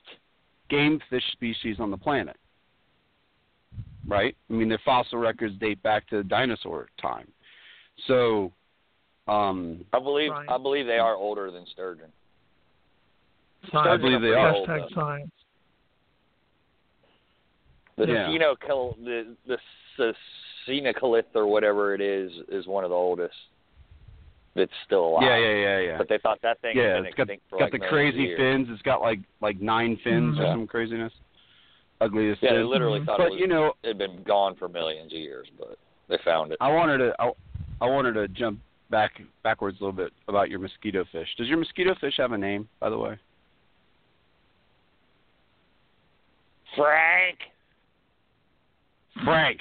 [0.69, 2.37] game fish species on the planet.
[4.07, 4.37] Right?
[4.51, 7.29] I mean their fossil records date back to dinosaur time.
[8.07, 8.53] So
[9.29, 10.49] um I believe Right.
[10.49, 12.11] I believe they are older than sturgeon.
[13.73, 13.89] Science.
[13.91, 14.53] I believe they are.
[14.53, 14.95] Hashtag though.
[14.95, 15.31] science.
[17.97, 18.31] The Yeah.
[19.47, 19.59] The
[19.97, 20.15] the
[20.67, 23.35] Sinocolith or whatever it is is one of the oldest
[24.55, 25.23] that's still alive.
[25.25, 25.99] Yeah, yeah, yeah, yeah.
[25.99, 28.69] But they thought that thing yeah, had been it's got, got like the crazy fins.
[28.71, 30.43] It's got like like nine fins or mm-hmm.
[30.43, 30.53] Yeah.
[30.53, 31.13] some craziness.
[32.01, 33.07] Ugliest Yeah, they literally mm-hmm.
[33.07, 35.79] thought but it was you know, it had been gone for millions of years, but
[36.09, 36.59] they found it.
[36.61, 37.31] I wanted to I,
[37.81, 38.61] I wanted to jump
[38.91, 41.29] back backwards a little bit about your mosquito fish.
[41.37, 43.19] Does your mosquito fish have a name, by the way?
[46.77, 47.39] Frank.
[49.23, 49.61] Frank.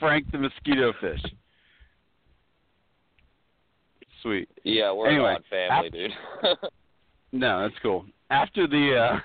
[0.00, 1.22] Frank the mosquito fish.
[4.22, 4.48] Sweet.
[4.64, 6.70] Yeah, we're Anyway, an family, ap- dude.
[7.34, 8.04] No, that's cool.
[8.30, 9.20] After the uh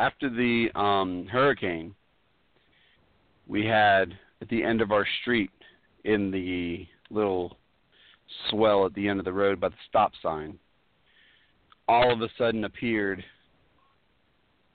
[0.00, 1.94] after the um hurricane,
[3.46, 5.50] we had at the end of our street
[6.04, 7.56] in the little
[8.50, 10.58] swell at the end of the road by the stop sign,
[11.86, 13.24] all of a sudden appeared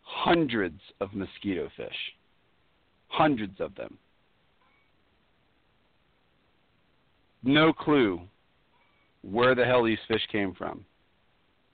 [0.09, 1.95] hundreds of mosquito fish.
[3.07, 3.97] Hundreds of them.
[7.43, 8.19] No clue
[9.21, 10.83] where the hell these fish came from.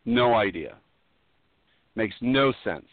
[0.05, 0.75] No idea.
[1.95, 2.85] Makes no sense.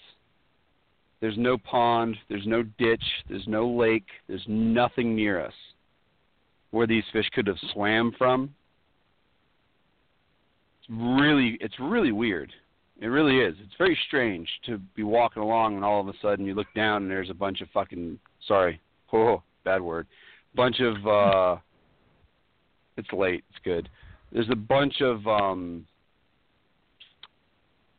[1.20, 5.54] There's no pond, there's no ditch, there's no lake, there's nothing near us
[6.70, 8.54] where these fish could have swam from.
[10.80, 12.52] It's really it's really weird.
[13.02, 13.56] It really is.
[13.60, 17.02] It's very strange to be walking along and all of a sudden you look down
[17.02, 18.16] and there's a bunch of fucking
[18.46, 18.80] sorry,
[19.12, 20.06] oh bad word,
[20.54, 21.60] bunch of uh
[22.96, 23.88] it's late, it's good.
[24.30, 25.84] There's a bunch of um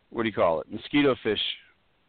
[0.09, 0.71] what do you call it?
[0.71, 1.41] Mosquito fish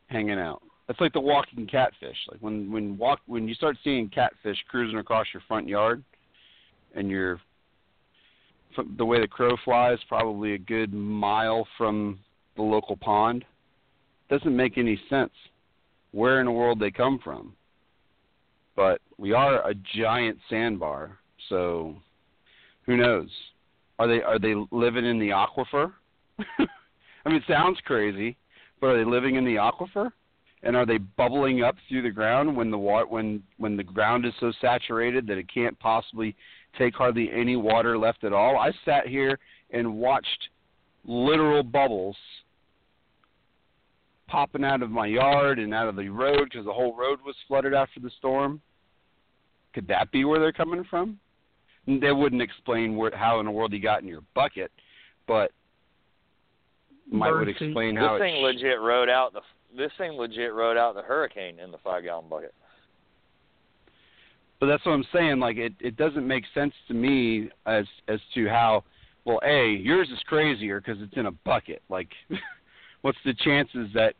[0.06, 0.62] hanging out.
[0.86, 2.16] That's like the walking catfish.
[2.30, 6.04] Like when when walk when you start seeing catfish cruising across your front yard,
[6.94, 7.40] and you're
[8.96, 12.20] the way the crow flies, probably a good mile from
[12.56, 13.44] the local pond.
[14.30, 15.32] Doesn't make any sense
[16.12, 17.54] where in the world they come from.
[18.76, 21.18] But we are a giant sandbar,
[21.48, 21.96] so
[22.86, 23.28] who knows?
[23.98, 25.92] Are they are they living in the aquifer?
[26.38, 28.36] I mean, it sounds crazy,
[28.80, 30.10] but are they living in the aquifer?
[30.62, 34.24] And are they bubbling up through the ground when the water when when the ground
[34.24, 36.34] is so saturated that it can't possibly
[36.76, 38.58] take hardly any water left at all?
[38.58, 39.38] I sat here
[39.70, 40.48] and watched
[41.04, 42.16] literal bubbles
[44.28, 47.34] popping out of my yard and out of the road because the whole road was
[47.46, 48.60] flooded after the storm.
[49.74, 51.18] Could that be where they're coming from?
[51.86, 54.70] They wouldn't explain where, how in the world you got in your bucket,
[55.26, 55.50] but
[57.10, 57.66] might would Bird feet.
[57.68, 59.40] explain this how thing it sh- legit rode out the
[59.76, 62.54] this thing legit rode out the hurricane in the five gallon bucket.
[64.60, 65.40] But that's what I'm saying.
[65.40, 68.84] Like it, it doesn't make sense to me as as to how.
[69.26, 71.82] Well, a yours is crazier because it's in a bucket.
[71.88, 72.08] Like,
[73.04, 74.14] what's the chances that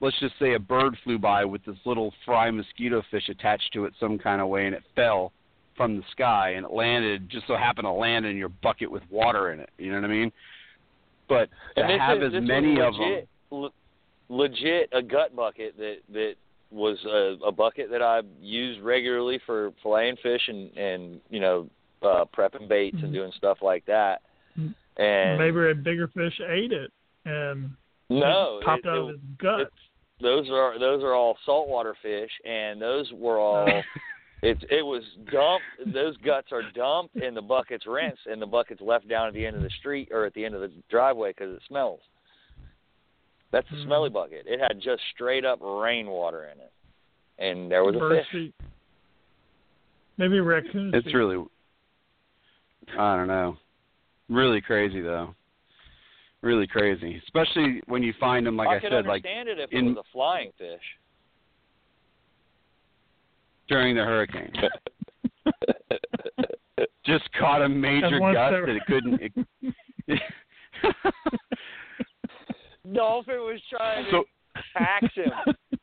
[0.00, 3.86] let's just say a bird flew by with this little fry mosquito fish attached to
[3.86, 5.32] it some kind of way and it fell
[5.74, 9.02] from the sky and it landed just so happened to land in your bucket with
[9.10, 9.70] water in it.
[9.78, 10.32] You know what I mean?
[11.30, 13.00] But to and have is, as this was many of them.
[13.02, 13.70] legit, le-
[14.28, 16.34] legit a gut bucket that that
[16.70, 21.70] was a, a bucket that I used regularly for filleting fish and and you know
[22.02, 23.14] uh prepping baits and Mhm.
[23.14, 24.20] doing stuff like that.
[24.58, 24.74] Mm.
[24.98, 26.92] And Maybe a bigger fish ate it
[27.24, 27.70] and
[28.08, 29.70] no, it popped it- out it- of his guts.
[30.20, 33.66] those are those are all saltwater fish, and those were all.
[34.42, 35.02] It's it was
[35.32, 35.94] dumped.
[35.94, 39.44] Those guts are dumped, and the buckets rinsed, and the buckets left down at the
[39.44, 42.00] end of the street or at the end of the driveway because it smells.
[43.50, 43.84] That's a Mm.
[43.84, 44.46] smelly bucket.
[44.46, 46.70] It had just straight up rainwater in it,
[47.38, 48.28] and there was a Bird fish.
[48.30, 48.54] feet.
[50.18, 50.94] Maybe raccoon.
[50.94, 51.14] It's feet.
[51.14, 51.42] really,
[52.96, 53.56] I don't know,
[54.28, 55.34] really crazy though.
[56.46, 59.88] Really crazy, especially when you find them, like I, could said, like it if in-
[59.88, 60.80] it was a flying fish.
[63.68, 64.52] during the hurricane.
[67.04, 69.20] Just caught a major And once gust they- that it couldn't.
[70.06, 70.22] It,
[72.94, 74.24] Dolphin was trying to so
[74.78, 75.32] tax him,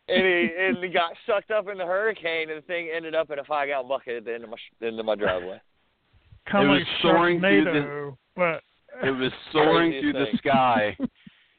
[0.08, 3.30] and he and he got sucked up in the hurricane, and the thing ended up
[3.32, 5.60] in a five gallon bucket at the end of my end of my driveway.
[6.50, 8.64] kind it was like soaring through the- Sharknado, but
[9.02, 10.98] it was soaring through the sky.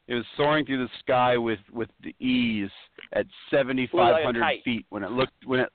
[0.07, 2.69] It was soaring through the sky with with the ease
[3.13, 4.63] at seventy five hundred kite.
[4.63, 5.69] feet when it looked when it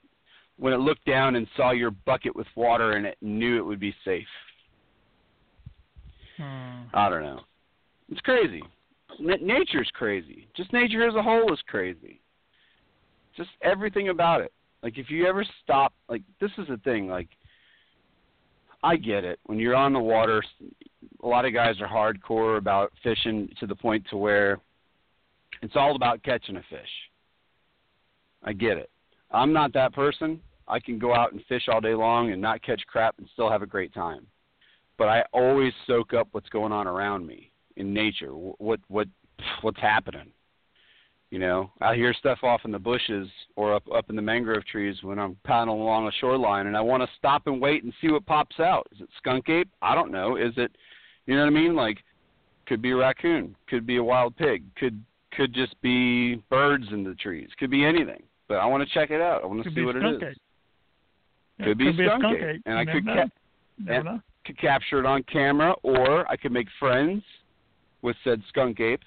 [0.57, 3.81] when it looked down and saw your bucket with water and it knew it would
[3.81, 4.29] be safe.
[6.37, 6.83] Hmm.
[6.95, 7.41] I don't know.
[8.09, 8.63] It's crazy.
[9.19, 10.47] N- nature's crazy.
[10.57, 12.21] Just nature as a whole is crazy.
[13.37, 14.53] Just everything about it.
[14.83, 17.09] Like if you ever stop, like this is the thing.
[17.09, 17.29] Like
[18.85, 19.41] I get it.
[19.47, 20.43] When you're on the water,
[21.23, 24.59] a lot of guys are hardcore about fishing to the point to where
[25.63, 26.89] it's all about catching a fish.
[28.43, 28.91] I get it.
[29.31, 30.41] I'm not that person.
[30.67, 33.51] I can go out and fish all day long and not catch crap and still
[33.51, 34.27] have a great time.
[34.97, 38.33] But I always soak up what's going on around me in nature.
[38.33, 39.09] What what
[39.63, 40.31] what's happening?
[41.31, 44.65] You know, I hear stuff off in the bushes or up up in the mangrove
[44.67, 47.93] trees when I'm paddling along a shoreline, and I want to stop and wait and
[48.01, 48.87] see what pops out.
[48.93, 49.71] Is it skunk ape?
[49.81, 50.37] I don't know.
[50.37, 50.75] Is it,
[51.31, 51.77] you know what I mean?
[51.77, 51.99] Like,
[52.67, 55.01] could be a raccoon, could be a wild pig, could
[55.33, 58.23] could just be birds in the trees, could be anything.
[58.49, 59.45] But I want to check it out.
[59.45, 60.21] I want to see what it ape.
[61.63, 63.13] Could be could be a skunk skunk ape, and I could ca-
[63.89, 64.05] and-
[64.45, 67.23] could capture it on camera, or I could make friends
[68.03, 69.03] with said skunk ape.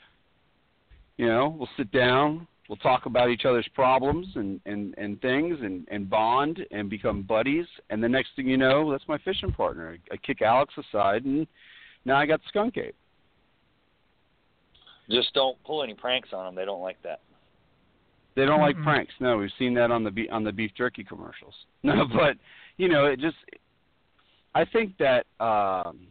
[1.17, 5.57] You know, we'll sit down, we'll talk about each other's problems and and and things,
[5.61, 7.65] and and bond and become buddies.
[7.89, 9.97] And the next thing you know, that's my fishing partner.
[10.11, 11.47] I, I kick Alex aside, and
[12.05, 12.95] now I got skunk ape.
[15.09, 16.55] Just don't pull any pranks on them.
[16.55, 17.19] They don't like that.
[18.35, 18.83] They don't like Mm-mm.
[18.83, 19.13] pranks.
[19.19, 21.53] No, we've seen that on the be- on the beef jerky commercials.
[21.83, 22.37] No, but
[22.77, 23.35] you know, it just
[24.55, 26.07] I think that um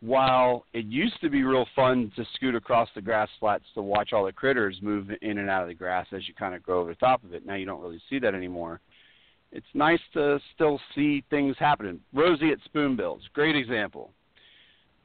[0.00, 4.12] while it used to be real fun to scoot across the grass flats to watch
[4.12, 6.78] all the critters move in and out of the grass as you kind of go
[6.78, 8.80] over the top of it, now you don't really see that anymore.
[9.50, 12.00] It's nice to still see things happening.
[12.12, 14.10] Roseate Spoonbills, great example.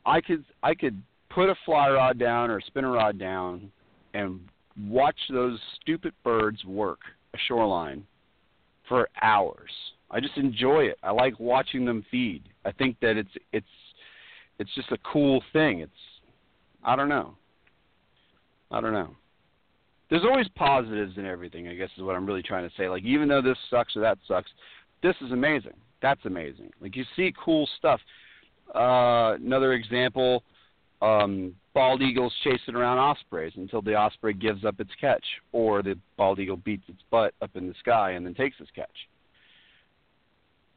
[0.05, 3.71] I could I could put a fly rod down or a spinner rod down
[4.13, 4.39] and
[4.87, 6.99] watch those stupid birds work
[7.33, 8.05] a shoreline
[8.87, 9.71] for hours.
[10.11, 10.97] I just enjoy it.
[11.01, 12.43] I like watching them feed.
[12.65, 13.65] I think that it's it's
[14.59, 15.79] it's just a cool thing.
[15.79, 15.91] It's
[16.83, 17.35] I don't know.
[18.71, 19.15] I don't know.
[20.13, 22.87] There's always positives in everything, I guess is what I'm really trying to say.
[22.87, 24.51] Like even though this sucks or that sucks,
[25.01, 25.73] this is amazing.
[26.03, 26.69] That's amazing.
[26.79, 27.99] Like you see cool stuff.
[28.75, 30.43] Uh another example,
[31.01, 35.97] um bald eagles chasing around ospreys until the osprey gives up its catch, or the
[36.15, 39.09] bald eagle beats its butt up in the sky and then takes its catch.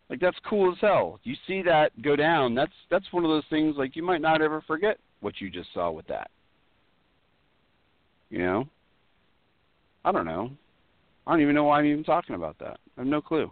[0.09, 1.21] Like that's cool as hell.
[1.25, 2.55] You see that go down.
[2.55, 5.75] That's that's one of those things like you might not ever forget what you just
[5.75, 6.31] saw with that.
[8.31, 8.69] You know?
[10.07, 10.53] I don't know.
[11.27, 12.79] I don't even know why I'm even talking about that.
[12.97, 13.51] I have no clue.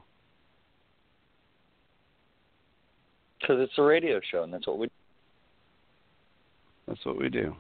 [3.41, 4.89] Because it's a radio show, and that's what we.
[6.87, 7.57] That's what we do.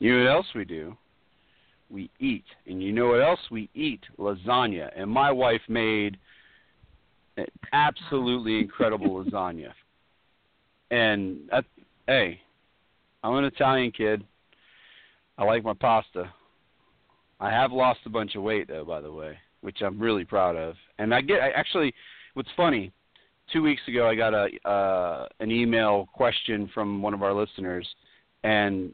[0.00, 0.96] You know what else we do?
[1.90, 2.44] We eat.
[2.66, 4.00] And you know what else we eat?
[4.18, 4.90] Lasagna.
[4.96, 6.16] And my wife made
[7.36, 9.70] an absolutely incredible lasagna.
[10.90, 11.64] And that,
[12.08, 12.40] hey,
[13.22, 14.24] I'm an Italian kid.
[15.38, 16.32] I like my pasta.
[17.42, 20.54] I have lost a bunch of weight though, by the way, which I'm really proud
[20.54, 20.76] of.
[21.00, 21.92] And I get I actually
[22.34, 22.92] what's funny,
[23.52, 27.86] two weeks ago I got a uh an email question from one of our listeners
[28.44, 28.92] and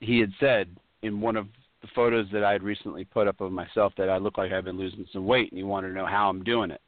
[0.00, 0.68] he had said
[1.02, 1.46] in one of
[1.80, 4.64] the photos that I had recently put up of myself that I look like I've
[4.64, 6.80] been losing some weight and he wanted to know how I'm doing it.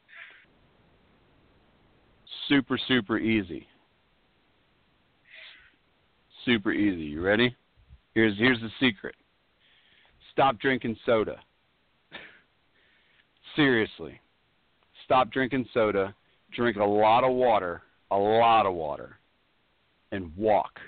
[2.49, 3.65] Super, super easy.
[6.43, 7.03] Super easy.
[7.03, 7.55] You ready?
[8.13, 9.15] Here's here's the secret.
[10.39, 11.35] Stop drinking soda.
[13.57, 14.21] Seriously.
[15.03, 16.15] Stop drinking soda.
[16.55, 19.17] Drink a lot of water, a lot of water,
[20.13, 20.79] and walk.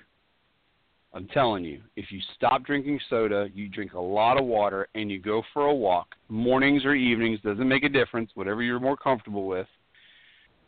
[1.14, 5.12] I'm telling you, if you stop drinking soda, you drink a lot of water, and
[5.12, 8.96] you go for a walk, mornings or evenings, doesn't make a difference, whatever you're more
[8.96, 9.68] comfortable with,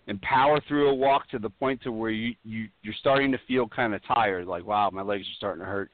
[0.07, 3.39] and power through a walk to the point to where you, you you're starting to
[3.47, 5.89] feel kind of tired, like wow, my legs are starting to hurt.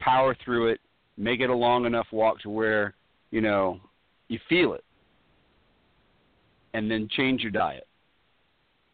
[0.00, 0.80] Power through it,
[1.16, 2.94] make it a long enough walk to where
[3.30, 3.80] you know
[4.28, 4.84] you feel it,
[6.74, 7.86] and then change your diet.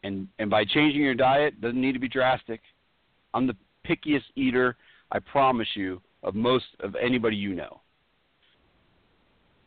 [0.03, 2.61] And and by changing your diet, doesn't need to be drastic.
[3.33, 3.55] I'm the
[3.87, 4.75] pickiest eater,
[5.11, 7.81] I promise you, of most of anybody you know.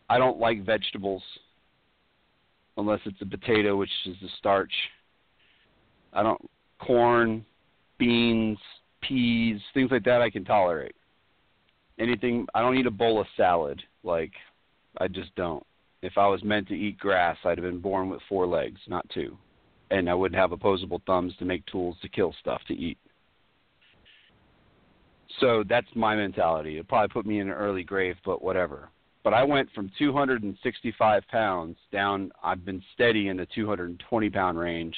[0.09, 1.23] I don't like vegetables
[2.77, 4.73] unless it's a potato, which is the starch.
[6.13, 6.41] I don't
[6.79, 7.45] corn,
[7.99, 8.59] beans,
[9.03, 10.95] peas, things like that I can tolerate.
[11.99, 13.83] Anything I don't eat a bowl of salad.
[14.03, 14.33] Like
[14.99, 15.65] I just don't.
[16.03, 19.09] If I was meant to eat grass, I'd have been born with four legs, not
[19.11, 19.37] two.
[19.91, 22.99] And I wouldn't have opposable thumbs to make tools to kill stuff to eat.
[25.41, 26.79] So that's my mentality.
[26.79, 28.91] It'll probably put me in an early grave, but whatever.
[29.25, 32.33] But I went from 265 pounds down.
[32.43, 34.97] I've been steady in the 220 pound range,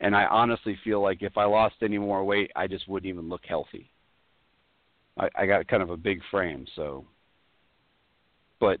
[0.00, 3.28] and I honestly feel like if I lost any more weight, I just wouldn't even
[3.28, 3.90] look healthy.
[5.18, 7.04] I, I got kind of a big frame, so.
[8.60, 8.80] But,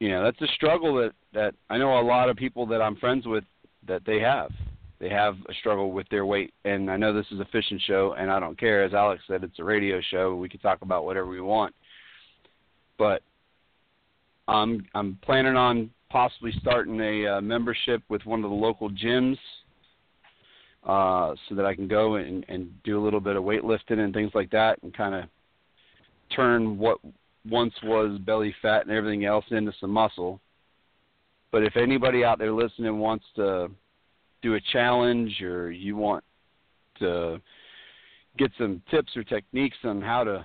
[0.00, 2.96] you know, that's a struggle that that I know a lot of people that I'm
[2.96, 3.44] friends with
[3.86, 4.50] that they have.
[4.98, 8.14] They have a struggle with their weight, and I know this is a fishing show,
[8.16, 8.84] and I don't care.
[8.84, 10.36] As Alex said, it's a radio show.
[10.36, 11.74] We can talk about whatever we want,
[12.98, 13.22] but
[14.46, 19.38] I'm I'm planning on possibly starting a uh, membership with one of the local gyms,
[20.86, 24.12] uh, so that I can go and and do a little bit of weightlifting and
[24.12, 25.24] things like that, and kind of
[26.34, 26.98] turn what
[27.48, 30.40] once was belly fat and everything else into some muscle.
[31.50, 33.68] But if anybody out there listening wants to
[34.42, 36.24] do a challenge or you want
[36.98, 37.40] to
[38.38, 40.44] get some tips or techniques on how to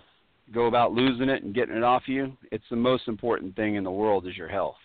[0.53, 3.83] go about losing it and getting it off you, it's the most important thing in
[3.83, 4.75] the world is your health.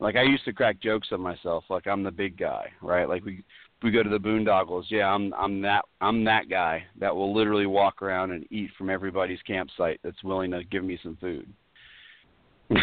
[0.00, 3.08] Like I used to crack jokes on myself, like I'm the big guy, right?
[3.08, 3.42] Like we
[3.82, 7.66] we go to the boondoggles, yeah, I'm I'm that I'm that guy that will literally
[7.66, 11.48] walk around and eat from everybody's campsite that's willing to give me some food.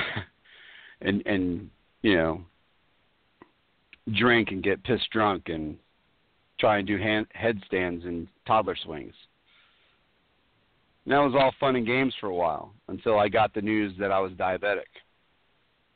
[1.02, 1.70] and and
[2.02, 2.42] you know,
[4.14, 5.78] drink and get pissed drunk and
[6.60, 9.14] try and do hand, headstands and toddler swings.
[11.06, 13.94] And that was all fun and games for a while until I got the news
[14.00, 14.86] that I was diabetic.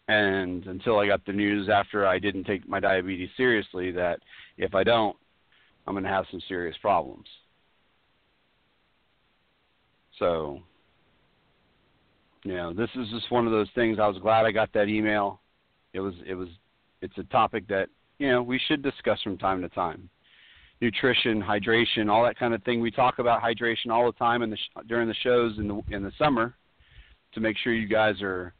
[0.09, 4.19] And until I got the news after I didn't take my diabetes seriously that
[4.57, 5.15] if I don't,
[5.85, 7.27] I'm going to have some serious problems.
[10.17, 10.61] So,
[12.43, 13.99] you know, this is just one of those things.
[14.01, 15.41] I was glad I got that email.
[15.93, 16.49] It was, it was,
[17.03, 17.87] it's a topic that
[18.17, 20.09] you know we should discuss from time to time
[20.81, 22.81] nutrition, hydration, all that kind of thing.
[22.81, 25.81] We talk about hydration all the time in the sh- during the shows in the
[25.91, 26.55] in the summer
[27.33, 28.53] to make sure you guys are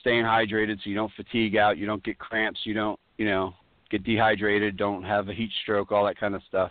[0.00, 3.54] staying hydrated so you don't fatigue out, you don't get cramps, you don't, you know,
[3.90, 6.70] get dehydrated, don't have a heat stroke, all that kind of stuff.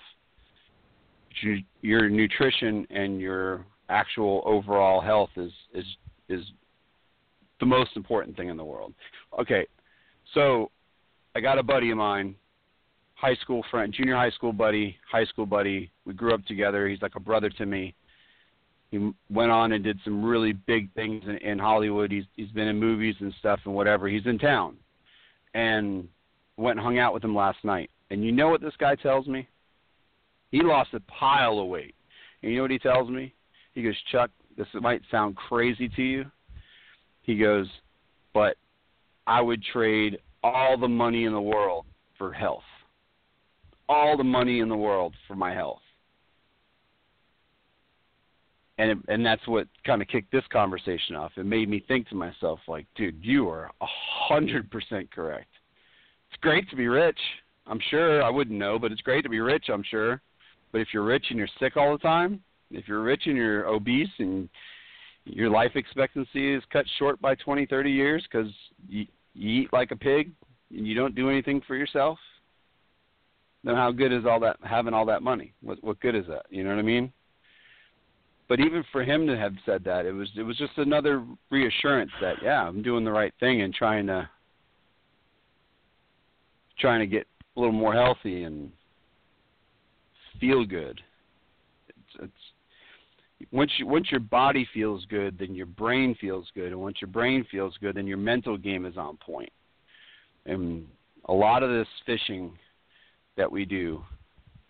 [1.82, 5.86] Your, nutrition and your actual overall health is is
[6.28, 6.44] is
[7.60, 8.94] the most important thing in the world.
[9.40, 9.66] Okay.
[10.34, 10.70] So
[11.36, 12.36] I got a buddy of mine
[13.20, 15.92] high school friend, junior high school buddy, high school buddy.
[16.06, 16.88] We grew up together.
[16.88, 17.94] He's like a brother to me.
[18.92, 22.12] He went on and did some really big things in, in Hollywood.
[22.12, 24.08] He's he's been in movies and stuff and whatever.
[24.08, 24.78] He's in town,
[25.54, 26.08] and
[26.58, 27.90] went and hung out with him last night.
[28.10, 29.48] And you know what this guy tells me?
[30.52, 31.94] He lost a pile of weight.
[32.42, 33.34] And you know what he tells me?
[33.74, 36.26] He goes, Chuck, this might sound crazy to you.
[37.22, 37.68] He goes,
[38.34, 38.58] but
[39.28, 41.86] I would trade all the money in the world
[42.18, 42.64] for health
[43.90, 45.82] all the money in the world for my health.
[48.80, 51.34] And it, and that's what kind of kicked this conversation off.
[51.36, 53.86] It made me think to myself, like, dude, you are a
[54.28, 55.50] hundred percent correct.
[56.32, 57.20] It's great to be rich.
[57.68, 59.66] I'm sure I wouldn't know, but it's great to be rich.
[59.72, 60.22] I'm sure.
[60.72, 62.42] But if you're rich and you're sick all the time,
[62.72, 64.48] if you're rich and you're obese and
[65.26, 68.52] your life expectancy is cut short by 20, 30 years because
[68.88, 70.32] you, you eat like a pig
[70.72, 72.18] and you don't do anything for yourself,
[73.64, 75.54] then how good is all that having all that money?
[75.62, 76.46] What what good is that?
[76.50, 77.12] You know what I mean?
[78.50, 82.12] But even for him to have said that, it was it was just another reassurance
[82.20, 84.28] that yeah, I'm doing the right thing and trying to
[86.80, 88.72] trying to get a little more healthy and
[90.40, 91.00] feel good.
[91.90, 96.82] It's, it's once you once your body feels good, then your brain feels good, and
[96.82, 99.52] once your brain feels good, then your mental game is on point.
[100.48, 100.88] And
[101.26, 102.58] a lot of this fishing
[103.38, 104.04] that we do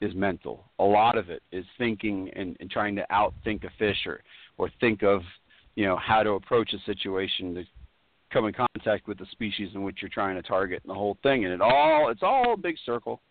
[0.01, 0.65] is mental.
[0.79, 4.21] A lot of it is thinking and, and trying to outthink a fish or,
[4.57, 5.21] or think of,
[5.75, 7.63] you know, how to approach a situation to
[8.31, 11.17] come in contact with the species in which you're trying to target and the whole
[11.23, 11.45] thing.
[11.45, 13.21] And it all it's all a big circle.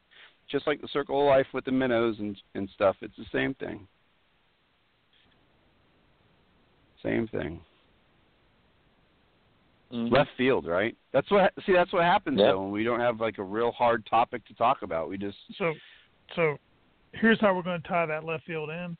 [0.50, 2.96] Just like the circle of life with the minnows and, and stuff.
[3.02, 3.86] It's the same thing.
[7.02, 7.60] Same thing.
[9.92, 10.14] Mm-hmm.
[10.14, 10.96] Left field, right?
[11.12, 11.52] That's what.
[11.64, 12.48] See, that's what happens yep.
[12.48, 15.08] though when we don't have like a real hard topic to talk about.
[15.08, 15.72] We just so
[16.36, 16.56] so.
[17.12, 18.96] Here's how we're going to tie that left field in.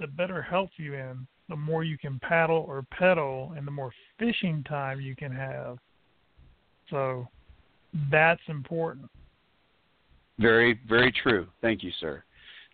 [0.00, 3.92] The better health you in, the more you can paddle or pedal, and the more
[4.18, 5.78] fishing time you can have.
[6.90, 7.28] So
[8.10, 9.08] that's important.
[10.38, 11.46] Very, very true.
[11.62, 12.24] Thank you, sir.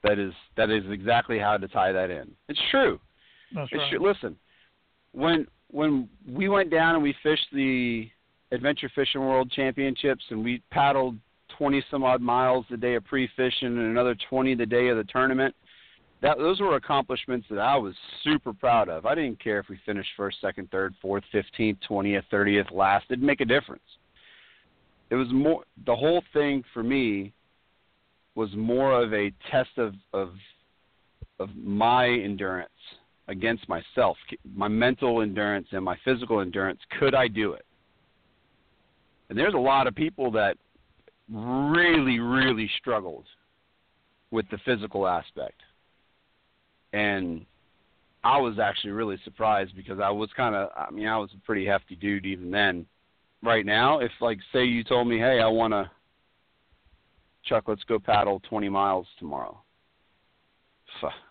[0.03, 2.31] That is that is exactly how to tie that in.
[2.49, 2.99] It's true.
[3.55, 3.91] That's it's right.
[3.91, 4.09] True.
[4.09, 4.37] Listen,
[5.13, 8.09] when when we went down and we fished the
[8.51, 11.17] Adventure Fishing World Championships and we paddled
[11.61, 15.05] 20 some odd miles the day of pre-fishing and another 20 the day of the
[15.05, 15.55] tournament.
[16.23, 19.05] That those were accomplishments that I was super proud of.
[19.05, 23.05] I didn't care if we finished first, second, third, fourth, 15th, 20th, 30th, last.
[23.11, 23.83] It didn't make a difference.
[25.11, 27.35] It was more the whole thing for me
[28.37, 30.31] was more of a test of of
[31.41, 32.71] of my endurance
[33.29, 34.17] against myself,
[34.55, 36.81] my mental endurance and my physical endurance.
[36.99, 37.67] Could I do it?
[39.29, 40.57] And there's a lot of people that
[41.33, 43.27] really, really struggled
[44.31, 45.61] with the physical aspect.
[46.93, 47.45] And
[48.25, 51.47] I was actually really surprised because I was kind of I mean I was a
[51.47, 52.87] pretty hefty dude even then.
[53.43, 55.91] Right now, if like say you told me, "Hey, I want to
[57.45, 59.63] Chuck, let's go paddle 20 miles tomorrow."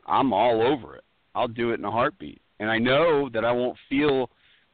[0.08, 1.04] I'm all over it.
[1.36, 2.42] I'll do it in a heartbeat.
[2.60, 4.32] And I know that I won't feel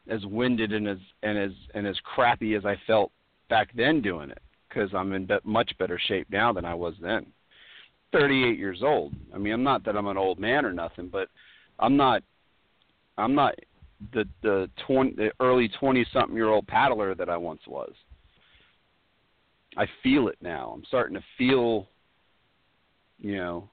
[0.08, 3.12] as winded and as and as and as crappy as I felt
[3.50, 4.42] back then doing it
[4.76, 7.28] because I'm in be- much better shape now than I was then.
[8.12, 9.14] 38 years old.
[9.34, 11.30] I mean, I'm not that I'm an old man or nothing, but
[11.80, 12.24] I'm not
[13.18, 13.56] I'm not
[14.14, 17.92] the the 20 the early 20 something year old paddler that I once was.
[19.78, 20.72] I feel it now.
[20.76, 21.88] I'm starting to feel
[23.20, 23.70] you know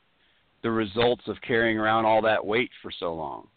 [0.62, 3.49] the results of carrying around all that weight for so long.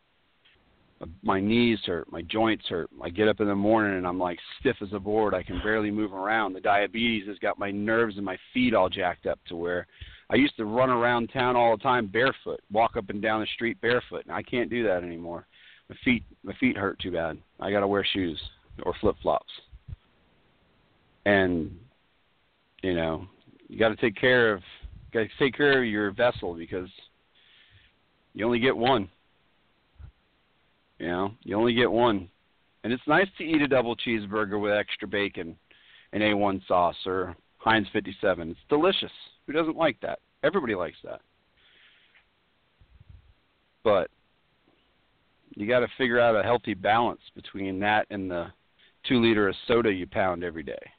[1.23, 2.89] My knees hurt, my joints hurt.
[3.01, 5.33] I get up in the morning and I'm like stiff as a board.
[5.33, 6.53] I can barely move around.
[6.53, 9.87] The diabetes has got my nerves and my feet all jacked up to where
[10.29, 13.47] I used to run around town all the time barefoot, walk up and down the
[13.55, 15.45] street barefoot, and I can't do that anymore.
[15.89, 17.37] My feet my feet hurt too bad.
[17.59, 18.41] I got to wear shoes
[18.83, 19.51] or flip-flops.
[21.25, 21.77] And
[22.81, 23.27] you know,
[23.67, 24.61] you got to take care of
[25.13, 26.89] got to take care of your vessel because
[28.33, 29.09] you only get one.
[30.99, 32.29] You know, you only get one.
[32.83, 35.55] And it's nice to eat a double cheeseburger with extra bacon
[36.13, 38.51] and A1 sauce or Heinz 57.
[38.51, 39.11] It's delicious.
[39.47, 40.19] Who doesn't like that?
[40.43, 41.21] Everybody likes that.
[43.83, 44.09] But
[45.55, 48.47] you got to figure out a healthy balance between that and the
[49.07, 50.91] two liter of soda you pound every day.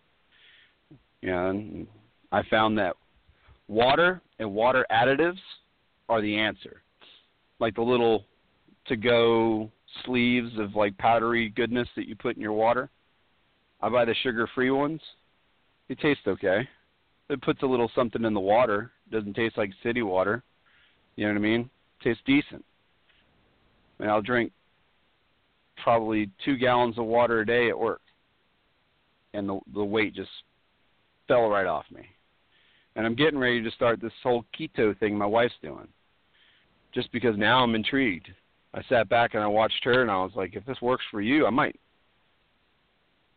[1.23, 1.87] You know, and
[2.33, 2.97] I found that
[3.69, 5.39] water and water additives
[6.09, 6.83] are the answer.
[7.59, 8.25] Like the little
[8.87, 9.71] to go
[10.05, 12.91] sleeves of like powdery goodness that you put in your water.
[13.81, 15.01] I buy the sugar free ones.
[15.89, 16.69] They taste okay.
[17.29, 18.93] It puts a little something in the water.
[19.07, 20.43] It doesn't taste like city water.
[21.17, 21.71] You know what I mean?
[22.03, 22.65] tastes decent.
[23.99, 24.53] And I'll drink
[25.83, 28.03] probably two gallons of water a day at work.
[29.35, 30.31] And the the weight just
[31.29, 32.03] fell right off me.
[32.95, 35.89] And I'm getting ready to start this whole keto thing my wife's doing.
[36.95, 38.29] Just because now I'm intrigued.
[38.77, 41.21] I sat back and I watched her and I was like, if this works for
[41.21, 41.81] you, I might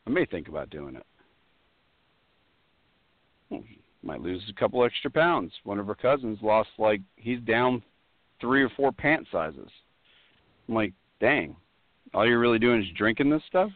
[0.06, 1.06] I may think about doing it.
[4.02, 5.52] Might lose a couple extra pounds.
[5.64, 7.84] One of her cousins lost like he's down
[8.40, 9.70] three or four pant sizes.
[10.68, 11.56] I'm like, dang.
[12.14, 13.70] All you're really doing is drinking this stuff?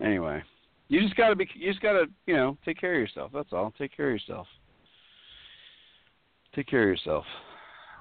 [0.00, 0.42] Anyway.
[0.88, 3.32] You just gotta be you just gotta, you know, take care of yourself.
[3.34, 3.72] That's all.
[3.76, 4.46] Take care of yourself.
[6.54, 7.24] Take care of yourself.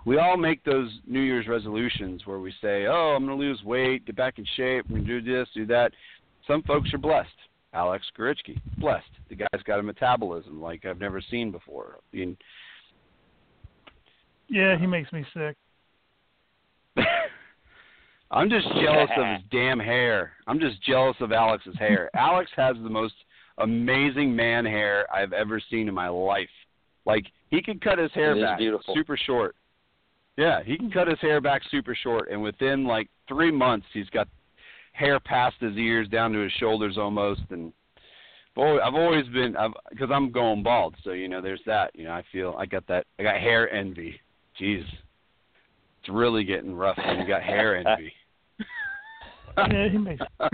[0.05, 4.05] We all make those New Year's resolutions where we say, Oh, I'm gonna lose weight,
[4.05, 5.91] get back in shape, I'm gonna do this, do that.
[6.47, 7.29] Some folks are blessed.
[7.73, 9.03] Alex Gorichky, blessed.
[9.29, 11.97] The guy's got a metabolism like I've never seen before.
[12.13, 12.37] I mean,
[14.47, 15.57] yeah, he makes me sick.
[18.31, 20.33] I'm just jealous of his damn hair.
[20.47, 22.09] I'm just jealous of Alex's hair.
[22.15, 23.15] Alex has the most
[23.57, 26.49] amazing man hair I've ever seen in my life.
[27.05, 28.93] Like he can cut his hair It is back beautiful.
[28.93, 29.55] super short.
[30.37, 34.09] Yeah, he can cut his hair back super short, and within like three months, he's
[34.09, 34.27] got
[34.91, 37.41] hair past his ears down to his shoulders almost.
[37.51, 37.71] And
[38.53, 39.55] boy, I've always been
[39.89, 41.91] because I'm going bald, so you know, there's that.
[41.93, 43.05] You know, I feel I got that.
[43.17, 44.19] I got hair envy.
[44.59, 44.83] Jeez,
[45.99, 48.11] it's really getting rough when you got hair envy.
[49.57, 50.21] Yeah, he makes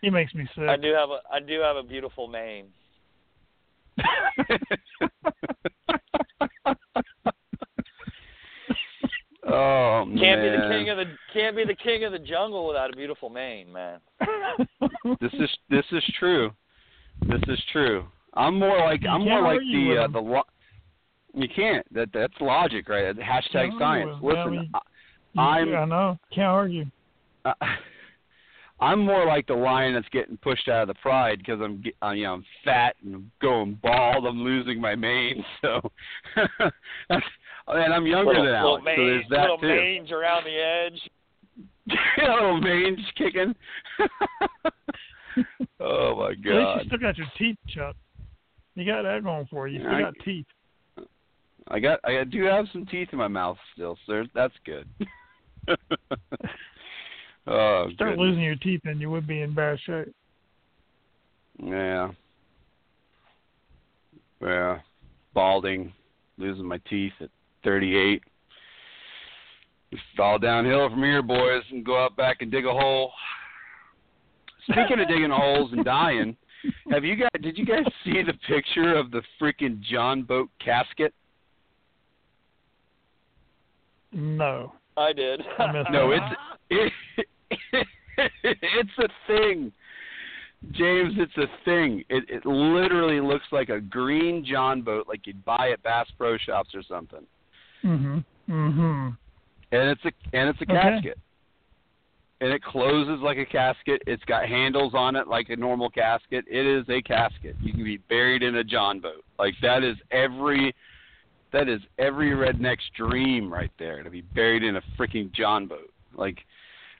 [0.00, 0.68] he makes me sick.
[0.68, 2.66] I do have a I do have a beautiful mane.
[9.52, 12.92] oh Can't be the king of the can't be the king of the jungle without
[12.92, 14.00] a beautiful mane, man.
[15.20, 16.50] this is this is true.
[17.28, 18.04] This is true.
[18.34, 20.42] I'm more like I'm more like the uh, the lo-
[21.34, 24.70] you can't that that's logic right hashtag No, science well, I listen mean,
[25.36, 26.18] I, I'm I know.
[26.34, 26.86] Can't argue.
[27.44, 27.54] uh,
[28.80, 31.94] I'm more like the lion that's getting pushed out of the pride because I'm get-
[32.02, 35.80] uh, you know I'm fat and going bald I'm losing my mane so
[37.08, 37.24] that's
[37.68, 40.10] Oh, and I'm younger little, than little Alex mange, so there's that little too mange
[40.12, 41.10] around the edge.
[42.18, 43.54] little mange kicking
[45.80, 46.52] oh my god!
[46.52, 47.96] At least you still got your teeth, Chuck.
[48.74, 49.78] You got that going for you.
[49.78, 50.46] You still I- got teeth.
[51.68, 54.86] I got I do have some teeth in my mouth still, so that's good.
[55.68, 55.76] oh,
[57.46, 58.18] Start goodness.
[58.18, 60.12] losing your teeth, and you would be in bad shape.
[61.62, 62.10] Yeah.
[64.40, 64.80] Yeah.
[65.34, 65.92] Balding,
[66.36, 67.30] losing my teeth at
[67.64, 68.22] 38.
[69.92, 73.12] It's all downhill from here, boys, and go out back and dig a hole.
[74.64, 76.36] Speaking of digging holes and dying,
[76.90, 77.28] have you guys?
[77.42, 81.12] Did you guys see the picture of the freaking John boat casket?
[84.12, 84.72] No.
[84.96, 85.40] I did.
[85.58, 86.36] I No, that.
[86.70, 86.92] it's
[87.72, 87.86] it,
[88.62, 89.72] it's a thing.
[90.72, 92.04] James, it's a thing.
[92.08, 96.38] It it literally looks like a green John boat like you'd buy at Bass Pro
[96.38, 97.26] Shops or something.
[97.84, 98.24] Mhm.
[98.48, 99.16] Mhm.
[99.72, 100.74] And it's a and it's a Okay.
[100.74, 101.18] casket.
[102.40, 104.02] And it closes like a casket.
[104.06, 106.44] It's got handles on it like a normal casket.
[106.48, 107.56] It is a casket.
[107.60, 109.24] You can be buried in a John boat.
[109.38, 110.74] Like that is every
[111.52, 115.92] that is every redneck's dream right there to be buried in a freaking John boat.
[116.14, 116.44] Like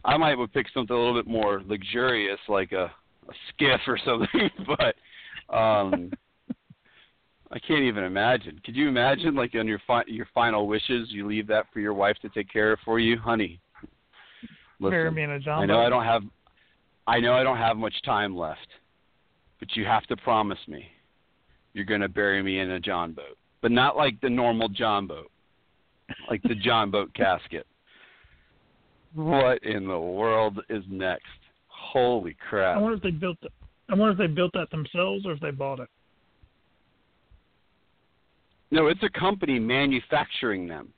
[0.04, 2.92] I might would pick something a little bit more luxurious like a
[3.28, 4.96] a skiff or something, but
[5.54, 6.12] um
[7.52, 8.60] I can't even imagine.
[8.64, 11.92] Could you imagine, like, on your fi- your final wishes, you leave that for your
[11.92, 13.60] wife to take care of for you, honey?
[14.80, 15.80] Bury Listen, me in a John I know.
[15.80, 16.22] I don't have,
[17.06, 18.66] I know I don't have much time left,
[19.60, 20.86] but you have to promise me,
[21.74, 25.30] you're gonna bury me in a John boat, but not like the normal John boat,
[26.28, 27.66] like the John boat casket.
[29.14, 31.26] What in the world is next?
[31.68, 32.78] Holy crap!
[32.78, 33.52] I wonder if they built it.
[33.90, 35.88] I wonder if they built that themselves or if they bought it.
[38.72, 40.88] No, it's a company manufacturing them.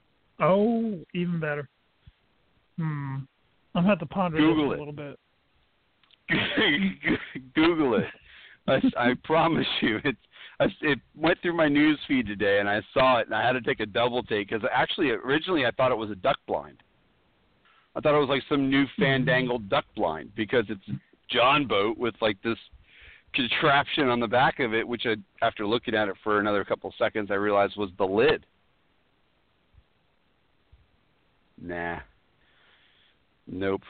[0.40, 1.68] Oh, even better.
[2.78, 3.16] Hmm.
[3.74, 4.76] I'm have to ponder Google it.
[4.76, 5.18] a little bit.
[7.54, 8.06] Google it.
[8.68, 10.16] I, I promise you, it
[10.60, 13.52] I, it went through my news feed today, and I saw it, and I had
[13.54, 16.76] to take a double take because actually, originally, I thought it was a duck blind.
[17.96, 20.98] I thought it was like some new fandangled duck blind because it's
[21.28, 22.58] John boat with like this
[23.34, 26.92] contraption on the back of it, which I, after looking at it for another couple
[26.98, 28.46] seconds, I realized was the lid.
[31.60, 31.98] Nah.
[33.46, 33.82] Nope.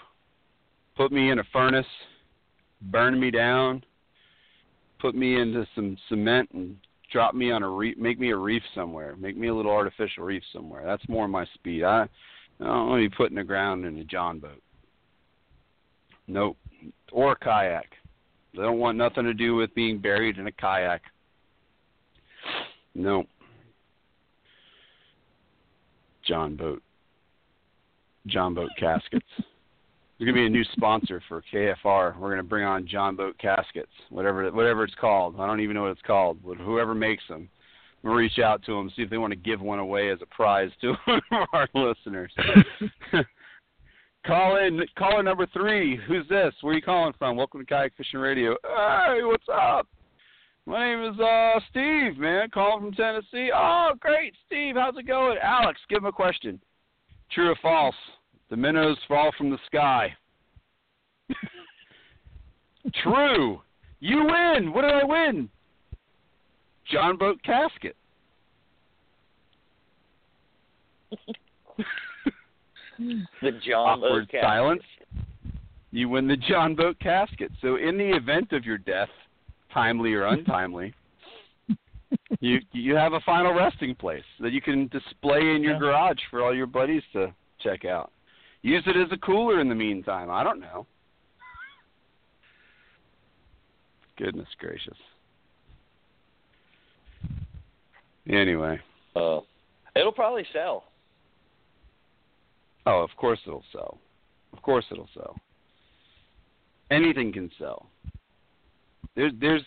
[0.96, 1.86] Put me in a furnace,
[2.82, 3.84] burn me down,
[5.00, 6.76] put me into some cement and
[7.12, 10.24] drop me on a reef, make me a reef somewhere, make me a little artificial
[10.24, 10.82] reef somewhere.
[10.84, 11.84] That's more my speed.
[11.84, 12.08] I,
[12.60, 14.62] I don't want to be put in the ground in a John boat.
[16.26, 16.56] Nope.
[17.12, 17.90] Or a kayak.
[18.54, 21.02] They don't want nothing to do with being buried in a kayak.
[22.94, 23.24] No.
[26.26, 26.82] John boat.
[28.26, 29.26] John boat caskets.
[30.18, 32.16] There's gonna be a new sponsor for KFR.
[32.16, 35.34] We're gonna bring on John Boat Caskets, whatever whatever it's called.
[35.40, 36.38] I don't even know what it's called.
[36.44, 37.48] But whoever makes them,
[38.02, 40.26] we'll reach out to them see if they want to give one away as a
[40.26, 42.32] prize to one of our listeners.
[44.26, 45.98] call in, caller number three.
[46.08, 46.54] Who's this?
[46.60, 47.36] Where are you calling from?
[47.36, 48.56] Welcome to Kayak Fishing Radio.
[48.62, 49.86] Hey, what's up?
[50.66, 52.48] My name is uh Steve, man.
[52.50, 53.50] Calling from Tennessee.
[53.54, 54.76] Oh, great, Steve.
[54.76, 55.36] How's it going?
[55.42, 56.60] Alex, give him a question.
[57.32, 57.94] True or false?
[58.50, 60.14] The minnows fall from the sky.
[63.02, 63.60] True.
[64.00, 64.72] You win.
[64.72, 65.48] What did I win?
[66.90, 67.96] John Boat casket.
[72.98, 74.42] the John Boat Awkward casket.
[74.42, 74.82] silence.
[75.90, 77.50] You win the John Boat casket.
[77.62, 79.08] So in the event of your death,
[79.72, 80.92] timely or untimely,
[82.40, 85.78] you you have a final resting place that you can display in your Yeah.
[85.78, 88.10] garage for all your buddies to check out.
[88.62, 90.30] Use it as a cooler in the meantime.
[90.30, 90.86] I don't know.
[94.16, 94.96] Goodness gracious.
[98.28, 98.80] Anyway,
[99.14, 99.40] Uh,
[99.94, 100.84] it'll probably sell.
[102.86, 103.98] Oh, of course it'll sell.
[104.52, 105.36] Of course it'll sell.
[106.90, 107.86] Anything can sell.
[109.16, 109.62] There's there's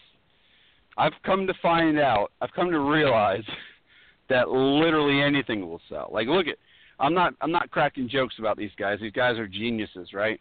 [0.97, 3.43] I've come to find out, I've come to realize
[4.29, 6.09] that literally anything will sell.
[6.11, 6.57] Like look at
[6.99, 8.99] I'm not I'm not cracking jokes about these guys.
[9.01, 10.39] These guys are geniuses, right?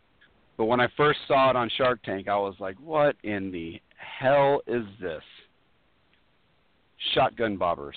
[0.56, 3.80] But when I first saw it on Shark Tank, I was like, "What in the
[3.98, 5.22] hell is this?"
[7.14, 7.96] Shotgun bobbers.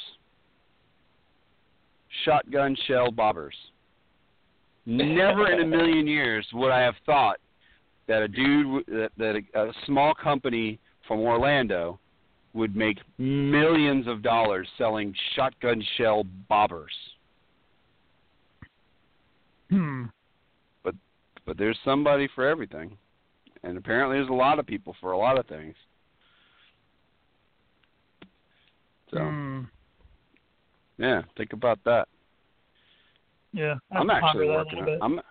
[2.26, 3.54] Shotgun shell bobbers.
[4.90, 7.38] Never in a million years would I have thought
[8.08, 12.00] that a dude that, that a, a small company from Orlando
[12.54, 16.88] would make millions of dollars selling shotgun shell bobbers.
[19.70, 20.06] Hmm.
[21.46, 22.98] but there's somebody for everything.
[23.64, 25.76] And apparently there's a lot of people for a lot of things.
[29.12, 29.62] So, Hmm.
[30.98, 32.08] yeah, think about that.
[33.52, 33.76] Yeah.
[33.92, 35.02] I'm actually ponder that a working on.
[35.02, 35.22] I'm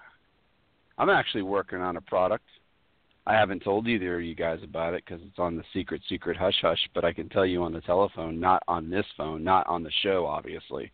[0.99, 2.45] I'm actually working on a product.
[3.27, 6.37] I haven't told either of you guys about it because it's on the secret secret
[6.37, 9.67] hush hush, but I can tell you on the telephone, not on this phone, not
[9.67, 10.91] on the show obviously.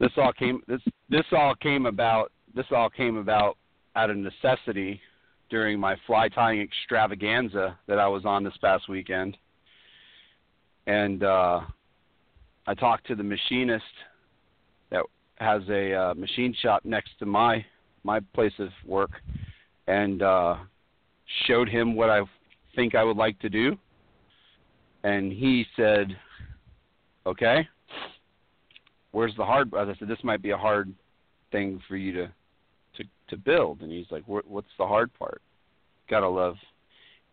[0.00, 3.56] this all came this this all came about this all came about
[3.96, 5.00] out of necessity
[5.50, 9.36] during my fly tying extravaganza that I was on this past weekend.
[10.86, 11.60] And uh
[12.66, 13.84] I talked to the machinist
[14.90, 15.02] that
[15.44, 17.64] has a uh, machine shop next to my
[18.02, 19.10] my place of work,
[19.86, 20.56] and uh,
[21.46, 22.20] showed him what I
[22.76, 23.76] think I would like to do,
[25.04, 26.16] and he said,
[27.26, 27.66] "Okay,
[29.12, 30.92] where's the hard?" I said, "This might be a hard
[31.52, 32.26] thing for you to
[32.96, 35.40] to to build," and he's like, "What's the hard part?"
[36.08, 36.56] Gotta love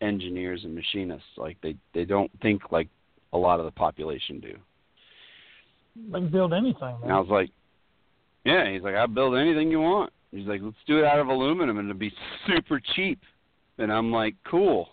[0.02, 1.38] engineers and machinists.
[1.38, 2.90] Like they they don't think like
[3.34, 4.58] a lot of the population do.
[5.96, 6.98] They can build anything.
[7.04, 7.50] And I was like,
[8.46, 8.72] yeah.
[8.72, 10.12] He's like, I'll build anything you want.
[10.32, 12.14] He's like, let's do it out of aluminum and it'll be
[12.48, 13.20] super cheap.
[13.78, 14.90] And I'm like, cool.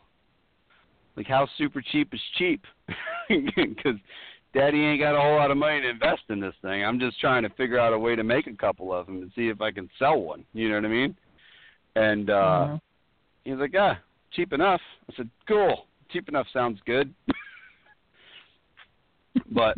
[1.17, 2.65] Like, how super cheap is cheap?
[3.29, 4.01] Because
[4.55, 6.83] Daddy ain't got a whole lot of money to invest in this thing.
[6.83, 9.31] I'm just trying to figure out a way to make a couple of them and
[9.37, 10.47] see if I can sell one.
[10.55, 11.15] You know what I mean?
[11.95, 12.81] And uh Mhm.
[13.45, 13.99] he's like, ah,
[14.33, 14.81] cheap enough.
[15.11, 15.89] I said, cool.
[16.11, 17.13] Cheap enough sounds good.
[19.51, 19.77] but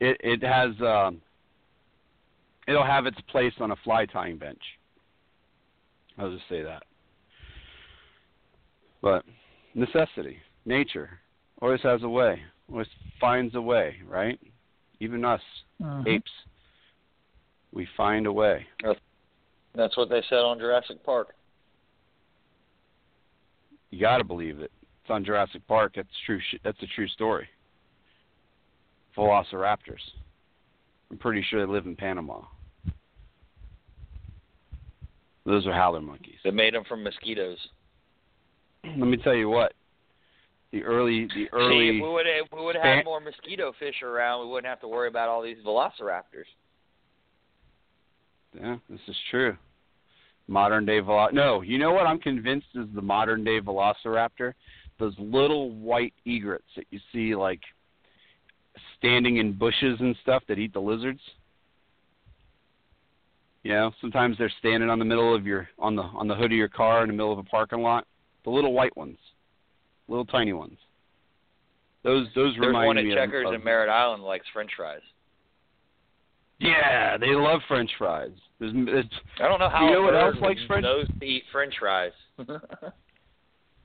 [0.00, 1.20] it it has um
[2.70, 4.62] it'll have its place on a fly tying bench.
[6.18, 6.84] I'll just say that.
[9.02, 9.24] But
[9.74, 11.20] necessity, nature,
[11.60, 12.40] always has a way,
[12.70, 12.86] always
[13.20, 14.38] finds a way, right?
[15.00, 15.42] Even us
[15.80, 16.06] Mhm.
[16.06, 16.30] apes,
[17.72, 18.66] we find a way.
[19.72, 21.34] That's what they said on Jurassic Park.
[23.90, 24.72] You got to believe it.
[25.00, 25.94] It's on Jurassic Park.
[25.94, 26.40] That's true.
[26.40, 27.48] Sh- that's a true story.
[29.16, 30.02] Velociraptors.
[31.10, 32.42] I'm pretty sure they live in Panama.
[35.50, 36.36] Those are howler monkeys.
[36.44, 37.58] They made them from mosquitoes.
[38.84, 39.72] Let me tell you what.
[40.70, 41.90] The early, the early.
[41.90, 44.70] See, if we would if we would have span- more mosquito fish around, we wouldn't
[44.70, 46.46] have to worry about all these velociraptors.
[48.54, 49.56] Yeah, this is true.
[50.46, 51.30] Modern day velo.
[51.32, 54.52] No, you know what I'm convinced is the modern day velociraptor?
[55.00, 57.60] Those little white egrets that you see like
[58.98, 61.20] standing in bushes and stuff that eat the lizards.
[63.62, 66.52] You know, sometimes they're standing on the middle of your on the on the hood
[66.52, 68.06] of your car in the middle of a parking lot.
[68.44, 69.18] The little white ones,
[70.08, 70.78] little tiny ones.
[72.02, 75.02] Those those There's remind one at me Checkers of, in Merritt Island likes French fries.
[76.58, 78.32] Yeah, they love French fries.
[78.58, 81.44] There's, it's, I don't know how You know what else likes French- knows to eat
[81.52, 82.12] French fries.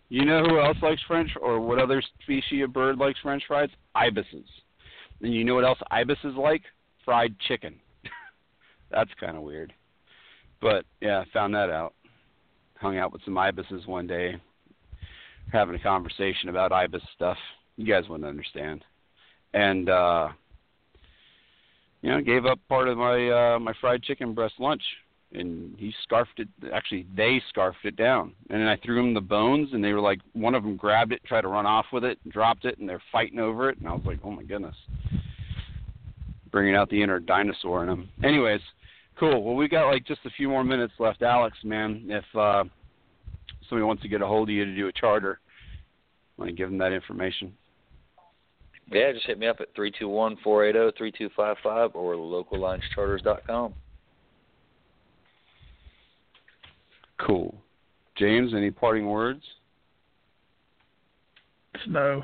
[0.10, 3.70] You know who else likes French, or what other species of bird likes French fries?
[3.96, 4.46] Ibises.
[5.22, 6.62] And you know what else ibises like?
[7.04, 7.76] Fried chicken.
[8.92, 9.74] That's kind of weird.
[10.62, 11.94] But yeah, I found that out.
[12.80, 14.36] Hung out with some ibises one day,
[15.52, 17.38] having a conversation about ibis stuff.
[17.78, 18.84] You guys wouldn't understand.
[19.54, 20.30] And uh
[22.02, 24.84] you know, gave up part of my uh my fried chicken breast lunch
[25.36, 29.22] and he scarfed it actually they scarfed it down and then i threw them the
[29.22, 32.04] bones and they were like one of them grabbed it tried to run off with
[32.04, 34.76] it dropped it and they're fighting over it and i was like oh my goodness
[36.56, 38.62] bringing out the inner dinosaur in them anyways
[39.20, 42.64] cool well we got like just a few more minutes left alex man if uh
[43.68, 45.42] somebody wants to get a hold of you to do a charter
[46.38, 47.52] want to give them that information
[48.90, 51.58] yeah, just hit me up at three two one four eight zero three two five
[51.62, 53.74] five or locallinescharters.com.
[57.20, 57.54] cool
[58.16, 59.44] james any parting words
[61.84, 62.24] Snow.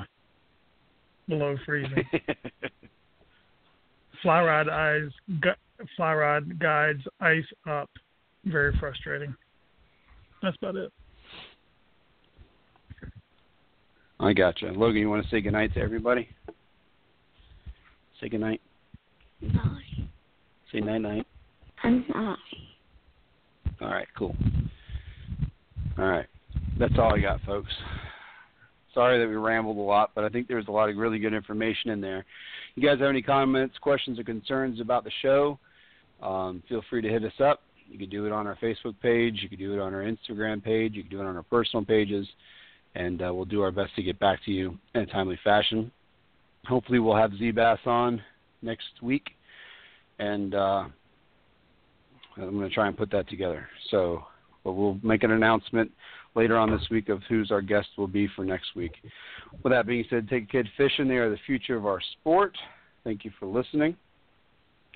[1.28, 2.08] Below freezing.
[4.22, 5.10] fly rod eyes.
[5.40, 7.90] Gu- fly ride guides ice up.
[8.44, 9.34] Very frustrating.
[10.42, 10.92] That's about it.
[14.18, 14.66] I gotcha.
[14.66, 16.28] Logan, you want to say goodnight to everybody?
[18.20, 18.60] Say goodnight.
[19.40, 20.08] Nine.
[20.72, 21.26] Say night night.
[21.82, 22.36] And nine.
[23.80, 24.36] All right, cool.
[25.98, 26.26] All right.
[26.78, 27.72] That's all I got, folks.
[28.94, 31.18] Sorry that we rambled a lot, but I think there was a lot of really
[31.18, 32.24] good information in there.
[32.74, 35.58] You guys have any comments, questions, or concerns about the show?
[36.22, 37.62] Um, feel free to hit us up.
[37.88, 39.38] You can do it on our Facebook page.
[39.42, 40.94] You can do it on our Instagram page.
[40.94, 42.26] You can do it on our personal pages.
[42.94, 45.90] And uh, we'll do our best to get back to you in a timely fashion.
[46.66, 48.22] Hopefully, we'll have ZeeBaas on
[48.60, 49.30] next week.
[50.18, 50.84] And uh,
[52.36, 53.66] I'm going to try and put that together.
[53.90, 54.24] So
[54.64, 55.90] but we'll make an announcement
[56.34, 58.92] later on this week of who's our guest will be for next week.
[59.62, 61.08] With that being said, take a kid fishing.
[61.08, 62.56] They are the future of our sport.
[63.04, 63.96] Thank you for listening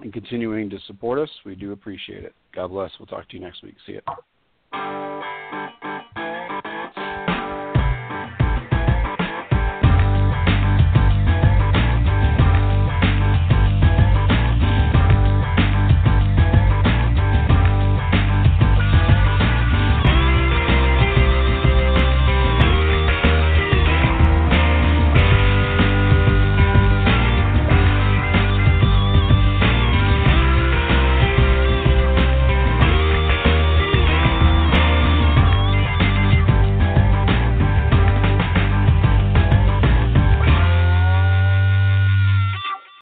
[0.01, 1.31] and continuing to support us.
[1.45, 2.35] We do appreciate it.
[2.55, 2.91] God bless.
[2.99, 3.75] We'll talk to you next week.
[3.87, 3.93] See
[4.73, 5.06] you.